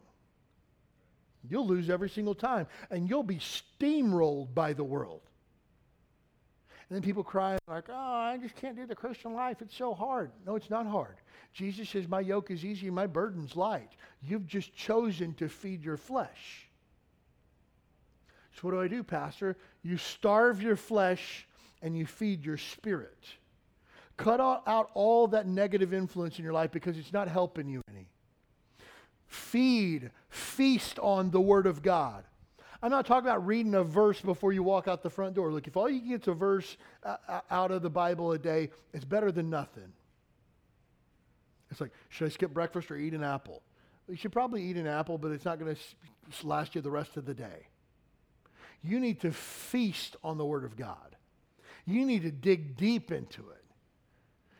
You'll 1.49 1.67
lose 1.67 1.89
every 1.89 2.09
single 2.09 2.35
time, 2.35 2.67
and 2.89 3.09
you'll 3.09 3.23
be 3.23 3.39
steamrolled 3.39 4.53
by 4.53 4.73
the 4.73 4.83
world. 4.83 5.21
And 6.91 6.97
then 6.97 7.03
people 7.03 7.23
cry 7.23 7.57
like, 7.69 7.85
oh, 7.87 7.93
I 7.95 8.37
just 8.37 8.57
can't 8.57 8.75
do 8.75 8.85
the 8.85 8.93
Christian 8.93 9.33
life. 9.33 9.61
It's 9.61 9.77
so 9.77 9.93
hard. 9.93 10.29
No, 10.45 10.57
it's 10.57 10.69
not 10.69 10.85
hard. 10.85 11.15
Jesus 11.53 11.87
says, 11.87 12.05
my 12.05 12.19
yoke 12.19 12.51
is 12.51 12.65
easy 12.65 12.89
my 12.89 13.07
burden's 13.07 13.55
light. 13.55 13.91
You've 14.21 14.45
just 14.45 14.75
chosen 14.75 15.33
to 15.35 15.47
feed 15.47 15.85
your 15.85 15.95
flesh. 15.95 16.67
So 18.53 18.59
what 18.63 18.71
do 18.71 18.81
I 18.81 18.89
do, 18.89 19.03
Pastor? 19.03 19.55
You 19.83 19.95
starve 19.95 20.61
your 20.61 20.75
flesh 20.75 21.47
and 21.81 21.97
you 21.97 22.05
feed 22.05 22.43
your 22.43 22.57
spirit. 22.57 23.23
Cut 24.17 24.41
out 24.41 24.89
all 24.93 25.27
that 25.29 25.47
negative 25.47 25.93
influence 25.93 26.39
in 26.39 26.43
your 26.43 26.51
life 26.51 26.71
because 26.71 26.97
it's 26.97 27.13
not 27.13 27.29
helping 27.29 27.69
you 27.69 27.81
any. 27.89 28.09
Feed, 29.27 30.11
feast 30.27 30.99
on 30.99 31.31
the 31.31 31.39
Word 31.39 31.67
of 31.67 31.81
God. 31.81 32.25
I'm 32.83 32.89
not 32.89 33.05
talking 33.05 33.27
about 33.27 33.45
reading 33.45 33.75
a 33.75 33.83
verse 33.83 34.19
before 34.19 34.53
you 34.53 34.63
walk 34.63 34.87
out 34.87 35.03
the 35.03 35.09
front 35.09 35.35
door. 35.35 35.51
Look, 35.51 35.67
if 35.67 35.77
all 35.77 35.89
you 35.89 36.01
get 36.01 36.21
is 36.21 36.27
a 36.27 36.33
verse 36.33 36.77
uh, 37.03 37.17
uh, 37.27 37.41
out 37.51 37.71
of 37.71 37.83
the 37.83 37.89
Bible 37.89 38.31
a 38.31 38.39
day, 38.39 38.71
it's 38.93 39.05
better 39.05 39.31
than 39.31 39.49
nothing. 39.49 39.91
It's 41.69 41.79
like, 41.79 41.91
should 42.09 42.25
I 42.25 42.29
skip 42.29 42.53
breakfast 42.53 42.89
or 42.89 42.97
eat 42.97 43.13
an 43.13 43.23
apple? 43.23 43.61
You 44.09 44.15
should 44.15 44.31
probably 44.31 44.63
eat 44.63 44.77
an 44.77 44.87
apple, 44.87 45.17
but 45.17 45.31
it's 45.31 45.45
not 45.45 45.59
going 45.59 45.75
to 45.75 46.47
last 46.47 46.75
you 46.75 46.81
the 46.81 46.91
rest 46.91 47.17
of 47.17 47.25
the 47.25 47.33
day. 47.33 47.67
You 48.83 48.99
need 48.99 49.21
to 49.21 49.31
feast 49.31 50.15
on 50.23 50.37
the 50.37 50.45
Word 50.45 50.65
of 50.65 50.75
God. 50.75 51.15
You 51.85 52.05
need 52.05 52.23
to 52.23 52.31
dig 52.31 52.77
deep 52.77 53.11
into 53.11 53.41
it. 53.49 53.63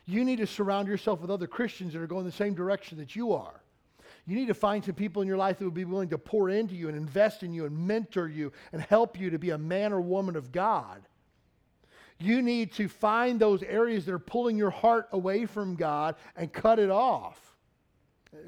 You 0.06 0.24
need 0.24 0.38
to 0.38 0.48
surround 0.48 0.88
yourself 0.88 1.22
with 1.22 1.32
other 1.32 1.48
Christians 1.48 1.94
that 1.94 2.02
are 2.02 2.08
going 2.08 2.26
the 2.26 2.32
same 2.32 2.54
direction 2.54 2.98
that 3.00 3.16
you 3.16 3.34
are. 3.34 3.61
You 4.26 4.36
need 4.36 4.48
to 4.48 4.54
find 4.54 4.84
some 4.84 4.96
people 4.96 5.22
in 5.22 5.28
your 5.28 5.38
life 5.38 5.58
that 5.58 5.66
would 5.66 5.74
be 5.74 5.86
willing 5.86 6.10
to 6.10 6.18
pour 6.18 6.50
into 6.50 6.76
you 6.76 6.88
and 6.88 6.98
invest 6.98 7.44
in 7.44 7.54
you 7.54 7.66
and 7.66 7.88
mentor 7.88 8.28
you 8.28 8.52
and 8.72 8.82
help 8.82 9.20
you 9.20 9.30
to 9.32 9.40
be 9.40 9.50
a 9.50 9.58
man 9.58 9.94
or 9.94 10.02
woman 10.02 10.36
of 10.36 10.52
God. 10.52 11.02
You 12.20 12.42
need 12.44 12.72
to 12.74 12.88
find 12.88 13.40
those 13.40 13.64
areas 13.64 14.06
that 14.06 14.14
are 14.14 14.20
pulling 14.20 14.56
your 14.56 14.70
heart 14.70 15.10
away 15.12 15.48
from 15.48 15.76
God 15.76 16.16
and 16.36 16.54
cut 16.54 16.78
it 16.78 16.92
off. 16.92 17.58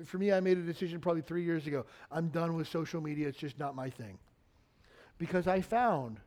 For 0.05 0.17
me, 0.17 0.31
I 0.31 0.39
made 0.39 0.57
a 0.57 0.61
decision 0.61 0.99
probably 0.99 1.23
three 1.23 1.43
years 1.43 1.65
ago. 1.65 1.85
I'm 2.11 2.29
done 2.29 2.55
with 2.55 2.67
social 2.67 3.01
media. 3.01 3.27
It's 3.27 3.37
just 3.37 3.57
not 3.57 3.75
my 3.75 3.89
thing. 3.89 4.19
Because 5.17 5.47
I 5.47 5.61
found 5.61 6.19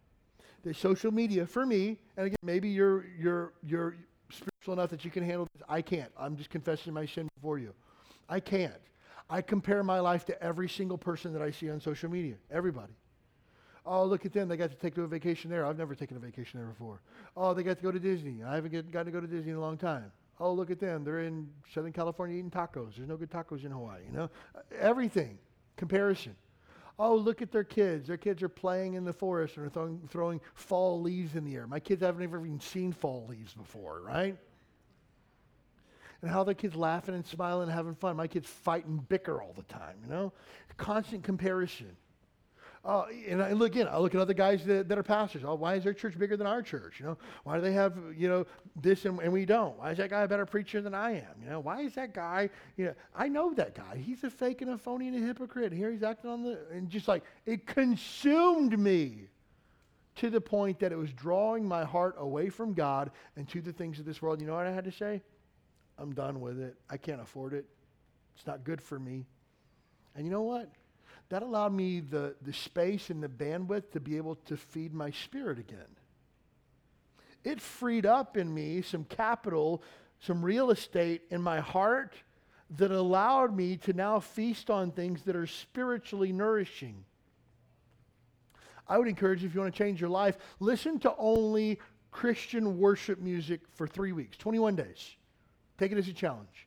that 0.65 0.77
social 0.77 1.13
media, 1.13 1.47
for 1.47 1.65
me, 1.65 1.99
and 2.17 2.27
again, 2.27 2.37
maybe 2.43 2.69
you're, 2.69 3.07
you're, 3.19 3.53
you're 3.65 3.95
spiritual 4.31 4.75
enough 4.75 4.91
that 4.91 5.05
you 5.05 5.11
can 5.11 5.23
handle 5.23 5.47
this. 5.55 5.63
I 5.69 5.83
can't. 5.83 6.11
I'm 6.19 6.37
just 6.37 6.51
confessing 6.51 6.93
my 6.93 7.07
sin 7.07 7.29
before 7.37 7.59
you. 7.59 7.73
I 8.29 8.41
can't. 8.41 8.75
I 9.29 9.43
compare 9.43 9.83
my 9.83 10.01
life 10.01 10.25
to 10.27 10.43
every 10.43 10.69
single 10.69 10.99
person 10.99 11.33
that 11.33 11.43
I 11.43 11.51
see 11.51 11.71
on 11.71 11.81
social 11.81 12.11
media. 12.11 12.35
Everybody. 12.51 12.93
Oh, 13.85 14.05
look 14.05 14.27
at 14.27 14.33
them. 14.33 14.49
They 14.49 14.57
got 14.57 14.71
to 14.71 14.77
take 14.77 14.97
a 14.99 15.07
vacation 15.07 15.51
there. 15.51 15.65
I've 15.65 15.79
never 15.79 15.95
taken 15.95 16.17
a 16.17 16.21
vacation 16.21 16.59
there 16.61 16.69
before. 16.69 17.01
Oh, 17.37 17.55
they 17.55 17.63
got 17.63 17.77
to 17.77 17.83
go 17.83 17.93
to 17.93 18.01
Disney. 18.01 18.43
I 18.43 18.57
haven't 18.57 18.73
get, 18.73 18.91
gotten 18.91 19.07
to 19.07 19.13
go 19.13 19.21
to 19.21 19.27
Disney 19.27 19.53
in 19.53 19.57
a 19.57 19.61
long 19.61 19.79
time. 19.79 20.11
Oh, 20.39 20.53
look 20.53 20.71
at 20.71 20.81
them. 20.81 21.05
They're 21.05 21.21
in 21.21 21.49
Southern 21.73 21.93
California 21.93 22.37
eating 22.37 22.51
tacos. 22.51 22.97
There's 22.97 23.09
no 23.09 23.17
good 23.17 23.31
tacos 23.31 23.65
in 23.65 23.71
Hawaii, 23.71 24.03
you 24.11 24.17
know? 24.17 24.31
Everything. 24.79 25.39
Comparison. 25.77 26.35
Oh, 26.99 27.15
look 27.15 27.43
at 27.43 27.53
their 27.53 27.65
kids. 27.65 28.09
Their 28.09 28.17
kids 28.17 28.43
are 28.43 28.49
playing 28.49 28.95
in 28.95 29.05
the 29.05 29.13
forest 29.13 29.57
and 29.57 29.67
are 29.67 29.71
throwing, 29.71 30.01
throwing 30.09 30.41
fall 30.55 31.01
leaves 31.01 31.37
in 31.37 31.45
the 31.45 31.55
air. 31.55 31.67
My 31.67 31.81
kids 31.81 32.03
haven't 32.03 32.23
ever 32.23 32.45
even 32.45 32.61
seen 32.61 32.93
fall 32.93 33.27
leaves 33.29 33.55
before, 33.55 34.01
right? 34.03 34.37
And 36.27 36.33
how 36.33 36.43
their 36.43 36.55
kids 36.55 36.75
laughing 36.75 37.15
and 37.15 37.25
smiling 37.25 37.69
and 37.69 37.73
having 37.73 37.95
fun. 37.95 38.17
My 38.17 38.27
kids 38.27 38.49
fight 38.49 38.85
and 38.85 39.09
bicker 39.09 39.41
all 39.41 39.53
the 39.55 39.63
time, 39.63 39.95
you 40.03 40.11
know? 40.11 40.33
Constant 40.77 41.23
comparison. 41.23 41.97
Uh, 42.85 43.05
and 43.29 43.41
I 43.41 43.53
look 43.53 43.77
again, 43.77 43.87
I 43.89 43.99
look 43.99 44.13
at 44.13 44.21
other 44.21 44.35
guys 44.35 44.65
that, 44.65 44.89
that, 44.89 44.99
are 44.99 45.05
pastors. 45.05 45.45
Oh, 45.45 45.55
why 45.55 45.77
is 45.77 45.85
their 45.85 45.95
church 45.95 46.19
bigger 46.19 46.37
than 46.37 46.49
our 46.49 46.63
church? 46.63 46.99
You 46.99 47.07
know, 47.07 47.19
why 47.45 47.55
do 47.55 47.63
they 47.63 47.75
have, 47.75 47.95
you 48.17 48.29
know, 48.29 48.45
this 48.75 49.05
and, 49.05 49.21
and, 49.21 49.33
we 49.33 49.45
don't? 49.45 49.79
Why 49.79 49.93
is 49.93 49.99
that 49.99 50.11
guy 50.11 50.23
a 50.23 50.29
better 50.29 50.47
preacher 50.47 50.81
than 50.81 50.95
I 50.95 51.13
am? 51.13 51.41
You 51.41 51.49
know, 51.49 51.61
why 51.61 51.83
is 51.83 51.95
that 51.95 52.13
guy, 52.13 52.51
you 52.77 52.87
know, 52.87 52.95
I 53.15 53.29
know 53.29 53.55
that 53.55 53.77
guy. 53.77 53.97
He's 53.97 54.25
a 54.25 54.31
fake 54.31 54.63
and 54.63 54.73
a 54.73 54.79
phony 54.79 55.07
and 55.07 55.17
a 55.17 55.25
hypocrite. 55.25 55.73
Here 55.73 55.93
he's 55.93 56.03
acting 56.03 56.29
on 56.29 56.43
the, 56.43 56.59
and 56.73 56.91
just 56.91 57.07
like, 57.07 57.23
it 57.45 57.69
consumed 57.69 58.77
me 58.77 59.29
to 60.17 60.29
the 60.29 60.41
point 60.41 60.81
that 60.81 60.91
it 60.91 60.99
was 60.99 61.13
drawing 61.13 61.69
my 61.69 61.85
heart 61.85 62.17
away 62.19 62.49
from 62.49 62.75
God 62.75 63.13
and 63.37 63.49
to 63.51 63.61
the 63.61 63.73
things 63.73 64.01
of 64.01 64.05
this 64.05 64.21
world. 64.21 64.41
You 64.41 64.49
know 64.49 64.55
what 64.55 64.67
I 64.67 64.73
had 64.73 64.85
to 64.85 64.93
say? 64.93 65.23
I'm 65.99 66.13
done 66.13 66.41
with 66.41 66.61
it. 66.61 66.77
I 66.91 66.97
can't 66.97 67.21
afford 67.21 67.55
it. 67.55 67.67
It's 68.37 68.47
not 68.47 68.65
good 68.65 68.83
for 68.83 68.99
me. 68.99 69.27
And 70.15 70.25
you 70.25 70.31
know 70.31 70.43
what? 70.43 70.71
that 71.29 71.43
allowed 71.43 71.73
me 71.73 72.01
the, 72.01 72.35
the 72.43 72.53
space 72.53 73.11
and 73.11 73.23
the 73.23 73.29
bandwidth 73.29 73.91
to 73.93 74.01
be 74.01 74.17
able 74.17 74.37
to 74.47 74.57
feed 74.57 74.95
my 74.95 75.11
spirit 75.11 75.59
again. 75.59 75.97
It 77.43 77.61
freed 77.61 78.07
up 78.07 78.37
in 78.37 78.53
me 78.53 78.83
some 78.83 79.05
capital, 79.05 79.83
some 80.21 80.45
real 80.45 80.71
estate 80.71 81.23
in 81.31 81.43
my 81.43 81.61
heart 81.61 82.15
that 82.79 82.91
allowed 82.91 83.57
me 83.57 83.77
to 83.77 83.93
now 83.93 84.21
feast 84.21 84.71
on 84.71 84.91
things 84.91 85.23
that 85.23 85.37
are 85.37 85.47
spiritually 85.47 86.33
nourishing. 86.33 87.05
I 88.89 88.99
would 88.99 89.09
encourage 89.09 89.43
you, 89.43 89.49
if 89.49 89.55
you 89.55 89.61
want 89.61 89.75
to 89.75 89.79
change 89.79 90.01
your 90.01 90.11
life, 90.11 90.37
listen 90.61 90.99
to 91.01 91.15
only 91.19 91.81
Christian 92.13 92.79
worship 92.79 93.19
music 93.19 93.61
for 93.75 93.87
three 93.87 94.13
weeks, 94.13 94.37
21 94.37 94.77
days. 94.77 95.17
Take 95.79 95.93
it 95.93 95.99
as 95.99 96.09
a 96.09 96.13
challenge 96.13 96.67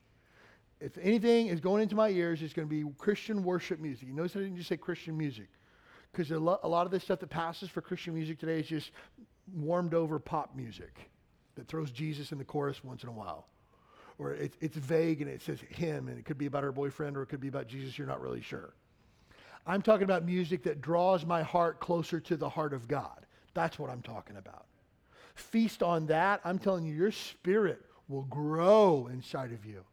if 0.80 0.98
anything 0.98 1.48
is 1.48 1.60
going 1.60 1.84
into 1.84 1.96
my 1.96 2.10
ears, 2.10 2.42
it's 2.42 2.54
going 2.54 2.68
to 2.68 2.70
be 2.70 2.90
Christian 2.98 3.44
worship 3.44 3.80
music. 3.80 4.08
You 4.08 4.14
notice 4.14 4.36
I 4.36 4.40
didn't 4.40 4.58
just 4.58 4.70
say 4.70 4.78
Christian 4.78 5.18
music. 5.18 5.48
Because 6.12 6.32
a, 6.32 6.40
lo- 6.40 6.60
a 6.64 6.68
lot 6.68 6.86
of 6.86 6.92
the 6.92 7.00
stuff 7.00 7.20
that 7.20 7.30
passes 7.30 7.70
for 7.70 7.82
Christian 7.82 8.14
music 8.14 8.40
today 8.40 8.60
is 8.60 8.68
just 8.68 8.92
warmed 9.54 9.94
over 9.94 10.20
pop 10.20 10.56
music 10.56 11.10
that 11.56 11.68
throws 11.68 11.92
Jesus 11.92 12.32
in 12.32 12.38
the 12.38 12.46
chorus 12.46 12.84
once 12.84 13.04
in 13.04 13.10
a 13.10 13.12
while. 13.12 13.48
Or 14.18 14.34
it, 14.34 14.54
it's 14.60 14.78
vague 14.78 15.22
and 15.22 15.30
it 15.30 15.42
says 15.42 15.60
him, 15.70 16.08
and 16.08 16.18
it 16.18 16.26
could 16.26 16.38
be 16.38 16.46
about 16.46 16.64
her 16.64 16.72
boyfriend 16.72 17.16
or 17.18 17.24
it 17.24 17.28
could 17.28 17.42
be 17.42 17.48
about 17.48 17.68
Jesus, 17.68 17.98
you're 17.98 18.08
not 18.08 18.22
really 18.22 18.42
sure. 18.42 18.74
I'm 19.68 19.82
talking 19.82 20.04
about 20.04 20.26
music 20.26 20.64
that 20.64 20.82
draws 20.82 21.26
my 21.26 21.44
heart 21.44 21.80
closer 21.80 22.20
to 22.22 22.38
the 22.38 22.50
heart 22.50 22.74
of 22.74 22.88
God. 22.88 23.26
That's 23.54 23.78
what 23.78 23.90
I'm 23.90 24.02
talking 24.02 24.38
about. 24.38 24.66
Feast 25.36 25.84
on 25.84 26.08
that. 26.08 26.42
I'm 26.44 26.58
telling 26.58 26.86
you, 26.86 26.96
your 26.96 27.12
spirit 27.12 27.82
will 28.10 28.24
grow 28.24 29.08
inside 29.12 29.54
of 29.54 29.66
you. 29.66 29.86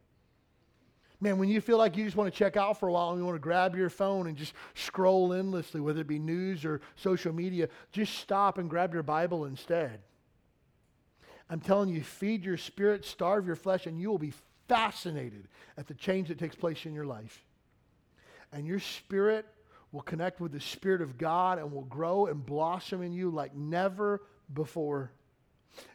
Man, 1.19 1.37
when 1.39 1.49
you 1.49 1.61
feel 1.61 1.77
like 1.77 1.97
you 1.97 2.03
just 2.03 2.17
want 2.17 2.31
to 2.31 2.37
check 2.37 2.57
out 2.57 2.79
for 2.79 2.89
a 2.89 2.91
while 2.91 3.09
and 3.09 3.19
you 3.19 3.25
want 3.25 3.35
to 3.35 3.39
grab 3.39 3.75
your 3.75 3.89
phone 3.89 4.27
and 4.27 4.37
just 4.37 4.53
scroll 4.75 5.33
endlessly, 5.33 5.79
whether 5.79 6.01
it 6.01 6.07
be 6.07 6.19
news 6.19 6.65
or 6.65 6.81
social 6.95 7.33
media, 7.33 7.69
just 7.91 8.15
stop 8.15 8.57
and 8.57 8.69
grab 8.69 8.93
your 8.93 9.03
Bible 9.03 9.45
instead. 9.45 10.01
I'm 11.49 11.59
telling 11.59 11.89
you, 11.89 12.03
feed 12.03 12.43
your 12.43 12.57
spirit, 12.57 13.05
starve 13.05 13.47
your 13.47 13.55
flesh, 13.55 13.87
and 13.87 13.99
you 13.99 14.11
will 14.11 14.17
be 14.17 14.33
fascinated 14.67 15.47
at 15.77 15.87
the 15.87 15.93
change 15.93 16.27
that 16.27 16.37
takes 16.37 16.55
place 16.55 16.85
in 16.85 16.93
your 16.93 17.05
life. 17.05 17.43
And 18.51 18.67
your 18.67 18.79
spirit 18.79 19.45
will 19.91 20.01
connect 20.01 20.41
with 20.41 20.51
the 20.51 20.59
Spirit 20.59 21.01
of 21.01 21.17
God 21.17 21.57
and 21.57 21.71
will 21.71 21.85
grow 21.85 22.27
and 22.27 22.45
blossom 22.45 23.01
in 23.01 23.13
you 23.13 23.29
like 23.29 23.55
never 23.55 24.21
before. 24.53 25.11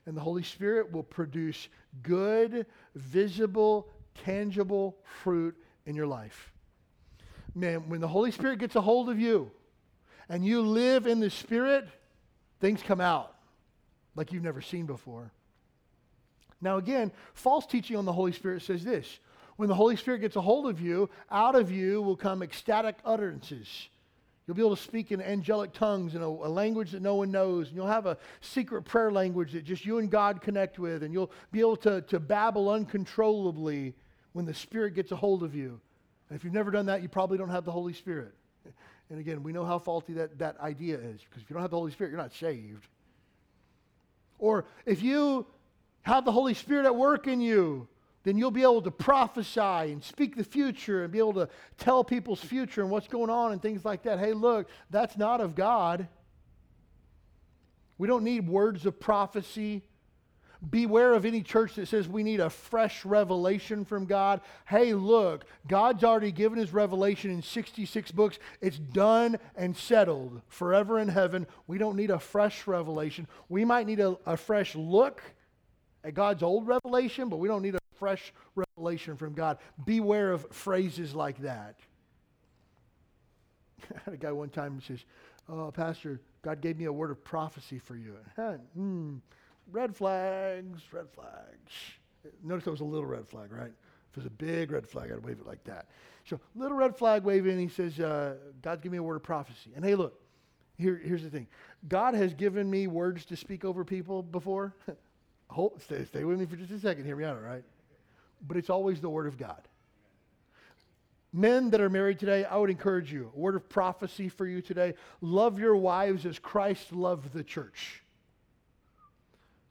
And 0.06 0.16
the 0.16 0.20
Holy 0.20 0.42
Spirit 0.42 0.92
will 0.92 1.02
produce 1.02 1.68
good, 2.02 2.66
visible 2.94 3.88
tangible 4.24 4.96
fruit 5.22 5.56
in 5.86 5.94
your 5.96 6.06
life. 6.06 6.52
Man, 7.54 7.88
when 7.88 8.00
the 8.00 8.08
Holy 8.08 8.30
Spirit 8.30 8.58
gets 8.58 8.76
a 8.76 8.80
hold 8.80 9.10
of 9.10 9.18
you 9.18 9.50
and 10.28 10.44
you 10.44 10.62
live 10.62 11.06
in 11.06 11.20
the 11.20 11.30
Spirit, 11.30 11.86
things 12.60 12.82
come 12.82 13.00
out 13.00 13.34
like 14.14 14.32
you've 14.32 14.42
never 14.42 14.60
seen 14.60 14.86
before. 14.86 15.30
Now, 16.60 16.76
again, 16.76 17.10
false 17.34 17.66
teaching 17.66 17.96
on 17.96 18.04
the 18.04 18.12
Holy 18.12 18.32
Spirit 18.32 18.62
says 18.62 18.84
this 18.84 19.18
when 19.56 19.68
the 19.68 19.74
Holy 19.74 19.96
Spirit 19.96 20.20
gets 20.20 20.36
a 20.36 20.40
hold 20.40 20.66
of 20.66 20.80
you, 20.80 21.10
out 21.30 21.54
of 21.54 21.70
you 21.70 22.00
will 22.00 22.16
come 22.16 22.42
ecstatic 22.42 22.96
utterances. 23.04 23.88
You'll 24.52 24.68
be 24.68 24.74
able 24.74 24.76
to 24.76 24.82
speak 24.82 25.12
in 25.12 25.22
angelic 25.22 25.72
tongues 25.72 26.14
in 26.14 26.20
a, 26.20 26.28
a, 26.28 26.50
language 26.50 26.90
that 26.90 27.00
no 27.00 27.14
one 27.14 27.30
knows. 27.30 27.68
And 27.68 27.76
you'll 27.76 27.86
have 27.86 28.04
a 28.04 28.18
secret 28.42 28.82
prayer 28.82 29.10
language 29.10 29.52
that 29.52 29.64
just 29.64 29.86
you 29.86 29.96
and 29.96 30.10
God 30.10 30.42
connect 30.42 30.78
with. 30.78 31.02
And 31.02 31.14
you'll 31.14 31.32
be 31.52 31.60
able 31.60 31.76
to, 31.76 32.02
to 32.02 32.20
babble 32.20 32.68
uncontrollably 32.68 33.94
when 34.34 34.44
the 34.44 34.52
Spirit 34.52 34.94
gets 34.94 35.10
a 35.10 35.16
hold 35.16 35.42
of 35.42 35.54
you. 35.54 35.80
And 36.28 36.36
if 36.36 36.44
you've 36.44 36.52
never 36.52 36.70
done 36.70 36.84
that, 36.84 37.00
you 37.00 37.08
probably 37.08 37.38
don't 37.38 37.48
have 37.48 37.64
the 37.64 37.72
Holy 37.72 37.94
Spirit. 37.94 38.34
And 39.08 39.18
again, 39.18 39.42
we 39.42 39.54
know 39.54 39.64
how 39.64 39.78
faulty 39.78 40.12
that, 40.12 40.38
that 40.38 40.60
idea 40.60 40.96
is 40.96 41.22
because 41.22 41.42
if 41.42 41.48
you 41.48 41.54
don't 41.54 41.62
have 41.62 41.70
the 41.70 41.78
Holy 41.78 41.92
Spirit, 41.92 42.10
you're 42.10 42.20
not 42.20 42.34
saved. 42.34 42.86
Or 44.38 44.66
if 44.84 45.02
you 45.02 45.46
have 46.02 46.26
the 46.26 46.32
Holy 46.32 46.52
Spirit 46.52 46.84
at 46.84 46.94
work 46.94 47.26
in 47.26 47.40
you, 47.40 47.88
then 48.24 48.36
you'll 48.38 48.50
be 48.50 48.62
able 48.62 48.82
to 48.82 48.90
prophesy 48.90 49.60
and 49.60 50.02
speak 50.02 50.36
the 50.36 50.44
future 50.44 51.02
and 51.04 51.12
be 51.12 51.18
able 51.18 51.34
to 51.34 51.48
tell 51.78 52.04
people's 52.04 52.40
future 52.40 52.80
and 52.80 52.90
what's 52.90 53.08
going 53.08 53.30
on 53.30 53.52
and 53.52 53.60
things 53.60 53.84
like 53.84 54.02
that. 54.04 54.18
Hey, 54.18 54.32
look, 54.32 54.68
that's 54.90 55.16
not 55.16 55.40
of 55.40 55.54
God. 55.54 56.08
We 57.98 58.08
don't 58.08 58.24
need 58.24 58.48
words 58.48 58.86
of 58.86 58.98
prophecy 58.98 59.82
beware 60.70 61.14
of 61.14 61.24
any 61.24 61.42
church 61.42 61.74
that 61.74 61.88
says 61.88 62.08
we 62.08 62.22
need 62.22 62.40
a 62.40 62.50
fresh 62.50 63.04
revelation 63.04 63.84
from 63.84 64.06
God. 64.06 64.40
Hey, 64.66 64.94
look, 64.94 65.44
God's 65.66 66.04
already 66.04 66.30
given 66.30 66.58
his 66.58 66.72
revelation 66.72 67.30
in 67.30 67.42
66 67.42 68.12
books. 68.12 68.38
It's 68.60 68.78
done 68.78 69.38
and 69.56 69.76
settled 69.76 70.40
forever 70.48 70.98
in 70.98 71.08
heaven. 71.08 71.46
We 71.66 71.78
don't 71.78 71.96
need 71.96 72.10
a 72.10 72.18
fresh 72.18 72.66
revelation. 72.66 73.26
We 73.48 73.64
might 73.64 73.86
need 73.86 74.00
a, 74.00 74.16
a 74.24 74.36
fresh 74.36 74.74
look 74.74 75.22
at 76.04 76.14
God's 76.14 76.42
old 76.42 76.66
revelation, 76.66 77.28
but 77.28 77.38
we 77.38 77.48
don't 77.48 77.62
need 77.62 77.74
a 77.74 77.78
fresh 78.02 78.32
revelation 78.56 79.16
from 79.16 79.32
God. 79.32 79.58
Beware 79.84 80.32
of 80.32 80.44
phrases 80.50 81.14
like 81.14 81.38
that. 81.42 81.76
I 83.94 84.00
had 84.04 84.14
a 84.14 84.16
guy 84.16 84.32
one 84.32 84.48
time 84.48 84.80
says, 84.80 85.04
Oh, 85.48 85.70
Pastor, 85.70 86.20
God 86.42 86.60
gave 86.60 86.78
me 86.78 86.86
a 86.86 86.92
word 86.92 87.12
of 87.12 87.22
prophecy 87.22 87.78
for 87.78 87.94
you. 87.94 88.16
Hmm 88.74 89.18
red 89.70 89.94
flags, 89.94 90.82
red 90.92 91.10
flags. 91.10 91.72
Notice 92.42 92.64
that 92.64 92.70
was 92.70 92.80
a 92.80 92.84
little 92.84 93.06
red 93.06 93.28
flag, 93.28 93.52
right? 93.52 93.72
If 94.10 94.16
it 94.16 94.16
was 94.16 94.26
a 94.26 94.30
big 94.30 94.70
red 94.70 94.86
flag, 94.86 95.10
I'd 95.10 95.24
wave 95.24 95.38
it 95.40 95.46
like 95.46 95.64
that. 95.64 95.86
So, 96.24 96.38
little 96.54 96.76
red 96.76 96.96
flag 96.96 97.24
waving, 97.24 97.58
he 97.58 97.68
says, 97.68 97.98
uh, 97.98 98.36
God's 98.60 98.82
given 98.82 98.92
me 98.92 98.98
a 98.98 99.02
word 99.02 99.16
of 99.16 99.22
prophecy. 99.22 99.70
And 99.74 99.84
hey, 99.84 99.94
look, 99.94 100.20
here, 100.76 101.00
here's 101.02 101.22
the 101.22 101.30
thing 101.30 101.46
God 101.88 102.14
has 102.14 102.34
given 102.34 102.70
me 102.70 102.86
words 102.86 103.24
to 103.26 103.36
speak 103.36 103.64
over 103.64 103.84
people 103.84 104.22
before. 104.22 104.74
Hold, 105.48 105.82
stay, 105.82 106.04
stay 106.04 106.24
with 106.24 106.38
me 106.38 106.46
for 106.46 106.56
just 106.56 106.70
a 106.70 106.78
second. 106.78 107.04
Hear 107.04 107.16
me 107.16 107.24
out, 107.24 107.36
all 107.36 107.42
right? 107.42 107.64
But 108.46 108.56
it's 108.56 108.70
always 108.70 109.00
the 109.00 109.10
word 109.10 109.26
of 109.26 109.38
God. 109.38 109.60
Men 111.32 111.70
that 111.70 111.80
are 111.80 111.88
married 111.88 112.18
today, 112.18 112.44
I 112.44 112.56
would 112.56 112.68
encourage 112.68 113.10
you, 113.10 113.32
a 113.34 113.38
word 113.38 113.54
of 113.54 113.68
prophecy 113.68 114.28
for 114.28 114.46
you 114.46 114.60
today. 114.60 114.94
Love 115.22 115.58
your 115.58 115.76
wives 115.76 116.26
as 116.26 116.38
Christ 116.38 116.92
loved 116.92 117.32
the 117.32 117.42
church. 117.42 118.02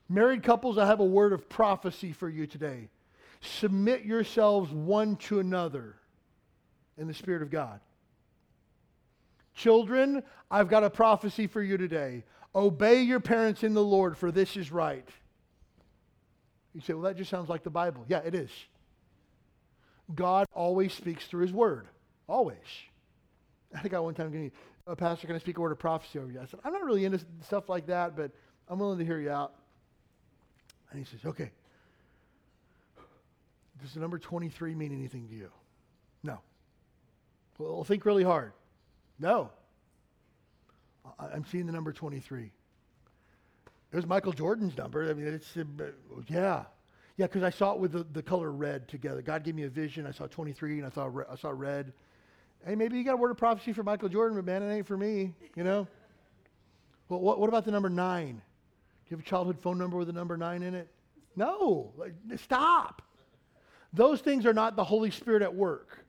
Married 0.10 0.44
couples, 0.44 0.78
I 0.78 0.88
have 0.88 1.00
a 1.00 1.06
word 1.06 1.34
of 1.34 1.48
prophecy 1.48 2.14
for 2.14 2.28
you 2.28 2.48
today. 2.48 2.90
Submit 3.42 4.04
yourselves 4.04 4.72
one 4.72 5.16
to 5.18 5.40
another 5.40 5.96
in 6.98 7.08
the 7.08 7.14
Spirit 7.14 7.42
of 7.42 7.52
God. 7.52 7.80
Children, 9.54 10.24
I've 10.50 10.68
got 10.68 10.84
a 10.84 10.90
prophecy 10.90 11.48
for 11.48 11.62
you 11.62 11.78
today. 11.78 12.24
Obey 12.56 13.02
your 13.02 13.20
parents 13.20 13.64
in 13.64 13.74
the 13.74 13.84
Lord, 13.84 14.18
for 14.18 14.32
this 14.32 14.58
is 14.58 14.72
right. 14.72 15.08
You 16.74 16.82
say, 16.82 16.94
well, 16.94 17.04
that 17.04 17.18
just 17.18 17.30
sounds 17.30 17.50
like 17.50 17.64
the 17.64 17.70
Bible. 17.70 18.06
Yeah, 18.08 18.20
it 18.20 18.34
is. 18.34 18.50
God 20.14 20.48
always 20.54 20.94
speaks 20.94 21.26
through 21.26 21.42
his 21.42 21.54
word. 21.54 21.88
Always. 22.28 22.58
I 23.76 23.80
think 23.82 23.94
I 23.94 24.00
one 24.00 24.14
time 24.14 24.52
a 24.88 24.92
uh, 24.92 24.96
pastor, 24.96 25.28
can 25.28 25.36
I 25.36 25.40
speak 25.40 25.58
a 25.58 25.62
word 25.62 25.72
of 25.72 25.80
prophecy 25.80 26.20
over 26.20 26.32
you? 26.32 26.40
I 26.40 26.46
said, 26.46 26.60
I'm 26.64 26.74
not 26.74 26.84
really 26.84 27.06
into 27.06 27.20
stuff 27.46 27.70
like 27.70 27.88
that, 27.88 28.16
but 28.16 28.32
I'm 28.68 28.80
willing 28.80 29.00
to 29.00 29.06
hear 29.06 29.20
you 29.20 29.30
out. 29.30 29.54
And 30.92 31.00
he 31.00 31.06
says, 31.06 31.26
okay. 31.26 31.52
Does 33.82 33.94
the 33.94 34.00
number 34.00 34.20
23 34.20 34.76
mean 34.76 34.94
anything 34.94 35.28
to 35.30 35.36
you? 35.36 35.50
No. 36.24 36.40
Well, 37.58 37.84
think 37.84 38.06
really 38.06 38.24
hard. 38.24 38.54
No. 39.20 39.50
I'm 41.20 41.46
seeing 41.46 41.66
the 41.66 41.72
number 41.72 41.92
23. 41.92 42.52
It 43.92 43.96
was 43.96 44.06
Michael 44.06 44.32
Jordan's 44.32 44.78
number. 44.78 45.10
I 45.10 45.14
mean, 45.14 45.28
it's, 45.28 45.58
uh, 45.58 45.64
yeah. 46.28 46.64
Yeah, 47.18 47.28
because 47.28 47.44
I 47.44 47.50
saw 47.50 47.74
it 47.74 47.80
with 47.80 47.92
the, 47.92 48.06
the 48.14 48.24
color 48.24 48.52
red 48.52 48.88
together. 48.88 49.22
God 49.22 49.44
gave 49.44 49.54
me 49.54 49.64
a 49.64 49.70
vision. 49.70 50.08
I 50.08 50.12
saw 50.12 50.28
23 50.28 50.80
and 50.80 50.88
I 50.88 50.90
saw, 50.90 51.12
I 51.30 51.36
saw 51.36 51.52
red. 51.54 51.92
Hey, 52.66 52.76
maybe 52.76 52.98
you 52.98 53.04
got 53.04 53.14
a 53.14 53.18
word 53.18 53.32
of 53.32 53.38
prophecy 53.38 53.74
for 53.74 53.84
Michael 53.84 54.08
Jordan, 54.08 54.38
but 54.38 54.46
man, 54.46 54.64
it 54.64 54.74
ain't 54.74 54.88
for 54.88 54.98
me, 54.98 55.34
you 55.56 55.64
know? 55.64 55.88
Well, 57.10 57.20
what, 57.20 57.40
what 57.40 57.50
about 57.50 57.66
the 57.66 57.72
number 57.72 57.90
nine? 57.90 58.36
Do 58.36 59.10
you 59.10 59.18
have 59.18 59.26
a 59.26 59.30
childhood 59.30 59.60
phone 59.60 59.78
number 59.78 59.98
with 59.98 60.08
the 60.08 60.14
number 60.14 60.38
nine 60.38 60.64
in 60.64 60.74
it? 60.74 60.88
No. 61.36 61.92
Like, 61.98 62.14
stop. 62.38 63.02
Those 63.92 64.22
things 64.22 64.46
are 64.46 64.54
not 64.54 64.78
the 64.78 64.84
Holy 64.84 65.12
Spirit 65.12 65.42
at 65.42 65.54
work. 65.54 66.06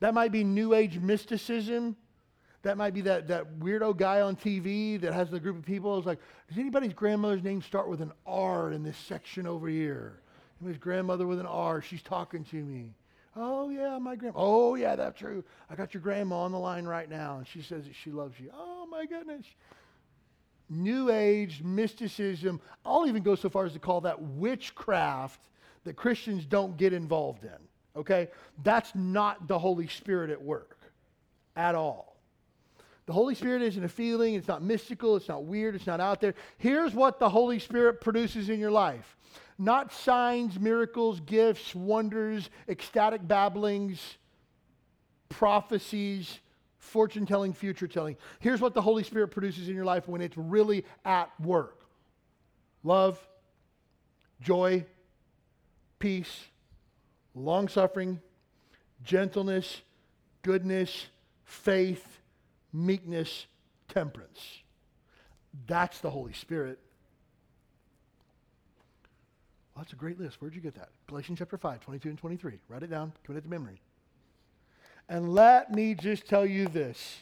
That 0.00 0.14
might 0.14 0.32
be 0.32 0.42
New 0.42 0.72
Age 0.72 0.98
mysticism. 0.98 1.96
That 2.62 2.76
might 2.76 2.92
be 2.92 3.00
that, 3.02 3.28
that 3.28 3.58
weirdo 3.58 3.96
guy 3.96 4.20
on 4.20 4.36
TV 4.36 5.00
that 5.00 5.14
has 5.14 5.30
the 5.30 5.40
group 5.40 5.56
of 5.56 5.64
people. 5.64 5.96
It's 5.96 6.06
like, 6.06 6.20
does 6.48 6.58
anybody's 6.58 6.92
grandmother's 6.92 7.42
name 7.42 7.62
start 7.62 7.88
with 7.88 8.02
an 8.02 8.12
R 8.26 8.72
in 8.72 8.82
this 8.82 8.98
section 8.98 9.46
over 9.46 9.66
here? 9.68 10.20
His 10.66 10.76
grandmother 10.76 11.26
with 11.26 11.40
an 11.40 11.46
R. 11.46 11.80
She's 11.80 12.02
talking 12.02 12.44
to 12.44 12.56
me. 12.56 12.92
Oh, 13.34 13.70
yeah, 13.70 13.98
my 13.98 14.16
grandma. 14.16 14.34
Oh, 14.38 14.74
yeah, 14.74 14.94
that's 14.94 15.18
true. 15.18 15.42
I 15.70 15.74
got 15.74 15.94
your 15.94 16.02
grandma 16.02 16.40
on 16.40 16.52
the 16.52 16.58
line 16.58 16.84
right 16.84 17.08
now, 17.08 17.38
and 17.38 17.46
she 17.46 17.62
says 17.62 17.84
that 17.84 17.94
she 17.94 18.10
loves 18.10 18.38
you. 18.38 18.50
Oh, 18.54 18.86
my 18.90 19.06
goodness. 19.06 19.46
New 20.68 21.10
Age 21.10 21.62
mysticism. 21.62 22.60
I'll 22.84 23.06
even 23.06 23.22
go 23.22 23.34
so 23.36 23.48
far 23.48 23.64
as 23.64 23.72
to 23.72 23.78
call 23.78 24.02
that 24.02 24.20
witchcraft 24.20 25.40
that 25.84 25.96
Christians 25.96 26.44
don't 26.44 26.76
get 26.76 26.92
involved 26.92 27.44
in. 27.44 27.50
Okay? 27.96 28.28
That's 28.62 28.94
not 28.94 29.48
the 29.48 29.58
Holy 29.58 29.88
Spirit 29.88 30.30
at 30.30 30.42
work 30.42 30.76
at 31.56 31.74
all. 31.74 32.09
The 33.10 33.14
Holy 33.14 33.34
Spirit 33.34 33.62
isn't 33.62 33.82
a 33.82 33.88
feeling, 33.88 34.34
it's 34.34 34.46
not 34.46 34.62
mystical, 34.62 35.16
it's 35.16 35.26
not 35.26 35.42
weird, 35.42 35.74
it's 35.74 35.88
not 35.88 35.98
out 35.98 36.20
there. 36.20 36.36
Here's 36.58 36.94
what 36.94 37.18
the 37.18 37.28
Holy 37.28 37.58
Spirit 37.58 38.00
produces 38.00 38.48
in 38.48 38.60
your 38.60 38.70
life. 38.70 39.16
Not 39.58 39.92
signs, 39.92 40.60
miracles, 40.60 41.18
gifts, 41.18 41.74
wonders, 41.74 42.50
ecstatic 42.68 43.26
babblings, 43.26 43.98
prophecies, 45.28 46.38
fortune 46.78 47.26
telling, 47.26 47.52
future 47.52 47.88
telling. 47.88 48.16
Here's 48.38 48.60
what 48.60 48.74
the 48.74 48.82
Holy 48.82 49.02
Spirit 49.02 49.32
produces 49.32 49.68
in 49.68 49.74
your 49.74 49.84
life 49.84 50.06
when 50.06 50.20
it's 50.20 50.36
really 50.36 50.84
at 51.04 51.32
work. 51.40 51.80
Love, 52.84 53.18
joy, 54.40 54.86
peace, 55.98 56.44
long 57.34 57.66
suffering, 57.66 58.20
gentleness, 59.02 59.80
goodness, 60.42 61.06
faith, 61.42 62.19
meekness, 62.72 63.46
temperance. 63.88 64.60
That's 65.66 66.00
the 66.00 66.10
Holy 66.10 66.32
Spirit. 66.32 66.78
Well, 69.74 69.84
that's 69.84 69.92
a 69.92 69.96
great 69.96 70.20
list. 70.20 70.40
Where'd 70.40 70.54
you 70.54 70.60
get 70.60 70.74
that? 70.74 70.90
Galatians 71.06 71.38
chapter 71.38 71.56
5, 71.56 71.80
22 71.80 72.08
and 72.10 72.18
23. 72.18 72.58
Write 72.68 72.82
it 72.82 72.90
down, 72.90 73.12
commit 73.24 73.38
it 73.38 73.42
to 73.42 73.50
memory. 73.50 73.80
And 75.08 75.34
let 75.34 75.72
me 75.72 75.94
just 75.94 76.26
tell 76.26 76.46
you 76.46 76.68
this. 76.68 77.18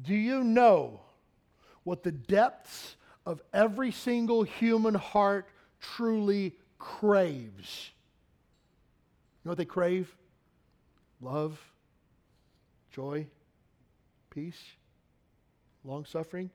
Do 0.00 0.14
you 0.14 0.44
know 0.44 1.00
what 1.82 2.02
the 2.02 2.12
depths 2.12 2.96
of 3.26 3.42
every 3.52 3.90
single 3.90 4.42
human 4.44 4.94
heart 4.94 5.48
truly 5.80 6.54
craves? 6.78 7.90
You 9.42 9.48
know 9.48 9.50
what 9.50 9.58
they 9.58 9.64
crave? 9.64 10.14
Love, 11.20 11.60
joy, 12.92 13.26
peace, 14.30 14.60
long 15.84 16.04
suffering. 16.04 16.50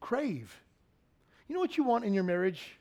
Crave. 0.00 0.54
You 1.48 1.54
know 1.54 1.60
what 1.60 1.76
you 1.76 1.84
want 1.84 2.04
in 2.04 2.14
your 2.14 2.24
marriage? 2.24 2.78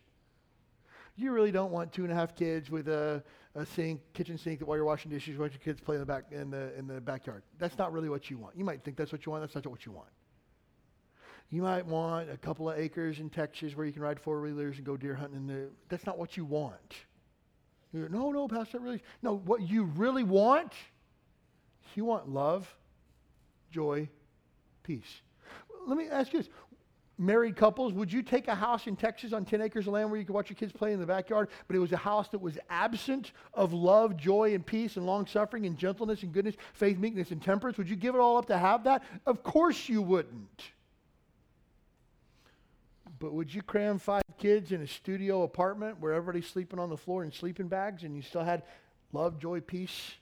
You 1.15 1.31
really 1.31 1.51
don't 1.51 1.71
want 1.71 1.91
two 1.91 2.03
and 2.03 2.11
a 2.11 2.15
half 2.15 2.35
kids 2.35 2.69
with 2.69 2.87
a, 2.87 3.23
a 3.55 3.65
sink, 3.65 4.01
kitchen 4.13 4.37
sink 4.37 4.59
that 4.59 4.67
while 4.67 4.77
you're 4.77 4.85
washing 4.85 5.09
dishes, 5.09 5.37
watch 5.37 5.51
your 5.51 5.59
kids 5.59 5.81
play 5.81 5.95
in 5.95 5.99
the 5.99 6.05
back 6.05 6.25
in 6.31 6.51
the 6.51 6.77
in 6.77 6.85
the 6.85 7.01
backyard. 7.01 7.41
That's 7.57 7.77
not 7.77 7.91
really 7.91 8.09
what 8.09 8.29
you 8.29 8.37
want. 8.37 8.55
You 8.55 8.63
might 8.63 8.83
think 8.83 8.97
that's 8.97 9.11
what 9.11 9.25
you 9.25 9.31
want. 9.31 9.41
That's 9.41 9.55
not 9.55 9.65
what 9.65 9.85
you 9.85 9.91
want. 9.91 10.09
You 11.49 11.61
might 11.61 11.85
want 11.85 12.29
a 12.29 12.37
couple 12.37 12.69
of 12.69 12.77
acres 12.77 13.19
in 13.19 13.29
Texas 13.29 13.75
where 13.75 13.85
you 13.85 13.93
can 13.93 14.01
ride 14.01 14.19
four 14.19 14.41
wheelers 14.41 14.75
and 14.77 14.85
go 14.85 14.97
deer 14.97 15.15
hunting. 15.15 15.37
In 15.37 15.47
the, 15.47 15.69
that's 15.87 16.05
not 16.05 16.17
what 16.17 16.35
you 16.35 16.43
want. 16.43 16.95
You're, 17.93 18.09
no, 18.09 18.31
no, 18.31 18.47
Pastor, 18.49 18.79
really. 18.79 19.01
No, 19.21 19.37
what 19.37 19.61
you 19.61 19.85
really 19.85 20.25
want, 20.25 20.73
you 21.95 22.03
want 22.03 22.27
love, 22.27 22.67
joy, 23.71 24.09
peace. 24.83 25.21
Let 25.85 25.97
me 25.97 26.07
ask 26.09 26.33
you 26.33 26.39
this. 26.39 26.49
Married 27.19 27.55
couples, 27.55 27.93
would 27.93 28.13
you 28.13 28.21
take 28.21 28.47
a 28.47 28.53
house 28.53 28.85
in 28.85 28.95
Texas 28.95 29.33
on 29.33 29.43
10 29.43 29.59
acres 29.59 29.87
of 29.87 29.93
land 29.93 30.11
where 30.11 30.19
you 30.19 30.25
could 30.25 30.35
watch 30.35 30.51
your 30.51 30.55
kids 30.55 30.71
play 30.71 30.93
in 30.93 30.99
the 30.99 31.05
backyard, 31.05 31.49
but 31.67 31.75
it 31.75 31.79
was 31.79 31.91
a 31.91 31.97
house 31.97 32.29
that 32.29 32.39
was 32.39 32.59
absent 32.69 33.31
of 33.55 33.73
love, 33.73 34.15
joy, 34.15 34.53
and 34.53 34.63
peace, 34.63 34.97
and 34.97 35.05
long 35.07 35.25
suffering, 35.25 35.65
and 35.65 35.79
gentleness, 35.79 36.21
and 36.21 36.31
goodness, 36.31 36.53
faith, 36.73 36.99
meekness, 36.99 37.31
and 37.31 37.41
temperance? 37.41 37.75
Would 37.79 37.89
you 37.89 37.95
give 37.95 38.13
it 38.13 38.19
all 38.19 38.37
up 38.37 38.45
to 38.47 38.57
have 38.57 38.83
that? 38.83 39.03
Of 39.25 39.41
course 39.41 39.89
you 39.89 40.03
wouldn't. 40.03 40.61
But 43.17 43.33
would 43.33 43.51
you 43.51 43.63
cram 43.63 43.97
five 43.97 44.21
kids 44.37 44.71
in 44.71 44.81
a 44.81 44.87
studio 44.87 45.41
apartment 45.41 45.99
where 45.99 46.13
everybody's 46.13 46.47
sleeping 46.47 46.77
on 46.77 46.91
the 46.91 46.97
floor 46.97 47.23
in 47.23 47.31
sleeping 47.31 47.67
bags 47.67 48.03
and 48.03 48.15
you 48.15 48.21
still 48.21 48.43
had 48.43 48.61
love, 49.11 49.39
joy, 49.39 49.59
peace, 49.59 50.13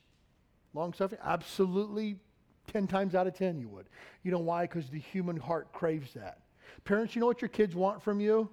long 0.74 0.94
suffering? 0.94 1.20
Absolutely 1.22 2.20
10 2.68 2.88
times 2.88 3.16
out 3.16 3.28
of 3.28 3.34
10 3.34 3.60
you 3.60 3.68
would. 3.70 3.88
You 4.24 4.32
know 4.32 4.40
why? 4.40 4.64
Because 4.64 4.90
the 4.90 5.00
human 5.00 5.38
heart 5.38 5.72
craves 5.74 6.14
that. 6.14 6.40
Parents, 6.84 7.16
you 7.16 7.22
know 7.22 7.28
what 7.28 7.42
your 7.42 7.50
kids 7.50 7.76
want 7.76 8.02
from 8.04 8.20
you? 8.20 8.50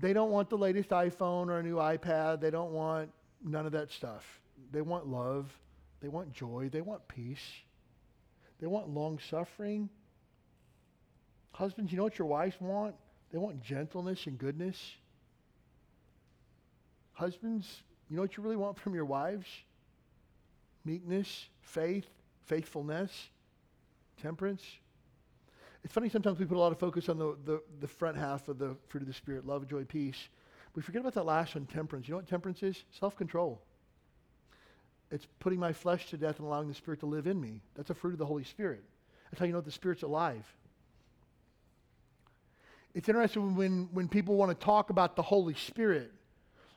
They 0.00 0.12
don't 0.12 0.30
want 0.30 0.50
the 0.50 0.58
latest 0.58 0.90
iPhone 0.90 1.48
or 1.48 1.58
a 1.58 1.62
new 1.62 1.76
iPad. 1.76 2.40
They 2.40 2.50
don't 2.50 2.72
want 2.72 3.10
none 3.42 3.66
of 3.66 3.72
that 3.72 3.90
stuff. 3.90 4.24
They 4.72 4.82
want 4.82 5.06
love. 5.06 5.50
They 6.00 6.08
want 6.08 6.32
joy. 6.32 6.68
They 6.70 6.80
want 6.80 7.06
peace. 7.08 7.42
They 8.60 8.66
want 8.66 8.88
long 8.88 9.18
suffering. 9.30 9.88
Husbands, 11.52 11.90
you 11.90 11.96
know 11.96 12.04
what 12.04 12.18
your 12.18 12.28
wives 12.28 12.56
want? 12.60 12.94
They 13.32 13.38
want 13.38 13.62
gentleness 13.62 14.26
and 14.26 14.38
goodness. 14.38 14.78
Husbands, 17.12 17.82
you 18.08 18.16
know 18.16 18.22
what 18.22 18.36
you 18.36 18.42
really 18.42 18.56
want 18.56 18.78
from 18.78 18.94
your 18.94 19.04
wives? 19.04 19.46
Meekness, 20.84 21.48
faith, 21.60 22.06
faithfulness, 22.48 23.28
temperance. 24.20 24.62
It's 25.84 25.92
funny 25.92 26.08
sometimes 26.08 26.38
we 26.38 26.46
put 26.46 26.56
a 26.56 26.60
lot 26.60 26.72
of 26.72 26.78
focus 26.78 27.08
on 27.08 27.18
the, 27.18 27.36
the, 27.44 27.62
the 27.80 27.86
front 27.86 28.16
half 28.16 28.48
of 28.48 28.58
the 28.58 28.76
fruit 28.88 29.02
of 29.02 29.06
the 29.06 29.14
Spirit 29.14 29.46
love, 29.46 29.68
joy, 29.68 29.84
peace. 29.84 30.28
We 30.74 30.82
forget 30.82 31.00
about 31.00 31.14
that 31.14 31.24
last 31.24 31.54
one, 31.54 31.66
temperance. 31.66 32.08
You 32.08 32.12
know 32.12 32.18
what 32.18 32.28
temperance 32.28 32.62
is? 32.62 32.82
Self 32.98 33.16
control. 33.16 33.62
It's 35.10 35.26
putting 35.38 35.58
my 35.58 35.72
flesh 35.72 36.10
to 36.10 36.16
death 36.16 36.38
and 36.38 36.46
allowing 36.46 36.68
the 36.68 36.74
Spirit 36.74 37.00
to 37.00 37.06
live 37.06 37.26
in 37.26 37.40
me. 37.40 37.62
That's 37.74 37.90
a 37.90 37.94
fruit 37.94 38.12
of 38.12 38.18
the 38.18 38.26
Holy 38.26 38.44
Spirit. 38.44 38.82
That's 39.30 39.40
how 39.40 39.46
you 39.46 39.52
know 39.52 39.60
the 39.60 39.70
Spirit's 39.70 40.02
alive. 40.02 40.44
It's 42.94 43.08
interesting 43.08 43.54
when, 43.54 43.88
when 43.92 44.08
people 44.08 44.36
want 44.36 44.58
to 44.58 44.64
talk 44.64 44.90
about 44.90 45.16
the 45.16 45.22
Holy 45.22 45.54
Spirit, 45.54 46.12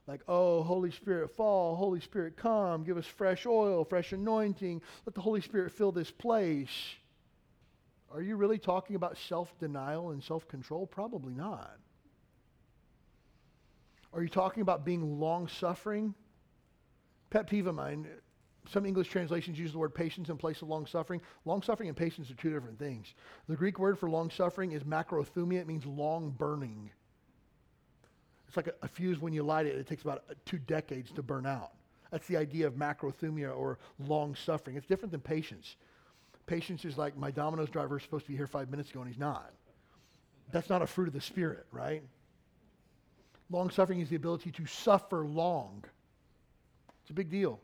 like, 0.07 0.21
oh, 0.27 0.63
Holy 0.63 0.91
Spirit, 0.91 1.31
fall, 1.35 1.75
Holy 1.75 1.99
Spirit, 1.99 2.35
come, 2.35 2.83
give 2.83 2.97
us 2.97 3.05
fresh 3.05 3.45
oil, 3.45 3.85
fresh 3.85 4.11
anointing, 4.11 4.81
let 5.05 5.15
the 5.15 5.21
Holy 5.21 5.41
Spirit 5.41 5.71
fill 5.71 5.91
this 5.91 6.11
place. 6.11 6.95
Are 8.13 8.21
you 8.21 8.35
really 8.35 8.57
talking 8.57 8.95
about 8.95 9.17
self 9.17 9.57
denial 9.59 10.11
and 10.11 10.21
self 10.23 10.47
control? 10.47 10.85
Probably 10.85 11.33
not. 11.33 11.77
Are 14.13 14.21
you 14.21 14.29
talking 14.29 14.61
about 14.61 14.83
being 14.83 15.19
long 15.19 15.47
suffering? 15.47 16.13
Pet 17.29 17.47
peeve 17.47 17.67
of 17.67 17.75
mine 17.75 18.07
some 18.69 18.85
English 18.85 19.09
translations 19.09 19.57
use 19.57 19.71
the 19.71 19.77
word 19.77 19.93
patience 19.93 20.29
in 20.29 20.37
place 20.37 20.61
of 20.61 20.67
long 20.69 20.85
suffering. 20.85 21.21
Long 21.45 21.61
suffering 21.61 21.89
and 21.89 21.97
patience 21.97 22.29
are 22.29 22.35
two 22.35 22.53
different 22.53 22.77
things. 22.77 23.13
The 23.47 23.55
Greek 23.55 23.79
word 23.79 23.97
for 23.97 24.09
long 24.09 24.29
suffering 24.29 24.71
is 24.71 24.83
macrothumia. 24.83 25.61
It 25.61 25.67
means 25.67 25.85
long 25.85 26.29
burning. 26.31 26.91
It's 28.51 28.57
like 28.57 28.67
a, 28.67 28.73
a, 28.81 28.87
fuse 28.89 29.17
when 29.21 29.31
you 29.31 29.43
light 29.43 29.65
it, 29.65 29.77
it 29.77 29.87
takes 29.87 30.01
about 30.01 30.25
uh, 30.29 30.33
two 30.43 30.57
decades 30.57 31.09
to 31.11 31.23
burn 31.23 31.45
out. 31.45 31.71
That's 32.11 32.27
the 32.27 32.35
idea 32.35 32.67
of 32.67 32.73
macrothumia 32.73 33.55
or 33.55 33.79
long 33.97 34.35
suffering. 34.35 34.75
It's 34.75 34.85
different 34.85 35.13
than 35.13 35.21
patience. 35.21 35.77
Patience 36.47 36.83
is 36.83 36.97
like 36.97 37.15
my 37.15 37.31
Domino's 37.31 37.69
driver 37.69 37.95
is 37.95 38.03
supposed 38.03 38.25
to 38.25 38.31
be 38.31 38.35
here 38.35 38.47
five 38.47 38.69
minutes 38.69 38.89
ago 38.89 38.99
and 38.99 39.09
he's 39.09 39.17
not. 39.17 39.53
That's 40.51 40.69
not 40.69 40.81
a 40.81 40.85
fruit 40.85 41.07
of 41.07 41.13
the 41.13 41.21
Spirit, 41.21 41.65
right? 41.71 42.03
Long 43.49 43.69
suffering 43.69 44.01
is 44.01 44.09
the 44.09 44.17
ability 44.17 44.51
to 44.51 44.65
suffer 44.65 45.25
long. 45.25 45.85
It's 47.03 47.11
a 47.11 47.13
big 47.13 47.29
deal. 47.29 47.57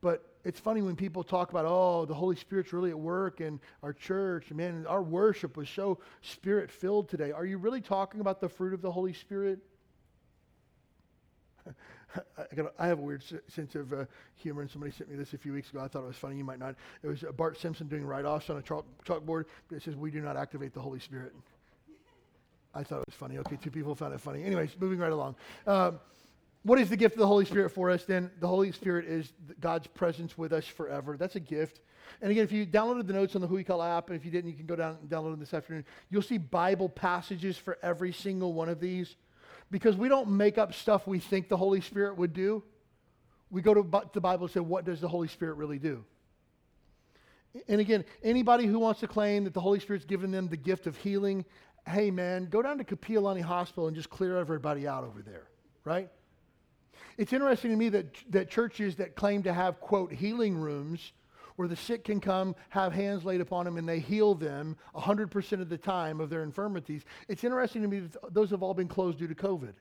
But 0.00 0.24
it's 0.44 0.60
funny 0.60 0.82
when 0.82 0.94
people 0.94 1.24
talk 1.24 1.50
about, 1.50 1.64
oh, 1.66 2.04
the 2.04 2.14
Holy 2.14 2.36
Spirit's 2.36 2.72
really 2.72 2.90
at 2.90 2.98
work 2.98 3.40
in 3.40 3.60
our 3.82 3.92
church. 3.92 4.50
Man, 4.52 4.86
our 4.86 5.02
worship 5.02 5.56
was 5.56 5.68
so 5.68 5.98
spirit 6.22 6.70
filled 6.70 7.08
today. 7.08 7.32
Are 7.32 7.44
you 7.44 7.58
really 7.58 7.80
talking 7.80 8.20
about 8.20 8.40
the 8.40 8.48
fruit 8.48 8.74
of 8.74 8.82
the 8.82 8.92
Holy 8.92 9.12
Spirit? 9.12 9.58
I, 12.78 12.86
have 12.86 12.98
a 12.98 13.02
weird 13.02 13.24
sense 13.48 13.74
of 13.74 13.92
uh, 13.92 14.04
humor, 14.36 14.62
and 14.62 14.70
somebody 14.70 14.92
sent 14.92 15.10
me 15.10 15.16
this 15.16 15.34
a 15.34 15.38
few 15.38 15.52
weeks 15.52 15.70
ago. 15.70 15.80
I 15.80 15.88
thought 15.88 16.04
it 16.04 16.08
was 16.08 16.16
funny. 16.16 16.36
You 16.36 16.44
might 16.44 16.58
not. 16.58 16.76
It 17.02 17.08
was 17.08 17.24
uh, 17.24 17.32
Bart 17.32 17.58
Simpson 17.58 17.88
doing 17.88 18.04
write 18.04 18.24
offs 18.24 18.48
on 18.48 18.56
a 18.56 18.62
chalk, 18.62 18.86
chalkboard. 19.04 19.44
It 19.70 19.82
says, 19.82 19.96
We 19.96 20.10
do 20.10 20.20
not 20.20 20.36
activate 20.36 20.72
the 20.72 20.80
Holy 20.80 21.00
Spirit. 21.00 21.34
I 22.74 22.82
thought 22.82 23.00
it 23.00 23.06
was 23.06 23.16
funny. 23.16 23.38
Okay, 23.38 23.56
two 23.56 23.70
people 23.70 23.94
found 23.94 24.14
it 24.14 24.20
funny. 24.20 24.44
Anyways, 24.44 24.76
moving 24.78 24.98
right 24.98 25.12
along. 25.12 25.34
Um, 25.66 25.98
what 26.66 26.80
is 26.80 26.90
the 26.90 26.96
gift 26.96 27.14
of 27.14 27.20
the 27.20 27.26
Holy 27.28 27.44
Spirit 27.44 27.70
for 27.70 27.90
us 27.90 28.04
then? 28.04 28.28
The 28.40 28.48
Holy 28.48 28.72
Spirit 28.72 29.06
is 29.06 29.32
God's 29.60 29.86
presence 29.86 30.36
with 30.36 30.52
us 30.52 30.66
forever. 30.66 31.16
That's 31.16 31.36
a 31.36 31.40
gift. 31.40 31.80
And 32.20 32.30
again, 32.30 32.42
if 32.42 32.50
you 32.50 32.66
downloaded 32.66 33.06
the 33.06 33.12
notes 33.12 33.36
on 33.36 33.40
the 33.40 33.46
Huikala 33.46 33.96
app, 33.96 34.08
and 34.08 34.18
if 34.18 34.24
you 34.24 34.32
didn't, 34.32 34.50
you 34.50 34.56
can 34.56 34.66
go 34.66 34.74
down 34.74 34.98
and 35.00 35.08
download 35.08 35.30
them 35.30 35.38
this 35.38 35.54
afternoon. 35.54 35.84
You'll 36.10 36.22
see 36.22 36.38
Bible 36.38 36.88
passages 36.88 37.56
for 37.56 37.78
every 37.82 38.12
single 38.12 38.52
one 38.52 38.68
of 38.68 38.80
these 38.80 39.14
because 39.70 39.96
we 39.96 40.08
don't 40.08 40.28
make 40.28 40.58
up 40.58 40.74
stuff 40.74 41.06
we 41.06 41.20
think 41.20 41.48
the 41.48 41.56
Holy 41.56 41.80
Spirit 41.80 42.16
would 42.16 42.32
do. 42.32 42.64
We 43.48 43.62
go 43.62 43.72
to 43.72 43.82
the 44.12 44.20
Bible 44.20 44.46
and 44.46 44.52
say, 44.52 44.60
what 44.60 44.84
does 44.84 45.00
the 45.00 45.08
Holy 45.08 45.28
Spirit 45.28 45.54
really 45.58 45.78
do? 45.78 46.04
And 47.68 47.80
again, 47.80 48.04
anybody 48.24 48.66
who 48.66 48.80
wants 48.80 48.98
to 49.00 49.06
claim 49.06 49.44
that 49.44 49.54
the 49.54 49.60
Holy 49.60 49.78
Spirit's 49.78 50.04
given 50.04 50.32
them 50.32 50.48
the 50.48 50.56
gift 50.56 50.88
of 50.88 50.96
healing, 50.96 51.44
hey 51.86 52.10
man, 52.10 52.46
go 52.46 52.60
down 52.60 52.78
to 52.78 52.84
Kapiolani 52.84 53.40
Hospital 53.40 53.86
and 53.86 53.94
just 53.94 54.10
clear 54.10 54.36
everybody 54.36 54.88
out 54.88 55.04
over 55.04 55.22
there, 55.22 55.44
right? 55.84 56.10
It's 57.18 57.32
interesting 57.32 57.70
to 57.70 57.76
me 57.76 57.88
that, 57.90 58.06
that 58.30 58.50
churches 58.50 58.96
that 58.96 59.14
claim 59.14 59.42
to 59.44 59.52
have, 59.52 59.80
quote, 59.80 60.12
healing 60.12 60.56
rooms 60.56 61.12
where 61.56 61.68
the 61.68 61.76
sick 61.76 62.04
can 62.04 62.20
come, 62.20 62.54
have 62.68 62.92
hands 62.92 63.24
laid 63.24 63.40
upon 63.40 63.64
them, 63.64 63.78
and 63.78 63.88
they 63.88 63.98
heal 63.98 64.34
them 64.34 64.76
100% 64.94 65.60
of 65.60 65.68
the 65.68 65.78
time 65.78 66.20
of 66.20 66.28
their 66.28 66.42
infirmities. 66.42 67.04
It's 67.28 67.44
interesting 67.44 67.82
to 67.82 67.88
me 67.88 68.00
that 68.00 68.34
those 68.34 68.50
have 68.50 68.62
all 68.62 68.74
been 68.74 68.88
closed 68.88 69.18
due 69.18 69.26
to 69.26 69.34
COVID. 69.34 69.72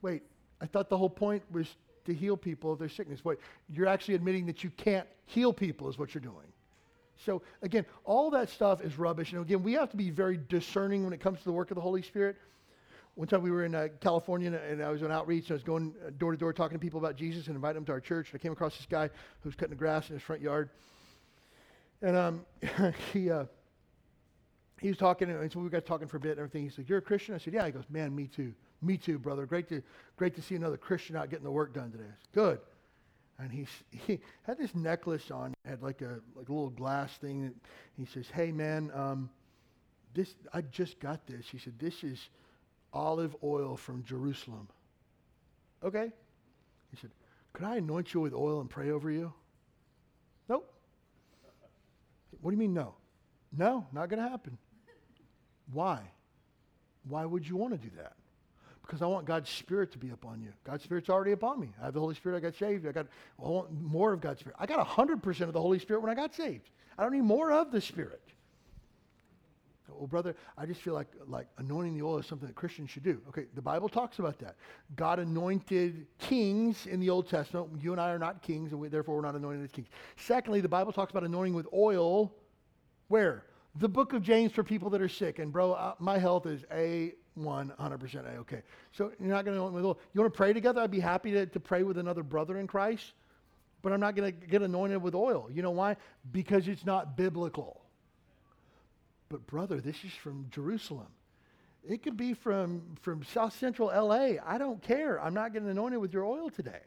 Wait, 0.00 0.22
I 0.60 0.66
thought 0.66 0.88
the 0.88 0.98
whole 0.98 1.10
point 1.10 1.42
was 1.50 1.66
to 2.04 2.14
heal 2.14 2.36
people 2.36 2.72
of 2.72 2.78
their 2.78 2.88
sickness. 2.88 3.24
Wait, 3.24 3.38
you're 3.68 3.86
actually 3.86 4.14
admitting 4.14 4.46
that 4.46 4.62
you 4.62 4.70
can't 4.76 5.08
heal 5.26 5.52
people, 5.52 5.88
is 5.88 5.98
what 5.98 6.14
you're 6.14 6.22
doing. 6.22 6.46
So, 7.24 7.42
again, 7.62 7.86
all 8.04 8.30
that 8.30 8.50
stuff 8.50 8.82
is 8.82 8.98
rubbish. 8.98 9.32
And 9.32 9.40
again, 9.40 9.62
we 9.62 9.72
have 9.74 9.90
to 9.90 9.96
be 9.96 10.10
very 10.10 10.38
discerning 10.48 11.04
when 11.04 11.12
it 11.12 11.20
comes 11.20 11.38
to 11.38 11.44
the 11.44 11.52
work 11.52 11.70
of 11.70 11.76
the 11.76 11.80
Holy 11.80 12.02
Spirit. 12.02 12.36
One 13.16 13.28
time 13.28 13.42
we 13.42 13.50
were 13.52 13.64
in 13.64 13.76
uh, 13.76 13.88
California 14.00 14.58
and 14.68 14.82
I 14.82 14.90
was 14.90 15.02
on 15.02 15.12
outreach 15.12 15.44
and 15.44 15.52
I 15.52 15.54
was 15.54 15.62
going 15.62 15.94
uh, 16.04 16.10
door 16.18 16.32
to 16.32 16.38
door 16.38 16.52
talking 16.52 16.76
to 16.76 16.80
people 16.80 16.98
about 16.98 17.14
Jesus 17.14 17.46
and 17.46 17.54
inviting 17.54 17.76
them 17.76 17.84
to 17.86 17.92
our 17.92 18.00
church. 18.00 18.32
And 18.32 18.40
I 18.40 18.42
came 18.42 18.50
across 18.50 18.76
this 18.76 18.86
guy 18.86 19.08
who 19.40 19.48
was 19.48 19.54
cutting 19.54 19.70
the 19.70 19.76
grass 19.76 20.08
in 20.08 20.14
his 20.14 20.22
front 20.22 20.42
yard. 20.42 20.70
And 22.02 22.16
um, 22.16 22.46
he, 23.12 23.30
uh, 23.30 23.44
he 24.80 24.88
was 24.88 24.96
talking, 24.96 25.30
and 25.30 25.52
so 25.52 25.60
we 25.60 25.68
got 25.68 25.86
talking 25.86 26.08
for 26.08 26.16
a 26.16 26.20
bit 26.20 26.32
and 26.32 26.40
everything. 26.40 26.64
He 26.64 26.70
said, 26.70 26.88
You're 26.88 26.98
a 26.98 27.02
Christian? 27.02 27.36
I 27.36 27.38
said, 27.38 27.54
Yeah. 27.54 27.64
He 27.66 27.72
goes, 27.72 27.84
Man, 27.88 28.14
me 28.14 28.26
too. 28.26 28.52
Me 28.82 28.96
too, 28.98 29.18
brother. 29.18 29.46
Great 29.46 29.68
to, 29.68 29.80
great 30.16 30.34
to 30.34 30.42
see 30.42 30.56
another 30.56 30.76
Christian 30.76 31.14
out 31.16 31.30
getting 31.30 31.44
the 31.44 31.52
work 31.52 31.72
done 31.72 31.92
today. 31.92 32.04
Said, 32.04 32.32
Good. 32.32 32.60
And 33.38 33.52
he, 33.52 33.66
he 33.90 34.20
had 34.42 34.58
this 34.58 34.74
necklace 34.74 35.30
on, 35.30 35.54
had 35.64 35.82
like 35.82 36.02
a, 36.02 36.18
like 36.34 36.48
a 36.48 36.52
little 36.52 36.70
glass 36.70 37.16
thing. 37.18 37.54
he 37.96 38.06
says, 38.06 38.26
Hey, 38.26 38.50
man, 38.50 38.90
um, 38.92 39.30
this, 40.14 40.34
I 40.52 40.62
just 40.62 40.98
got 40.98 41.26
this. 41.28 41.46
He 41.46 41.58
said, 41.58 41.74
This 41.78 42.02
is 42.02 42.18
olive 42.94 43.36
oil 43.42 43.76
from 43.76 44.04
Jerusalem. 44.04 44.68
Okay. 45.82 46.10
He 46.90 46.96
said, 46.96 47.10
Could 47.52 47.66
I 47.66 47.76
anoint 47.76 48.14
you 48.14 48.20
with 48.20 48.32
oil 48.32 48.60
and 48.60 48.70
pray 48.70 48.90
over 48.90 49.10
you? 49.10 49.32
Nope. 50.48 50.72
What 52.40 52.50
do 52.50 52.54
you 52.54 52.60
mean, 52.60 52.72
no? 52.72 52.94
No, 53.56 53.86
not 53.92 54.08
going 54.08 54.22
to 54.22 54.28
happen. 54.28 54.56
Why? 55.72 56.00
Why 57.08 57.24
would 57.24 57.46
you 57.46 57.56
want 57.56 57.72
to 57.72 57.78
do 57.78 57.94
that? 57.96 58.14
Because 58.82 59.00
I 59.00 59.06
want 59.06 59.26
God's 59.26 59.48
Spirit 59.48 59.92
to 59.92 59.98
be 59.98 60.10
upon 60.10 60.42
you. 60.42 60.52
God's 60.64 60.84
Spirit's 60.84 61.08
already 61.08 61.32
upon 61.32 61.58
me. 61.58 61.70
I 61.80 61.86
have 61.86 61.94
the 61.94 62.00
Holy 62.00 62.14
Spirit. 62.14 62.36
I 62.36 62.40
got 62.40 62.54
saved. 62.54 62.86
I 62.86 62.92
got. 62.92 63.06
I 63.42 63.48
want 63.48 63.72
more 63.80 64.12
of 64.12 64.20
God's 64.20 64.40
Spirit. 64.40 64.56
I 64.58 64.66
got 64.66 64.86
hundred 64.86 65.22
percent 65.22 65.48
of 65.48 65.54
the 65.54 65.60
Holy 65.60 65.78
Spirit 65.78 66.02
when 66.02 66.10
I 66.10 66.14
got 66.14 66.34
saved. 66.34 66.68
I 66.98 67.02
don't 67.02 67.12
need 67.12 67.22
more 67.22 67.50
of 67.50 67.70
the 67.70 67.80
Spirit. 67.80 68.20
Well, 69.88 70.06
brother, 70.06 70.34
I 70.56 70.64
just 70.66 70.80
feel 70.80 70.94
like 70.94 71.08
like 71.26 71.46
anointing 71.58 71.96
the 71.96 72.04
oil 72.04 72.18
is 72.18 72.26
something 72.26 72.48
that 72.48 72.54
Christians 72.54 72.90
should 72.90 73.02
do. 73.02 73.20
Okay, 73.28 73.44
the 73.54 73.62
Bible 73.62 73.88
talks 73.88 74.18
about 74.18 74.38
that. 74.38 74.56
God 74.96 75.18
anointed 75.18 76.06
kings 76.18 76.86
in 76.86 77.00
the 77.00 77.10
Old 77.10 77.28
Testament. 77.28 77.70
You 77.82 77.92
and 77.92 78.00
I 78.00 78.10
are 78.10 78.18
not 78.18 78.42
kings, 78.42 78.72
and 78.72 78.80
we, 78.80 78.88
therefore 78.88 79.16
we're 79.16 79.22
not 79.22 79.34
anointed 79.34 79.62
as 79.62 79.70
kings. 79.70 79.88
Secondly, 80.16 80.60
the 80.60 80.68
Bible 80.68 80.92
talks 80.92 81.10
about 81.10 81.24
anointing 81.24 81.54
with 81.54 81.66
oil. 81.72 82.32
Where? 83.08 83.44
The 83.76 83.88
book 83.88 84.12
of 84.12 84.22
James 84.22 84.52
for 84.52 84.62
people 84.62 84.88
that 84.90 85.02
are 85.02 85.08
sick. 85.08 85.38
And 85.38 85.52
bro, 85.52 85.72
uh, 85.72 85.94
my 85.98 86.16
health 86.18 86.46
is 86.46 86.64
a 86.72 87.12
one, 87.34 87.72
100% 87.78 88.14
a 88.14 88.38
okay. 88.38 88.62
So 88.92 89.12
you're 89.18 89.28
not 89.28 89.44
going 89.44 89.56
to 89.56 89.60
anoint 89.60 89.74
with 89.74 89.84
oil. 89.84 89.98
You 90.12 90.20
want 90.20 90.32
to 90.32 90.36
pray 90.36 90.52
together? 90.52 90.80
I'd 90.80 90.90
be 90.90 91.00
happy 91.00 91.32
to, 91.32 91.46
to 91.46 91.60
pray 91.60 91.82
with 91.82 91.98
another 91.98 92.22
brother 92.22 92.58
in 92.58 92.66
Christ, 92.66 93.12
but 93.82 93.92
I'm 93.92 94.00
not 94.00 94.14
going 94.14 94.32
to 94.32 94.46
get 94.46 94.62
anointed 94.62 95.02
with 95.02 95.14
oil. 95.14 95.48
You 95.52 95.62
know 95.62 95.72
why? 95.72 95.96
Because 96.32 96.68
it's 96.68 96.86
not 96.86 97.16
biblical. 97.16 97.83
But, 99.28 99.46
brother, 99.46 99.80
this 99.80 99.96
is 100.04 100.12
from 100.12 100.46
Jerusalem. 100.50 101.08
It 101.86 102.02
could 102.02 102.16
be 102.16 102.34
from, 102.34 102.82
from 103.02 103.22
South 103.24 103.58
Central 103.58 103.88
LA. 103.88 104.40
I 104.44 104.58
don't 104.58 104.82
care. 104.82 105.20
I'm 105.20 105.34
not 105.34 105.52
getting 105.52 105.68
anointed 105.68 106.00
with 106.00 106.12
your 106.12 106.24
oil 106.24 106.50
today. 106.50 106.80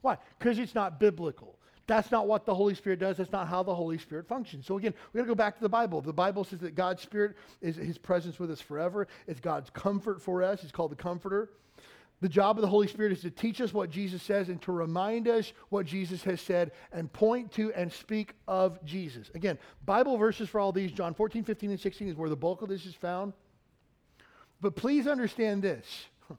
Why? 0.00 0.18
Because 0.38 0.58
it's 0.58 0.74
not 0.74 0.98
biblical. 0.98 1.58
That's 1.86 2.10
not 2.10 2.26
what 2.26 2.44
the 2.44 2.54
Holy 2.54 2.74
Spirit 2.74 2.98
does. 2.98 3.16
That's 3.16 3.30
not 3.30 3.46
how 3.46 3.62
the 3.62 3.74
Holy 3.74 3.98
Spirit 3.98 4.26
functions. 4.26 4.66
So 4.66 4.76
again, 4.76 4.94
we 5.12 5.18
got 5.18 5.24
to 5.24 5.28
go 5.28 5.36
back 5.36 5.54
to 5.56 5.62
the 5.62 5.68
Bible. 5.68 6.00
The 6.00 6.12
Bible 6.12 6.42
says 6.42 6.58
that 6.60 6.74
God's 6.74 7.02
Spirit 7.02 7.36
is 7.60 7.76
His 7.76 7.96
presence 7.96 8.40
with 8.40 8.50
us 8.50 8.60
forever. 8.60 9.06
It's 9.28 9.38
God's 9.38 9.70
comfort 9.70 10.20
for 10.20 10.42
us. 10.42 10.60
He's 10.62 10.72
called 10.72 10.90
the 10.90 10.96
Comforter. 10.96 11.50
The 12.20 12.28
job 12.28 12.56
of 12.56 12.62
the 12.62 12.68
Holy 12.68 12.88
Spirit 12.88 13.12
is 13.12 13.20
to 13.22 13.30
teach 13.30 13.60
us 13.60 13.74
what 13.74 13.90
Jesus 13.90 14.22
says 14.22 14.48
and 14.48 14.60
to 14.62 14.72
remind 14.72 15.28
us 15.28 15.52
what 15.68 15.84
Jesus 15.84 16.22
has 16.22 16.40
said 16.40 16.72
and 16.90 17.12
point 17.12 17.52
to 17.52 17.72
and 17.74 17.92
speak 17.92 18.32
of 18.48 18.82
Jesus. 18.84 19.30
Again, 19.34 19.58
Bible 19.84 20.16
verses 20.16 20.48
for 20.48 20.58
all 20.58 20.72
these, 20.72 20.92
John 20.92 21.12
14, 21.12 21.44
15, 21.44 21.70
and 21.70 21.80
16 21.80 22.08
is 22.08 22.16
where 22.16 22.30
the 22.30 22.36
bulk 22.36 22.62
of 22.62 22.70
this 22.70 22.86
is 22.86 22.94
found. 22.94 23.34
But 24.62 24.76
please 24.76 25.06
understand 25.06 25.62
this. 25.62 25.86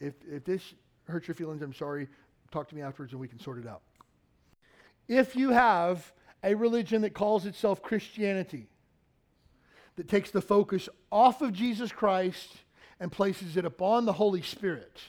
If, 0.00 0.14
if 0.28 0.44
this 0.44 0.74
hurts 1.06 1.28
your 1.28 1.36
feelings, 1.36 1.62
I'm 1.62 1.72
sorry. 1.72 2.08
Talk 2.50 2.68
to 2.70 2.74
me 2.74 2.82
afterwards 2.82 3.12
and 3.12 3.20
we 3.20 3.28
can 3.28 3.38
sort 3.38 3.58
it 3.58 3.68
out. 3.68 3.82
If 5.06 5.36
you 5.36 5.50
have 5.50 6.12
a 6.42 6.54
religion 6.54 7.02
that 7.02 7.14
calls 7.14 7.46
itself 7.46 7.82
Christianity, 7.82 8.68
that 9.94 10.08
takes 10.08 10.30
the 10.30 10.42
focus 10.42 10.88
off 11.10 11.40
of 11.40 11.52
Jesus 11.52 11.90
Christ 11.92 12.50
and 13.00 13.12
places 13.12 13.56
it 13.56 13.64
upon 13.64 14.04
the 14.04 14.12
Holy 14.12 14.42
Spirit. 14.42 15.00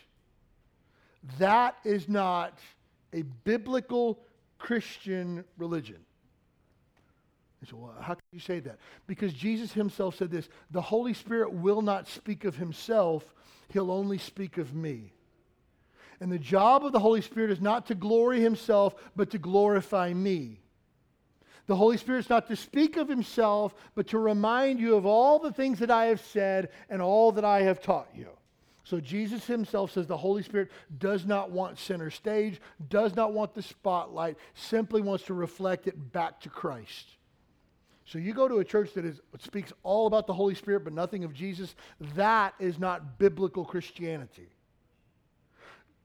That 1.39 1.77
is 1.83 2.07
not 2.07 2.57
a 3.13 3.23
biblical 3.43 4.19
Christian 4.59 5.43
religion. 5.57 5.97
So, 7.69 7.75
well, 7.75 7.95
how 7.99 8.13
can 8.13 8.23
you 8.31 8.39
say 8.39 8.59
that? 8.61 8.77
Because 9.07 9.33
Jesus 9.33 9.73
himself 9.73 10.15
said 10.15 10.31
this 10.31 10.47
the 10.71 10.81
Holy 10.81 11.13
Spirit 11.13 11.51
will 11.51 11.81
not 11.81 12.07
speak 12.07 12.45
of 12.45 12.55
himself, 12.55 13.33
he'll 13.69 13.91
only 13.91 14.17
speak 14.17 14.57
of 14.57 14.73
me. 14.73 15.13
And 16.19 16.31
the 16.31 16.39
job 16.39 16.85
of 16.85 16.93
the 16.93 16.99
Holy 16.99 17.21
Spirit 17.21 17.51
is 17.51 17.61
not 17.61 17.87
to 17.87 17.95
glory 17.95 18.41
himself, 18.41 18.95
but 19.15 19.31
to 19.31 19.37
glorify 19.37 20.13
me. 20.13 20.61
The 21.67 21.75
Holy 21.75 21.97
Spirit's 21.97 22.29
not 22.29 22.47
to 22.47 22.55
speak 22.55 22.97
of 22.97 23.09
himself, 23.09 23.75
but 23.93 24.07
to 24.07 24.17
remind 24.17 24.79
you 24.79 24.95
of 24.95 25.05
all 25.05 25.37
the 25.37 25.51
things 25.51 25.79
that 25.79 25.91
I 25.91 26.05
have 26.05 26.21
said 26.21 26.69
and 26.89 27.01
all 27.01 27.33
that 27.33 27.45
I 27.45 27.61
have 27.61 27.81
taught 27.81 28.07
you. 28.15 28.29
So 28.85 29.01
Jesus 29.01 29.45
himself 29.45 29.91
says 29.91 30.07
the 30.07 30.15
Holy 30.15 30.43
Spirit 30.43 30.71
does 30.97 31.25
not 31.25 31.51
want 31.51 31.77
center 31.77 32.09
stage, 32.09 32.61
does 32.87 33.17
not 33.17 33.33
want 33.33 33.53
the 33.53 33.61
spotlight, 33.61 34.37
simply 34.53 35.01
wants 35.01 35.25
to 35.25 35.33
reflect 35.33 35.87
it 35.87 36.13
back 36.13 36.39
to 36.41 36.49
Christ. 36.49 37.09
So 38.05 38.17
you 38.17 38.33
go 38.33 38.47
to 38.47 38.59
a 38.59 38.63
church 38.63 38.93
that 38.93 39.03
is, 39.03 39.19
speaks 39.39 39.73
all 39.83 40.07
about 40.07 40.25
the 40.25 40.33
Holy 40.33 40.55
Spirit 40.55 40.85
but 40.85 40.93
nothing 40.93 41.25
of 41.25 41.33
Jesus, 41.33 41.75
that 42.15 42.53
is 42.59 42.79
not 42.79 43.19
biblical 43.19 43.65
Christianity. 43.65 44.47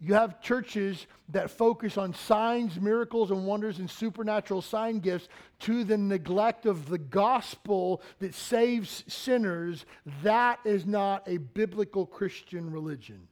You 0.04 0.14
have 0.14 0.40
churches 0.40 1.06
that 1.28 1.48
focus 1.48 1.96
on 1.96 2.12
signs, 2.12 2.80
miracles, 2.80 3.30
and 3.30 3.46
wonders 3.46 3.78
and 3.78 3.88
supernatural 3.88 4.60
sign 4.60 4.98
gifts 4.98 5.28
to 5.60 5.84
the 5.84 5.96
neglect 5.96 6.66
of 6.66 6.88
the 6.88 6.98
gospel 6.98 8.02
that 8.18 8.34
saves 8.34 9.04
sinners. 9.06 9.86
That 10.24 10.58
is 10.64 10.86
not 10.86 11.22
a 11.28 11.36
biblical 11.36 12.04
Christian 12.04 12.72
religion. 12.72 13.28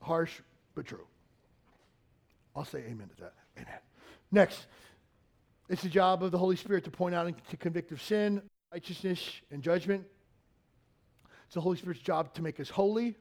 Harsh, 0.00 0.40
but 0.74 0.86
true. 0.86 1.06
I'll 2.56 2.64
say 2.64 2.78
amen 2.78 3.10
to 3.16 3.24
that. 3.24 3.34
Amen. 3.58 3.78
Next, 4.32 4.64
it's 5.68 5.82
the 5.82 5.90
job 5.90 6.22
of 6.22 6.30
the 6.30 6.38
Holy 6.38 6.56
Spirit 6.56 6.84
to 6.84 6.90
point 6.90 7.14
out 7.14 7.26
and 7.26 7.36
to 7.50 7.58
convict 7.58 7.92
of 7.92 8.00
sin, 8.00 8.40
righteousness, 8.72 9.42
and 9.50 9.62
judgment. 9.62 10.06
It's 11.44 11.54
the 11.54 11.60
Holy 11.60 11.76
Spirit's 11.76 12.00
job 12.00 12.32
to 12.34 12.42
make 12.42 12.58
us 12.58 12.70
holy. 12.70 13.16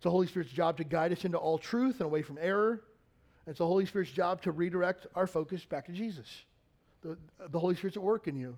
It's 0.00 0.04
the 0.04 0.10
Holy 0.10 0.26
Spirit's 0.26 0.50
job 0.50 0.78
to 0.78 0.84
guide 0.84 1.12
us 1.12 1.26
into 1.26 1.36
all 1.36 1.58
truth 1.58 1.96
and 1.96 2.06
away 2.06 2.22
from 2.22 2.38
error. 2.40 2.80
It's 3.46 3.58
the 3.58 3.66
Holy 3.66 3.84
Spirit's 3.84 4.10
job 4.10 4.40
to 4.40 4.50
redirect 4.50 5.06
our 5.14 5.26
focus 5.26 5.62
back 5.66 5.84
to 5.88 5.92
Jesus. 5.92 6.26
The, 7.02 7.18
the 7.50 7.58
Holy 7.58 7.74
Spirit's 7.74 7.98
at 7.98 8.02
work 8.02 8.26
in 8.26 8.34
you. 8.34 8.56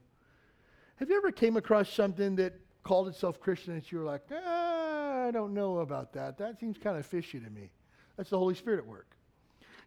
Have 1.00 1.10
you 1.10 1.16
ever 1.16 1.32
came 1.32 1.56
across 1.56 1.90
something 1.90 2.36
that 2.36 2.54
called 2.84 3.08
itself 3.08 3.40
Christian 3.40 3.74
and 3.74 3.90
you 3.90 3.98
were 3.98 4.04
like, 4.04 4.22
ah, 4.32 5.26
I 5.26 5.32
don't 5.32 5.52
know 5.52 5.78
about 5.78 6.12
that. 6.12 6.38
That 6.38 6.60
seems 6.60 6.78
kind 6.78 6.96
of 6.96 7.04
fishy 7.04 7.40
to 7.40 7.50
me. 7.50 7.72
That's 8.16 8.30
the 8.30 8.38
Holy 8.38 8.54
Spirit 8.54 8.78
at 8.78 8.86
work. 8.86 9.16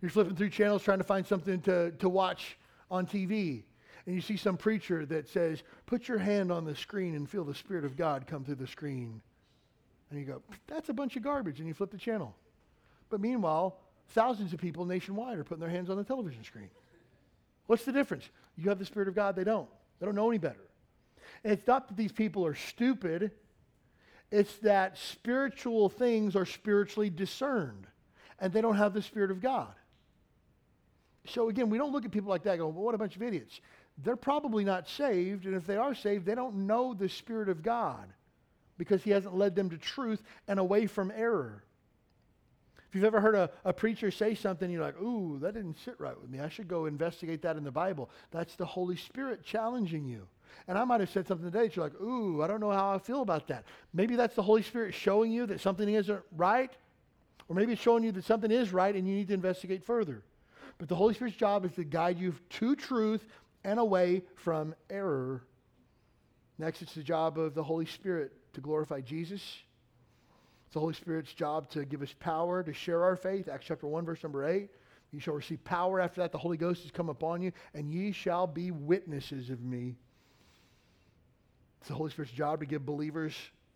You're 0.01 0.11
flipping 0.11 0.35
through 0.35 0.49
channels 0.49 0.83
trying 0.83 0.97
to 0.97 1.05
find 1.05 1.25
something 1.25 1.61
to, 1.61 1.91
to 1.91 2.09
watch 2.09 2.57
on 2.91 3.05
TV. 3.05 3.63
And 4.05 4.13
you 4.13 4.19
see 4.19 4.35
some 4.35 4.57
preacher 4.57 5.05
that 5.05 5.29
says, 5.29 5.63
put 5.85 6.09
your 6.09 6.17
hand 6.17 6.51
on 6.51 6.65
the 6.65 6.75
screen 6.75 7.15
and 7.15 7.29
feel 7.29 7.45
the 7.45 7.55
Spirit 7.55 7.85
of 7.85 7.95
God 7.95 8.27
come 8.27 8.43
through 8.43 8.55
the 8.55 8.67
screen. 8.67 9.21
And 10.15 10.25
you 10.25 10.31
go, 10.31 10.41
that's 10.67 10.87
a 10.87 10.93
bunch 10.93 11.17
of 11.17 11.23
garbage. 11.23 11.59
And 11.59 11.67
you 11.67 11.73
flip 11.73 11.91
the 11.91 11.97
channel. 11.97 12.33
But 13.09 13.19
meanwhile, 13.19 13.77
thousands 14.09 14.53
of 14.53 14.61
people 14.61 14.85
nationwide 14.85 15.37
are 15.37 15.43
putting 15.43 15.59
their 15.59 15.69
hands 15.69 15.89
on 15.89 15.97
the 15.97 16.05
television 16.05 16.41
screen. 16.43 16.69
What's 17.67 17.83
the 17.83 17.91
difference? 17.91 18.29
You 18.55 18.69
have 18.69 18.79
the 18.79 18.85
Spirit 18.85 19.09
of 19.09 19.15
God, 19.15 19.35
they 19.35 19.43
don't. 19.43 19.67
They 19.99 20.05
don't 20.05 20.15
know 20.15 20.29
any 20.29 20.37
better. 20.37 20.69
And 21.43 21.51
it's 21.51 21.67
not 21.67 21.89
that 21.89 21.97
these 21.97 22.13
people 22.13 22.45
are 22.45 22.55
stupid, 22.55 23.31
it's 24.31 24.55
that 24.59 24.97
spiritual 24.97 25.89
things 25.89 26.35
are 26.35 26.45
spiritually 26.45 27.09
discerned, 27.09 27.85
and 28.39 28.53
they 28.53 28.61
don't 28.61 28.77
have 28.77 28.93
the 28.93 29.01
Spirit 29.01 29.31
of 29.31 29.41
God. 29.41 29.73
So 31.27 31.49
again, 31.49 31.69
we 31.69 31.77
don't 31.77 31.91
look 31.91 32.05
at 32.05 32.11
people 32.11 32.29
like 32.29 32.43
that 32.43 32.51
and 32.51 32.59
go, 32.59 32.67
well, 32.69 32.85
what 32.85 32.95
a 32.95 32.97
bunch 32.97 33.17
of 33.17 33.21
idiots. 33.21 33.59
They're 33.97 34.15
probably 34.15 34.63
not 34.63 34.87
saved, 34.87 35.45
and 35.45 35.55
if 35.55 35.67
they 35.67 35.75
are 35.75 35.93
saved, 35.93 36.25
they 36.25 36.35
don't 36.35 36.67
know 36.67 36.93
the 36.93 37.09
Spirit 37.09 37.49
of 37.49 37.61
God 37.61 38.13
because 38.77 39.03
He 39.03 39.11
hasn't 39.11 39.35
led 39.35 39.55
them 39.55 39.69
to 39.69 39.77
truth 39.77 40.21
and 40.47 40.59
away 40.59 40.87
from 40.87 41.11
error. 41.15 41.63
If 42.89 42.95
you've 42.95 43.03
ever 43.03 43.19
heard 43.19 43.35
a, 43.35 43.49
a 43.65 43.73
preacher 43.73 44.09
say 44.09 44.35
something, 44.35 44.69
you're 44.71 44.81
like, 44.81 44.99
ooh, 45.01 45.37
that 45.39 45.53
didn't 45.53 45.77
sit 45.83 45.99
right 45.99 46.19
with 46.19 46.29
me. 46.29 46.39
I 46.39 46.47
should 46.47 46.67
go 46.67 46.85
investigate 46.85 47.41
that 47.41 47.57
in 47.57 47.63
the 47.63 47.71
Bible. 47.71 48.09
That's 48.31 48.55
the 48.55 48.65
Holy 48.65 48.95
Spirit 48.95 49.43
challenging 49.43 50.05
you. 50.05 50.27
And 50.67 50.77
I 50.77 50.85
might 50.85 51.01
have 51.01 51.09
said 51.09 51.27
something 51.27 51.51
today 51.51 51.63
that 51.63 51.75
you're 51.75 51.85
like, 51.85 51.99
ooh, 51.99 52.41
I 52.41 52.47
don't 52.47 52.61
know 52.61 52.71
how 52.71 52.93
I 52.93 52.99
feel 52.99 53.21
about 53.21 53.47
that. 53.47 53.65
Maybe 53.93 54.15
that's 54.15 54.35
the 54.35 54.41
Holy 54.41 54.61
Spirit 54.61 54.93
showing 54.93 55.31
you 55.31 55.45
that 55.47 55.59
something 55.59 55.87
isn't 55.89 56.21
right, 56.37 56.71
or 57.49 57.55
maybe 57.55 57.73
it's 57.73 57.81
showing 57.81 58.03
you 58.03 58.11
that 58.13 58.23
something 58.23 58.51
is 58.51 58.71
right 58.71 58.95
and 58.95 59.07
you 59.07 59.13
need 59.13 59.27
to 59.27 59.33
investigate 59.33 59.83
further. 59.83 60.23
But 60.77 60.87
the 60.87 60.95
Holy 60.95 61.13
Spirit's 61.13 61.37
job 61.37 61.65
is 61.65 61.73
to 61.73 61.83
guide 61.83 62.19
you 62.19 62.33
to 62.51 62.75
truth 62.75 63.25
and 63.63 63.79
away 63.79 64.23
from 64.35 64.73
error. 64.89 65.43
Next, 66.57 66.81
it's 66.81 66.95
the 66.95 67.03
job 67.03 67.37
of 67.37 67.53
the 67.53 67.63
Holy 67.63 67.85
Spirit 67.85 68.31
to 68.55 68.61
glorify 68.61 69.01
Jesus. 69.01 69.41
It's 70.65 70.73
the 70.73 70.79
Holy 70.79 70.93
Spirit's 70.93 71.33
job 71.33 71.69
to 71.71 71.85
give 71.85 72.01
us 72.01 72.13
power 72.19 72.63
to 72.63 72.73
share 72.73 73.03
our 73.03 73.15
faith. 73.15 73.47
Acts 73.47 73.65
chapter 73.67 73.87
1, 73.87 74.05
verse 74.05 74.23
number 74.23 74.47
8. 74.47 74.69
You 75.11 75.19
shall 75.19 75.35
receive 75.35 75.63
power 75.63 76.01
after 76.01 76.21
that. 76.21 76.31
The 76.31 76.37
Holy 76.37 76.57
Ghost 76.57 76.81
has 76.81 76.91
come 76.91 77.09
upon 77.09 77.41
you, 77.41 77.51
and 77.73 77.89
ye 77.91 78.11
shall 78.11 78.47
be 78.47 78.71
witnesses 78.71 79.49
of 79.49 79.61
me. 79.61 79.95
It's 81.79 81.89
the 81.89 81.95
Holy 81.95 82.09
Spirit's 82.09 82.33
job 82.33 82.61
to 82.61 82.65
give 82.65 82.85
believers, 82.85 83.33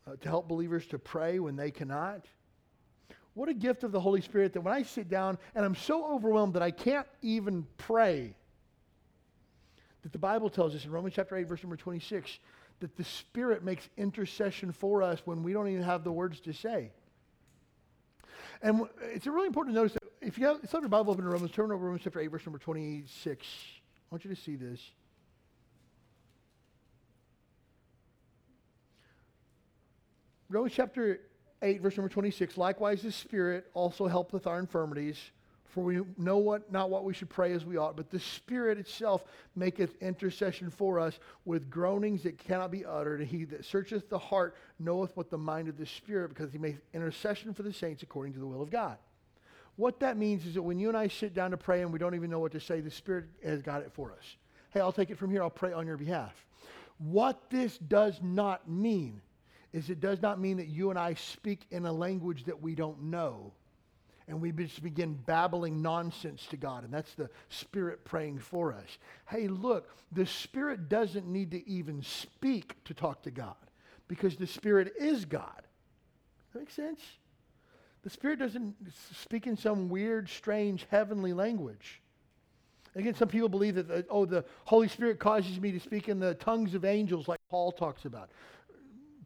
uh, 0.07 0.15
to 0.19 0.27
help 0.27 0.47
believers 0.47 0.88
to 0.88 0.99
pray 0.99 1.39
when 1.39 1.55
they 1.55 1.71
cannot. 1.71 2.25
What 3.36 3.47
a 3.47 3.53
gift 3.53 3.84
of 3.84 3.91
the 3.91 3.99
Holy 3.99 4.21
Spirit 4.21 4.53
that 4.53 4.61
when 4.61 4.73
I 4.73 4.84
sit 4.84 5.09
down 5.09 5.38
and 5.55 5.63
I'm 5.63 5.75
so 5.75 6.13
overwhelmed 6.13 6.55
that 6.55 6.63
I 6.63 6.71
can't 6.71 7.07
even 7.21 7.67
pray, 7.77 8.34
that 10.01 10.11
the 10.11 10.17
Bible 10.17 10.49
tells 10.49 10.75
us 10.75 10.86
in 10.86 10.91
Romans 10.91 11.15
chapter 11.15 11.36
8, 11.36 11.47
verse 11.47 11.63
number 11.63 11.75
26, 11.75 12.39
that 12.80 12.95
the 12.97 13.03
Spirit 13.03 13.63
makes 13.63 13.88
intercession 13.97 14.71
for 14.71 15.01
us 15.03 15.21
when 15.25 15.43
we 15.43 15.53
don't 15.53 15.67
even 15.67 15.84
have 15.84 16.03
the 16.03 16.11
words 16.11 16.39
to 16.41 16.53
say. 16.53 16.91
And 18.61 18.88
it's 19.01 19.25
really 19.25 19.47
important 19.47 19.75
to 19.75 19.80
notice 19.82 19.93
that 19.93 20.03
if 20.21 20.38
you 20.38 20.45
have, 20.47 20.59
it's 20.63 20.73
your 20.73 20.88
Bible 20.88 21.13
open 21.13 21.23
to 21.23 21.30
Romans, 21.30 21.51
turn 21.51 21.71
over 21.71 21.86
Romans 21.86 22.01
chapter 22.03 22.19
8, 22.19 22.27
verse 22.27 22.45
number 22.45 22.59
26. 22.59 23.47
I 23.47 24.15
want 24.15 24.25
you 24.25 24.34
to 24.34 24.41
see 24.41 24.55
this. 24.55 24.82
Romans 30.49 30.73
chapter 30.75 31.21
8, 31.61 31.82
verse 31.82 31.95
number 31.95 32.09
26, 32.09 32.57
likewise 32.57 33.01
the 33.01 33.11
Spirit 33.11 33.67
also 33.73 34.07
helpeth 34.07 34.47
our 34.47 34.59
infirmities, 34.59 35.17
for 35.70 35.84
we 35.84 36.01
know 36.17 36.38
what 36.38 36.72
not 36.72 36.89
what 36.89 37.03
we 37.03 37.13
should 37.13 37.30
pray 37.30 37.53
as 37.53 37.63
we 37.63 37.78
ought, 37.78 37.95
but 37.95 38.09
the 38.09 38.20
Spirit 38.20 38.78
itself 38.78 39.24
maketh 39.55 39.95
intercession 40.01 40.70
for 40.70 40.99
us 40.99 41.20
with 41.45 41.70
groanings 41.70 42.24
that 42.24 42.38
cannot 42.38 42.72
be 42.72 42.86
uttered. 42.86 43.22
And 43.22 43.30
he 43.30 43.45
that 43.45 43.63
searcheth 43.63 44.09
the 44.09 44.17
heart 44.17 44.55
knoweth 44.80 45.15
what 45.15 45.30
the 45.30 45.38
mind 45.38 45.70
of 45.70 45.78
the 45.78 45.86
Spirit, 45.86 46.30
because 46.30 46.51
he 46.51 46.57
maketh 46.57 46.82
intercession 46.93 47.53
for 47.53 47.63
the 47.63 47.72
saints 47.72 48.03
according 48.03 48.34
to 48.34 48.39
the 48.39 48.47
will 48.47 48.61
of 48.61 48.72
God. 48.72 48.97
What 49.76 49.99
that 50.01 50.17
means 50.17 50.45
is 50.45 50.55
that 50.55 50.61
when 50.61 50.80
you 50.80 50.89
and 50.89 50.97
I 50.97 51.07
sit 51.07 51.34
down 51.34 51.51
to 51.51 51.57
pray 51.57 51.82
and 51.82 51.93
we 51.93 51.99
don't 51.99 52.15
even 52.15 52.30
know 52.30 52.39
what 52.39 52.51
to 52.51 52.59
say, 52.59 52.82
the 52.82 52.91
Spirit 52.91 53.26
has 53.45 53.61
got 53.61 53.82
it 53.82 53.91
for 53.93 54.11
us. 54.11 54.36
Hey, 54.72 54.82
I'll 54.82 54.91
take 54.91 55.09
it 55.09 55.17
from 55.17 55.32
here, 55.32 55.41
I'll 55.41 55.49
pray 55.49 55.72
on 55.72 55.88
your 55.88 55.97
behalf. 55.97 56.34
What 56.97 57.49
this 57.49 57.78
does 57.78 58.20
not 58.22 58.70
mean 58.70 59.22
is 59.72 59.89
it 59.89 60.01
does 60.01 60.22
not 60.22 60.39
mean 60.39 60.57
that 60.57 60.67
you 60.67 60.89
and 60.89 60.99
I 60.99 61.13
speak 61.13 61.61
in 61.72 61.86
a 61.86 61.93
language 61.93 62.43
that 62.45 62.61
we 62.61 62.76
don't 62.76 63.03
know. 63.03 63.53
And 64.30 64.39
we 64.39 64.51
just 64.51 64.84
begin 64.84 65.17
babbling 65.25 65.82
nonsense 65.82 66.45
to 66.51 66.57
God. 66.57 66.84
And 66.84 66.93
that's 66.93 67.15
the 67.15 67.32
Spirit 67.49 68.05
praying 68.05 68.38
for 68.38 68.71
us. 68.71 68.99
Hey, 69.27 69.47
look, 69.47 69.89
the 70.11 70.27
Spirit 70.27 70.88
doesn't 70.88 71.27
need 71.27 71.49
to 71.51 71.67
even 71.67 72.03
speak 72.03 72.75
to 72.86 72.93
talk 72.93 73.23
to 73.23 73.32
God 73.32 73.55
because 74.07 74.36
the 74.36 74.45
Spirit 74.45 74.93
is 74.99 75.25
God. 75.25 75.63
That 76.53 76.59
makes 76.59 76.75
sense? 76.75 77.01
The 78.03 78.11
Spirit 78.11 78.38
doesn't 78.38 78.75
speak 79.15 79.47
in 79.47 79.57
some 79.57 79.89
weird, 79.89 80.30
strange, 80.30 80.86
heavenly 80.91 81.34
language. 81.34 81.99
Again, 82.95 83.15
some 83.15 83.30
people 83.30 83.49
believe 83.49 83.75
that, 83.75 84.05
oh, 84.11 84.25
the 84.25 84.45
Holy 84.65 84.88
Spirit 84.88 85.19
causes 85.19 85.59
me 85.59 85.71
to 85.71 85.80
speak 85.80 86.07
in 86.07 86.19
the 86.19 86.36
tongues 86.36 86.75
of 86.75 86.86
angels 86.86 87.27
like 87.27 87.39
Paul 87.49 87.71
talks 87.71 88.05
about. 88.05 88.30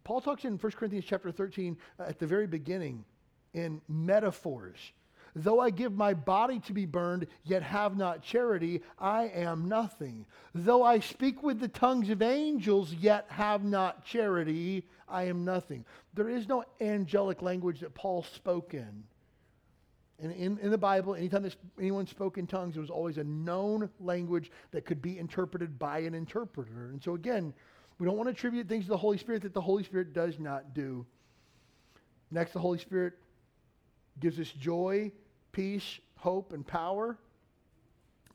Paul 0.06 0.22
talks 0.22 0.46
in 0.46 0.58
1 0.58 0.72
Corinthians 0.74 1.06
chapter 1.06 1.30
13 1.30 1.78
uh, 2.00 2.04
at 2.04 2.20
the 2.20 2.28
very 2.28 2.48
beginning 2.48 3.04
in 3.54 3.82
metaphors. 3.88 4.78
Though 5.36 5.60
I 5.60 5.72
give 5.72 5.94
my 5.94 6.14
body 6.14 6.60
to 6.62 6.74
be 6.74 6.86
burned, 6.86 7.26
yet 7.44 7.64
have 7.64 7.98
not 7.98 8.22
charity, 8.22 8.84
I 9.00 9.24
am 9.30 9.68
nothing. 9.68 10.26
Though 10.54 10.84
I 10.84 11.00
speak 11.00 11.42
with 11.42 11.60
the 11.60 11.68
tongues 11.68 12.10
of 12.12 12.22
angels, 12.22 12.94
yet 12.94 13.26
have 13.30 13.64
not 13.64 14.06
charity, 14.06 14.86
I 15.08 15.24
am 15.24 15.44
nothing. 15.44 15.86
There 16.14 16.30
is 16.30 16.48
no 16.48 16.64
angelic 16.80 17.42
language 17.42 17.80
that 17.80 17.96
Paul 17.96 18.24
spoke 18.24 18.76
in. 18.76 19.04
And 20.20 20.32
in, 20.32 20.60
in 20.60 20.70
the 20.70 20.78
Bible, 20.78 21.16
anytime 21.16 21.50
anyone 21.80 22.06
spoke 22.06 22.38
in 22.38 22.46
tongues, 22.46 22.78
it 22.78 22.80
was 22.80 22.92
always 22.92 23.18
a 23.18 23.24
known 23.24 23.90
language 24.00 24.52
that 24.72 24.86
could 24.86 25.02
be 25.02 25.18
interpreted 25.18 25.80
by 25.80 26.00
an 26.00 26.14
interpreter. 26.14 26.90
And 26.92 27.04
so, 27.04 27.16
again, 27.16 27.54
we 27.98 28.06
don't 28.06 28.18
want 28.18 28.28
to 28.28 28.34
attribute 28.34 28.70
things 28.70 28.86
to 28.86 28.90
the 28.90 28.98
Holy 28.98 29.18
Spirit 29.18 29.42
that 29.42 29.54
the 29.56 29.62
Holy 29.62 29.84
Spirit 29.84 30.14
does 30.14 30.40
not 30.40 30.76
do. 30.76 31.06
Next, 32.30 32.54
the 32.54 32.60
Holy 32.60 32.78
Spirit 32.78 33.14
gives 34.20 34.40
us 34.40 34.50
joy, 34.50 35.12
peace, 35.52 36.00
hope, 36.18 36.54
and 36.54 36.66
power 36.66 37.18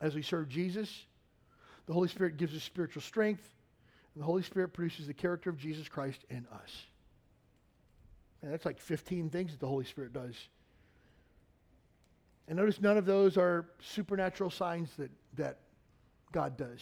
as 0.01 0.15
we 0.15 0.23
serve 0.23 0.49
Jesus. 0.49 1.05
The 1.87 1.93
Holy 1.93 2.09
Spirit 2.09 2.37
gives 2.37 2.55
us 2.55 2.63
spiritual 2.63 3.03
strength, 3.03 3.49
and 4.15 4.23
the 4.23 4.27
Holy 4.27 4.43
Spirit 4.43 4.73
produces 4.73 5.07
the 5.07 5.15
character 5.15 5.51
of 5.51 5.59
Jesus 5.59 5.89
Christ 5.89 6.25
in 6.31 6.47
us. 6.53 6.71
And 8.43 8.53
that's 8.53 8.65
like 8.65 8.79
15 8.79 9.31
things 9.31 9.53
that 9.53 9.61
the 9.61 9.67
Holy 9.67 9.85
Spirit 9.85 10.13
does. 10.13 10.35
And 12.47 12.57
notice 12.57 12.81
none 12.81 12.97
of 12.97 13.05
those 13.05 13.37
are 13.37 13.67
supernatural 13.81 14.51
signs 14.51 14.91
that, 14.97 15.11
that 15.35 15.59
God 16.33 16.57
does. 16.57 16.81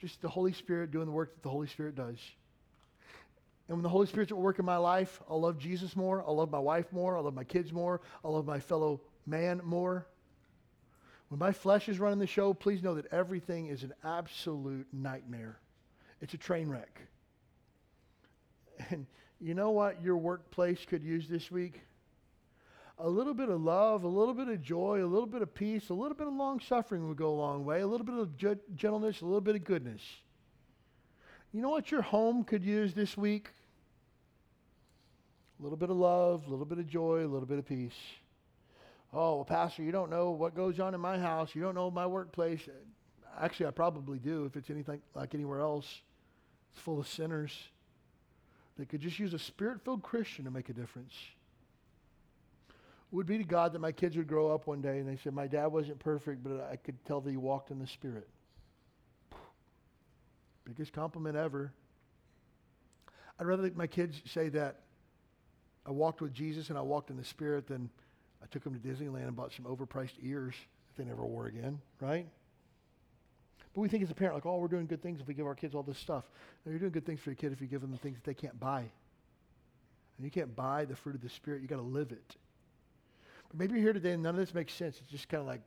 Just 0.00 0.20
the 0.20 0.28
Holy 0.28 0.52
Spirit 0.52 0.90
doing 0.90 1.06
the 1.06 1.12
work 1.12 1.34
that 1.34 1.42
the 1.42 1.50
Holy 1.50 1.66
Spirit 1.66 1.94
does. 1.94 2.18
And 3.68 3.76
when 3.76 3.82
the 3.82 3.88
Holy 3.88 4.06
Spirit's 4.06 4.30
at 4.30 4.38
work 4.38 4.58
in 4.58 4.64
my 4.64 4.76
life, 4.76 5.22
I'll 5.28 5.40
love 5.40 5.58
Jesus 5.58 5.96
more. 5.96 6.22
I'll 6.26 6.36
love 6.36 6.50
my 6.50 6.58
wife 6.58 6.92
more. 6.92 7.16
I'll 7.16 7.22
love 7.22 7.34
my 7.34 7.44
kids 7.44 7.72
more. 7.72 8.02
I'll 8.24 8.34
love 8.34 8.46
my 8.46 8.60
fellow 8.60 9.00
man 9.26 9.60
more. 9.64 10.06
When 11.28 11.38
my 11.38 11.52
flesh 11.52 11.88
is 11.88 11.98
running 11.98 12.18
the 12.18 12.26
show, 12.26 12.52
please 12.52 12.82
know 12.82 12.94
that 12.94 13.12
everything 13.12 13.68
is 13.68 13.82
an 13.82 13.94
absolute 14.04 14.86
nightmare. 14.92 15.58
It's 16.20 16.34
a 16.34 16.38
train 16.38 16.68
wreck. 16.68 17.00
And 18.90 19.06
you 19.40 19.54
know 19.54 19.70
what 19.70 20.02
your 20.02 20.16
workplace 20.16 20.84
could 20.84 21.02
use 21.02 21.28
this 21.28 21.50
week? 21.50 21.80
a 22.98 23.08
little 23.08 23.34
bit 23.34 23.48
of 23.48 23.60
love, 23.60 24.04
a 24.04 24.08
little 24.08 24.34
bit 24.34 24.48
of 24.48 24.62
joy, 24.62 25.04
a 25.04 25.06
little 25.06 25.26
bit 25.26 25.42
of 25.42 25.54
peace, 25.54 25.90
a 25.90 25.94
little 25.94 26.16
bit 26.16 26.26
of 26.26 26.32
long 26.32 26.60
suffering 26.60 27.08
would 27.08 27.16
go 27.16 27.30
a 27.30 27.34
long 27.34 27.64
way, 27.64 27.80
a 27.80 27.86
little 27.86 28.06
bit 28.06 28.14
of 28.14 28.36
gentleness, 28.76 29.20
a 29.20 29.24
little 29.24 29.40
bit 29.40 29.56
of 29.56 29.64
goodness. 29.64 30.00
You 31.54 31.62
know 31.62 31.70
what 31.70 31.92
your 31.92 32.02
home 32.02 32.42
could 32.42 32.64
use 32.64 32.94
this 32.94 33.16
week? 33.16 33.48
A 35.60 35.62
little 35.62 35.78
bit 35.78 35.88
of 35.88 35.96
love, 35.96 36.48
a 36.48 36.50
little 36.50 36.64
bit 36.64 36.78
of 36.78 36.88
joy, 36.88 37.20
a 37.20 37.28
little 37.28 37.46
bit 37.46 37.60
of 37.60 37.64
peace. 37.64 37.94
Oh, 39.12 39.36
well, 39.36 39.44
Pastor, 39.44 39.84
you 39.84 39.92
don't 39.92 40.10
know 40.10 40.32
what 40.32 40.56
goes 40.56 40.80
on 40.80 40.94
in 40.94 41.00
my 41.00 41.16
house. 41.16 41.54
You 41.54 41.62
don't 41.62 41.76
know 41.76 41.92
my 41.92 42.06
workplace. 42.06 42.62
Actually, 43.40 43.66
I 43.66 43.70
probably 43.70 44.18
do 44.18 44.46
if 44.46 44.56
it's 44.56 44.68
anything 44.68 45.00
like 45.14 45.32
anywhere 45.32 45.60
else. 45.60 45.86
It's 46.72 46.82
full 46.82 46.98
of 46.98 47.06
sinners 47.06 47.56
that 48.76 48.88
could 48.88 49.00
just 49.00 49.20
use 49.20 49.32
a 49.32 49.38
spirit 49.38 49.80
filled 49.84 50.02
Christian 50.02 50.46
to 50.46 50.50
make 50.50 50.70
a 50.70 50.74
difference. 50.74 51.14
Would 53.12 53.26
be 53.26 53.38
to 53.38 53.44
God 53.44 53.74
that 53.74 53.78
my 53.78 53.92
kids 53.92 54.16
would 54.16 54.26
grow 54.26 54.52
up 54.52 54.66
one 54.66 54.82
day 54.82 54.98
and 54.98 55.08
they 55.08 55.18
said, 55.22 55.32
My 55.32 55.46
dad 55.46 55.68
wasn't 55.68 56.00
perfect, 56.00 56.42
but 56.42 56.68
I 56.68 56.74
could 56.74 56.96
tell 57.04 57.20
that 57.20 57.30
he 57.30 57.36
walked 57.36 57.70
in 57.70 57.78
the 57.78 57.86
Spirit. 57.86 58.28
Biggest 60.64 60.92
compliment 60.92 61.36
ever. 61.36 61.72
I'd 63.38 63.46
rather 63.46 63.70
my 63.74 63.86
kids 63.86 64.22
say 64.26 64.48
that 64.50 64.80
I 65.86 65.90
walked 65.90 66.20
with 66.20 66.32
Jesus 66.32 66.70
and 66.70 66.78
I 66.78 66.80
walked 66.80 67.10
in 67.10 67.16
the 67.16 67.24
Spirit 67.24 67.66
than 67.66 67.90
I 68.42 68.46
took 68.46 68.64
them 68.64 68.78
to 68.78 68.80
Disneyland 68.80 69.26
and 69.26 69.36
bought 69.36 69.52
some 69.52 69.64
overpriced 69.64 70.14
ears 70.22 70.54
that 70.86 71.02
they 71.02 71.08
never 71.08 71.24
wore 71.24 71.46
again, 71.46 71.80
right? 72.00 72.26
But 73.74 73.80
we 73.80 73.88
think 73.88 74.02
as 74.04 74.10
a 74.10 74.14
parent, 74.14 74.36
like, 74.36 74.46
oh, 74.46 74.58
we're 74.58 74.68
doing 74.68 74.86
good 74.86 75.02
things 75.02 75.20
if 75.20 75.26
we 75.26 75.34
give 75.34 75.46
our 75.46 75.54
kids 75.54 75.74
all 75.74 75.82
this 75.82 75.98
stuff. 75.98 76.30
No, 76.64 76.70
you're 76.70 76.78
doing 76.78 76.92
good 76.92 77.04
things 77.04 77.20
for 77.20 77.30
your 77.30 77.36
kid 77.36 77.52
if 77.52 77.60
you 77.60 77.66
give 77.66 77.80
them 77.80 77.90
the 77.90 77.98
things 77.98 78.16
that 78.16 78.24
they 78.24 78.34
can't 78.34 78.58
buy. 78.60 78.80
And 78.80 80.24
you 80.24 80.30
can't 80.30 80.54
buy 80.54 80.84
the 80.84 80.94
fruit 80.94 81.16
of 81.16 81.20
the 81.20 81.28
Spirit, 81.28 81.60
you 81.60 81.68
got 81.68 81.76
to 81.76 81.82
live 81.82 82.12
it. 82.12 82.36
But 83.48 83.58
maybe 83.58 83.74
you're 83.74 83.82
here 83.82 83.92
today 83.92 84.12
and 84.12 84.22
none 84.22 84.34
of 84.34 84.40
this 84.40 84.54
makes 84.54 84.72
sense. 84.72 84.98
It's 85.00 85.10
just 85.10 85.28
kind 85.28 85.40
of 85.40 85.46
like 85.46 85.60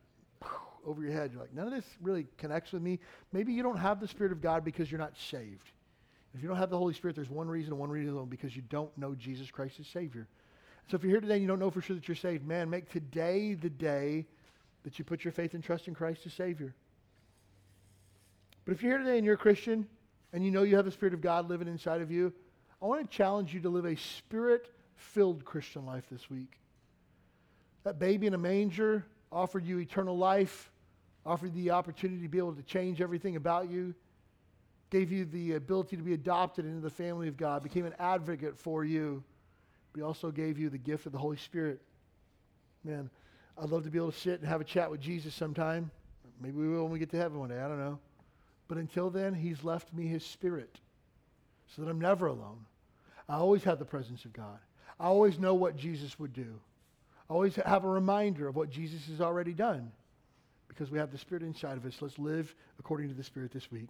over 0.88 1.02
your 1.02 1.12
head. 1.12 1.30
You're 1.32 1.42
like, 1.42 1.54
none 1.54 1.66
of 1.66 1.72
this 1.72 1.84
really 2.00 2.26
connects 2.38 2.72
with 2.72 2.82
me. 2.82 2.98
Maybe 3.32 3.52
you 3.52 3.62
don't 3.62 3.76
have 3.76 4.00
the 4.00 4.08
Spirit 4.08 4.32
of 4.32 4.40
God 4.40 4.64
because 4.64 4.90
you're 4.90 5.00
not 5.00 5.16
saved. 5.16 5.70
If 6.34 6.42
you 6.42 6.48
don't 6.48 6.56
have 6.56 6.70
the 6.70 6.78
Holy 6.78 6.94
Spirit, 6.94 7.16
there's 7.16 7.30
one 7.30 7.48
reason 7.48 7.76
one 7.78 7.90
reason 7.90 8.14
alone 8.14 8.28
because 8.28 8.56
you 8.56 8.62
don't 8.68 8.96
know 8.96 9.14
Jesus 9.14 9.50
Christ 9.50 9.80
as 9.80 9.86
Savior. 9.86 10.26
So 10.90 10.96
if 10.96 11.02
you're 11.02 11.10
here 11.10 11.20
today 11.20 11.34
and 11.34 11.42
you 11.42 11.48
don't 11.48 11.58
know 11.58 11.70
for 11.70 11.82
sure 11.82 11.96
that 11.96 12.08
you're 12.08 12.16
saved, 12.16 12.46
man, 12.46 12.70
make 12.70 12.90
today 12.90 13.54
the 13.54 13.70
day 13.70 14.26
that 14.84 14.98
you 14.98 15.04
put 15.04 15.24
your 15.24 15.32
faith 15.32 15.54
and 15.54 15.62
trust 15.62 15.88
in 15.88 15.94
Christ 15.94 16.22
as 16.24 16.32
Savior. 16.32 16.74
But 18.64 18.72
if 18.72 18.82
you're 18.82 18.92
here 18.92 18.98
today 18.98 19.16
and 19.16 19.24
you're 19.24 19.34
a 19.34 19.38
Christian 19.38 19.86
and 20.32 20.44
you 20.44 20.50
know 20.50 20.62
you 20.62 20.76
have 20.76 20.84
the 20.84 20.90
Spirit 20.90 21.14
of 21.14 21.20
God 21.20 21.48
living 21.48 21.68
inside 21.68 22.00
of 22.00 22.10
you, 22.10 22.32
I 22.80 22.86
want 22.86 23.10
to 23.10 23.16
challenge 23.16 23.52
you 23.52 23.60
to 23.60 23.68
live 23.68 23.84
a 23.84 23.96
spirit 23.96 24.70
filled 24.96 25.44
Christian 25.44 25.84
life 25.84 26.04
this 26.10 26.30
week. 26.30 26.58
That 27.84 27.98
baby 27.98 28.26
in 28.26 28.34
a 28.34 28.38
manger 28.38 29.04
offered 29.32 29.64
you 29.64 29.78
eternal 29.78 30.16
life, 30.16 30.70
offered 31.26 31.54
the 31.54 31.70
opportunity 31.70 32.22
to 32.22 32.28
be 32.28 32.38
able 32.38 32.54
to 32.54 32.62
change 32.62 33.00
everything 33.00 33.36
about 33.36 33.70
you, 33.70 33.94
gave 34.90 35.12
you 35.12 35.24
the 35.26 35.54
ability 35.54 35.96
to 35.96 36.02
be 36.02 36.14
adopted 36.14 36.64
into 36.64 36.80
the 36.80 36.90
family 36.90 37.28
of 37.28 37.36
God, 37.36 37.62
became 37.62 37.84
an 37.84 37.94
advocate 37.98 38.56
for 38.56 38.84
you. 38.84 39.22
But 39.92 39.98
he 39.98 40.02
also 40.02 40.30
gave 40.30 40.58
you 40.58 40.70
the 40.70 40.78
gift 40.78 41.06
of 41.06 41.12
the 41.12 41.18
Holy 41.18 41.36
Spirit. 41.36 41.80
Man, 42.84 43.10
I'd 43.60 43.70
love 43.70 43.84
to 43.84 43.90
be 43.90 43.98
able 43.98 44.12
to 44.12 44.18
sit 44.18 44.40
and 44.40 44.48
have 44.48 44.60
a 44.60 44.64
chat 44.64 44.90
with 44.90 45.00
Jesus 45.00 45.34
sometime. 45.34 45.90
Maybe 46.40 46.56
we 46.56 46.68
will 46.68 46.84
when 46.84 46.92
we 46.92 46.98
get 46.98 47.10
to 47.10 47.16
heaven 47.16 47.38
one 47.38 47.48
day. 47.48 47.58
I 47.58 47.68
don't 47.68 47.78
know. 47.78 47.98
But 48.68 48.78
until 48.78 49.10
then, 49.10 49.34
He's 49.34 49.64
left 49.64 49.92
me 49.92 50.06
His 50.06 50.24
Spirit 50.24 50.78
so 51.74 51.82
that 51.82 51.90
I'm 51.90 52.00
never 52.00 52.26
alone. 52.26 52.64
I 53.28 53.36
always 53.36 53.64
have 53.64 53.78
the 53.78 53.84
presence 53.84 54.24
of 54.24 54.32
God. 54.32 54.58
I 55.00 55.04
always 55.06 55.38
know 55.38 55.54
what 55.54 55.76
Jesus 55.76 56.18
would 56.18 56.32
do. 56.32 56.54
I 57.28 57.34
always 57.34 57.56
have 57.56 57.84
a 57.84 57.88
reminder 57.88 58.48
of 58.48 58.56
what 58.56 58.70
Jesus 58.70 59.06
has 59.08 59.20
already 59.20 59.52
done 59.52 59.92
because 60.78 60.92
we 60.92 60.98
have 60.98 61.10
the 61.10 61.18
Spirit 61.18 61.42
inside 61.42 61.76
of 61.76 61.84
us. 61.84 61.96
Let's 62.00 62.18
live 62.20 62.54
according 62.78 63.08
to 63.08 63.14
the 63.14 63.24
Spirit 63.24 63.50
this 63.52 63.68
week. 63.72 63.88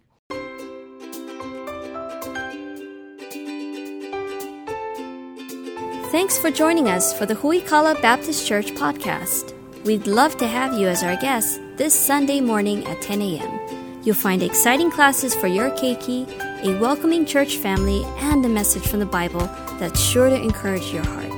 Thanks 6.11 6.39
for 6.39 6.49
joining 6.49 6.87
us 6.87 7.15
for 7.15 7.27
the 7.27 7.35
Huikala 7.35 8.01
Baptist 8.01 8.47
Church 8.47 8.71
podcast. 8.71 9.53
We'd 9.83 10.07
love 10.07 10.35
to 10.37 10.47
have 10.47 10.73
you 10.73 10.87
as 10.87 11.03
our 11.03 11.15
guest 11.17 11.61
this 11.75 11.93
Sunday 11.93 12.41
morning 12.41 12.83
at 12.87 12.99
10 13.03 13.21
a.m. 13.21 14.01
You'll 14.03 14.15
find 14.15 14.41
exciting 14.41 14.89
classes 14.89 15.35
for 15.35 15.45
your 15.45 15.69
keiki, 15.71 16.27
a 16.63 16.79
welcoming 16.79 17.23
church 17.27 17.57
family, 17.57 18.03
and 18.17 18.43
a 18.43 18.49
message 18.49 18.87
from 18.87 18.99
the 18.99 19.05
Bible 19.05 19.47
that's 19.77 20.01
sure 20.01 20.29
to 20.29 20.41
encourage 20.41 20.91
your 20.91 21.05
heart. 21.05 21.31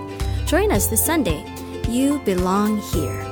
Join 0.48 0.72
us 0.72 0.88
this 0.88 1.06
Sunday. 1.06 1.44
You 1.90 2.20
belong 2.20 2.78
here. 2.78 3.31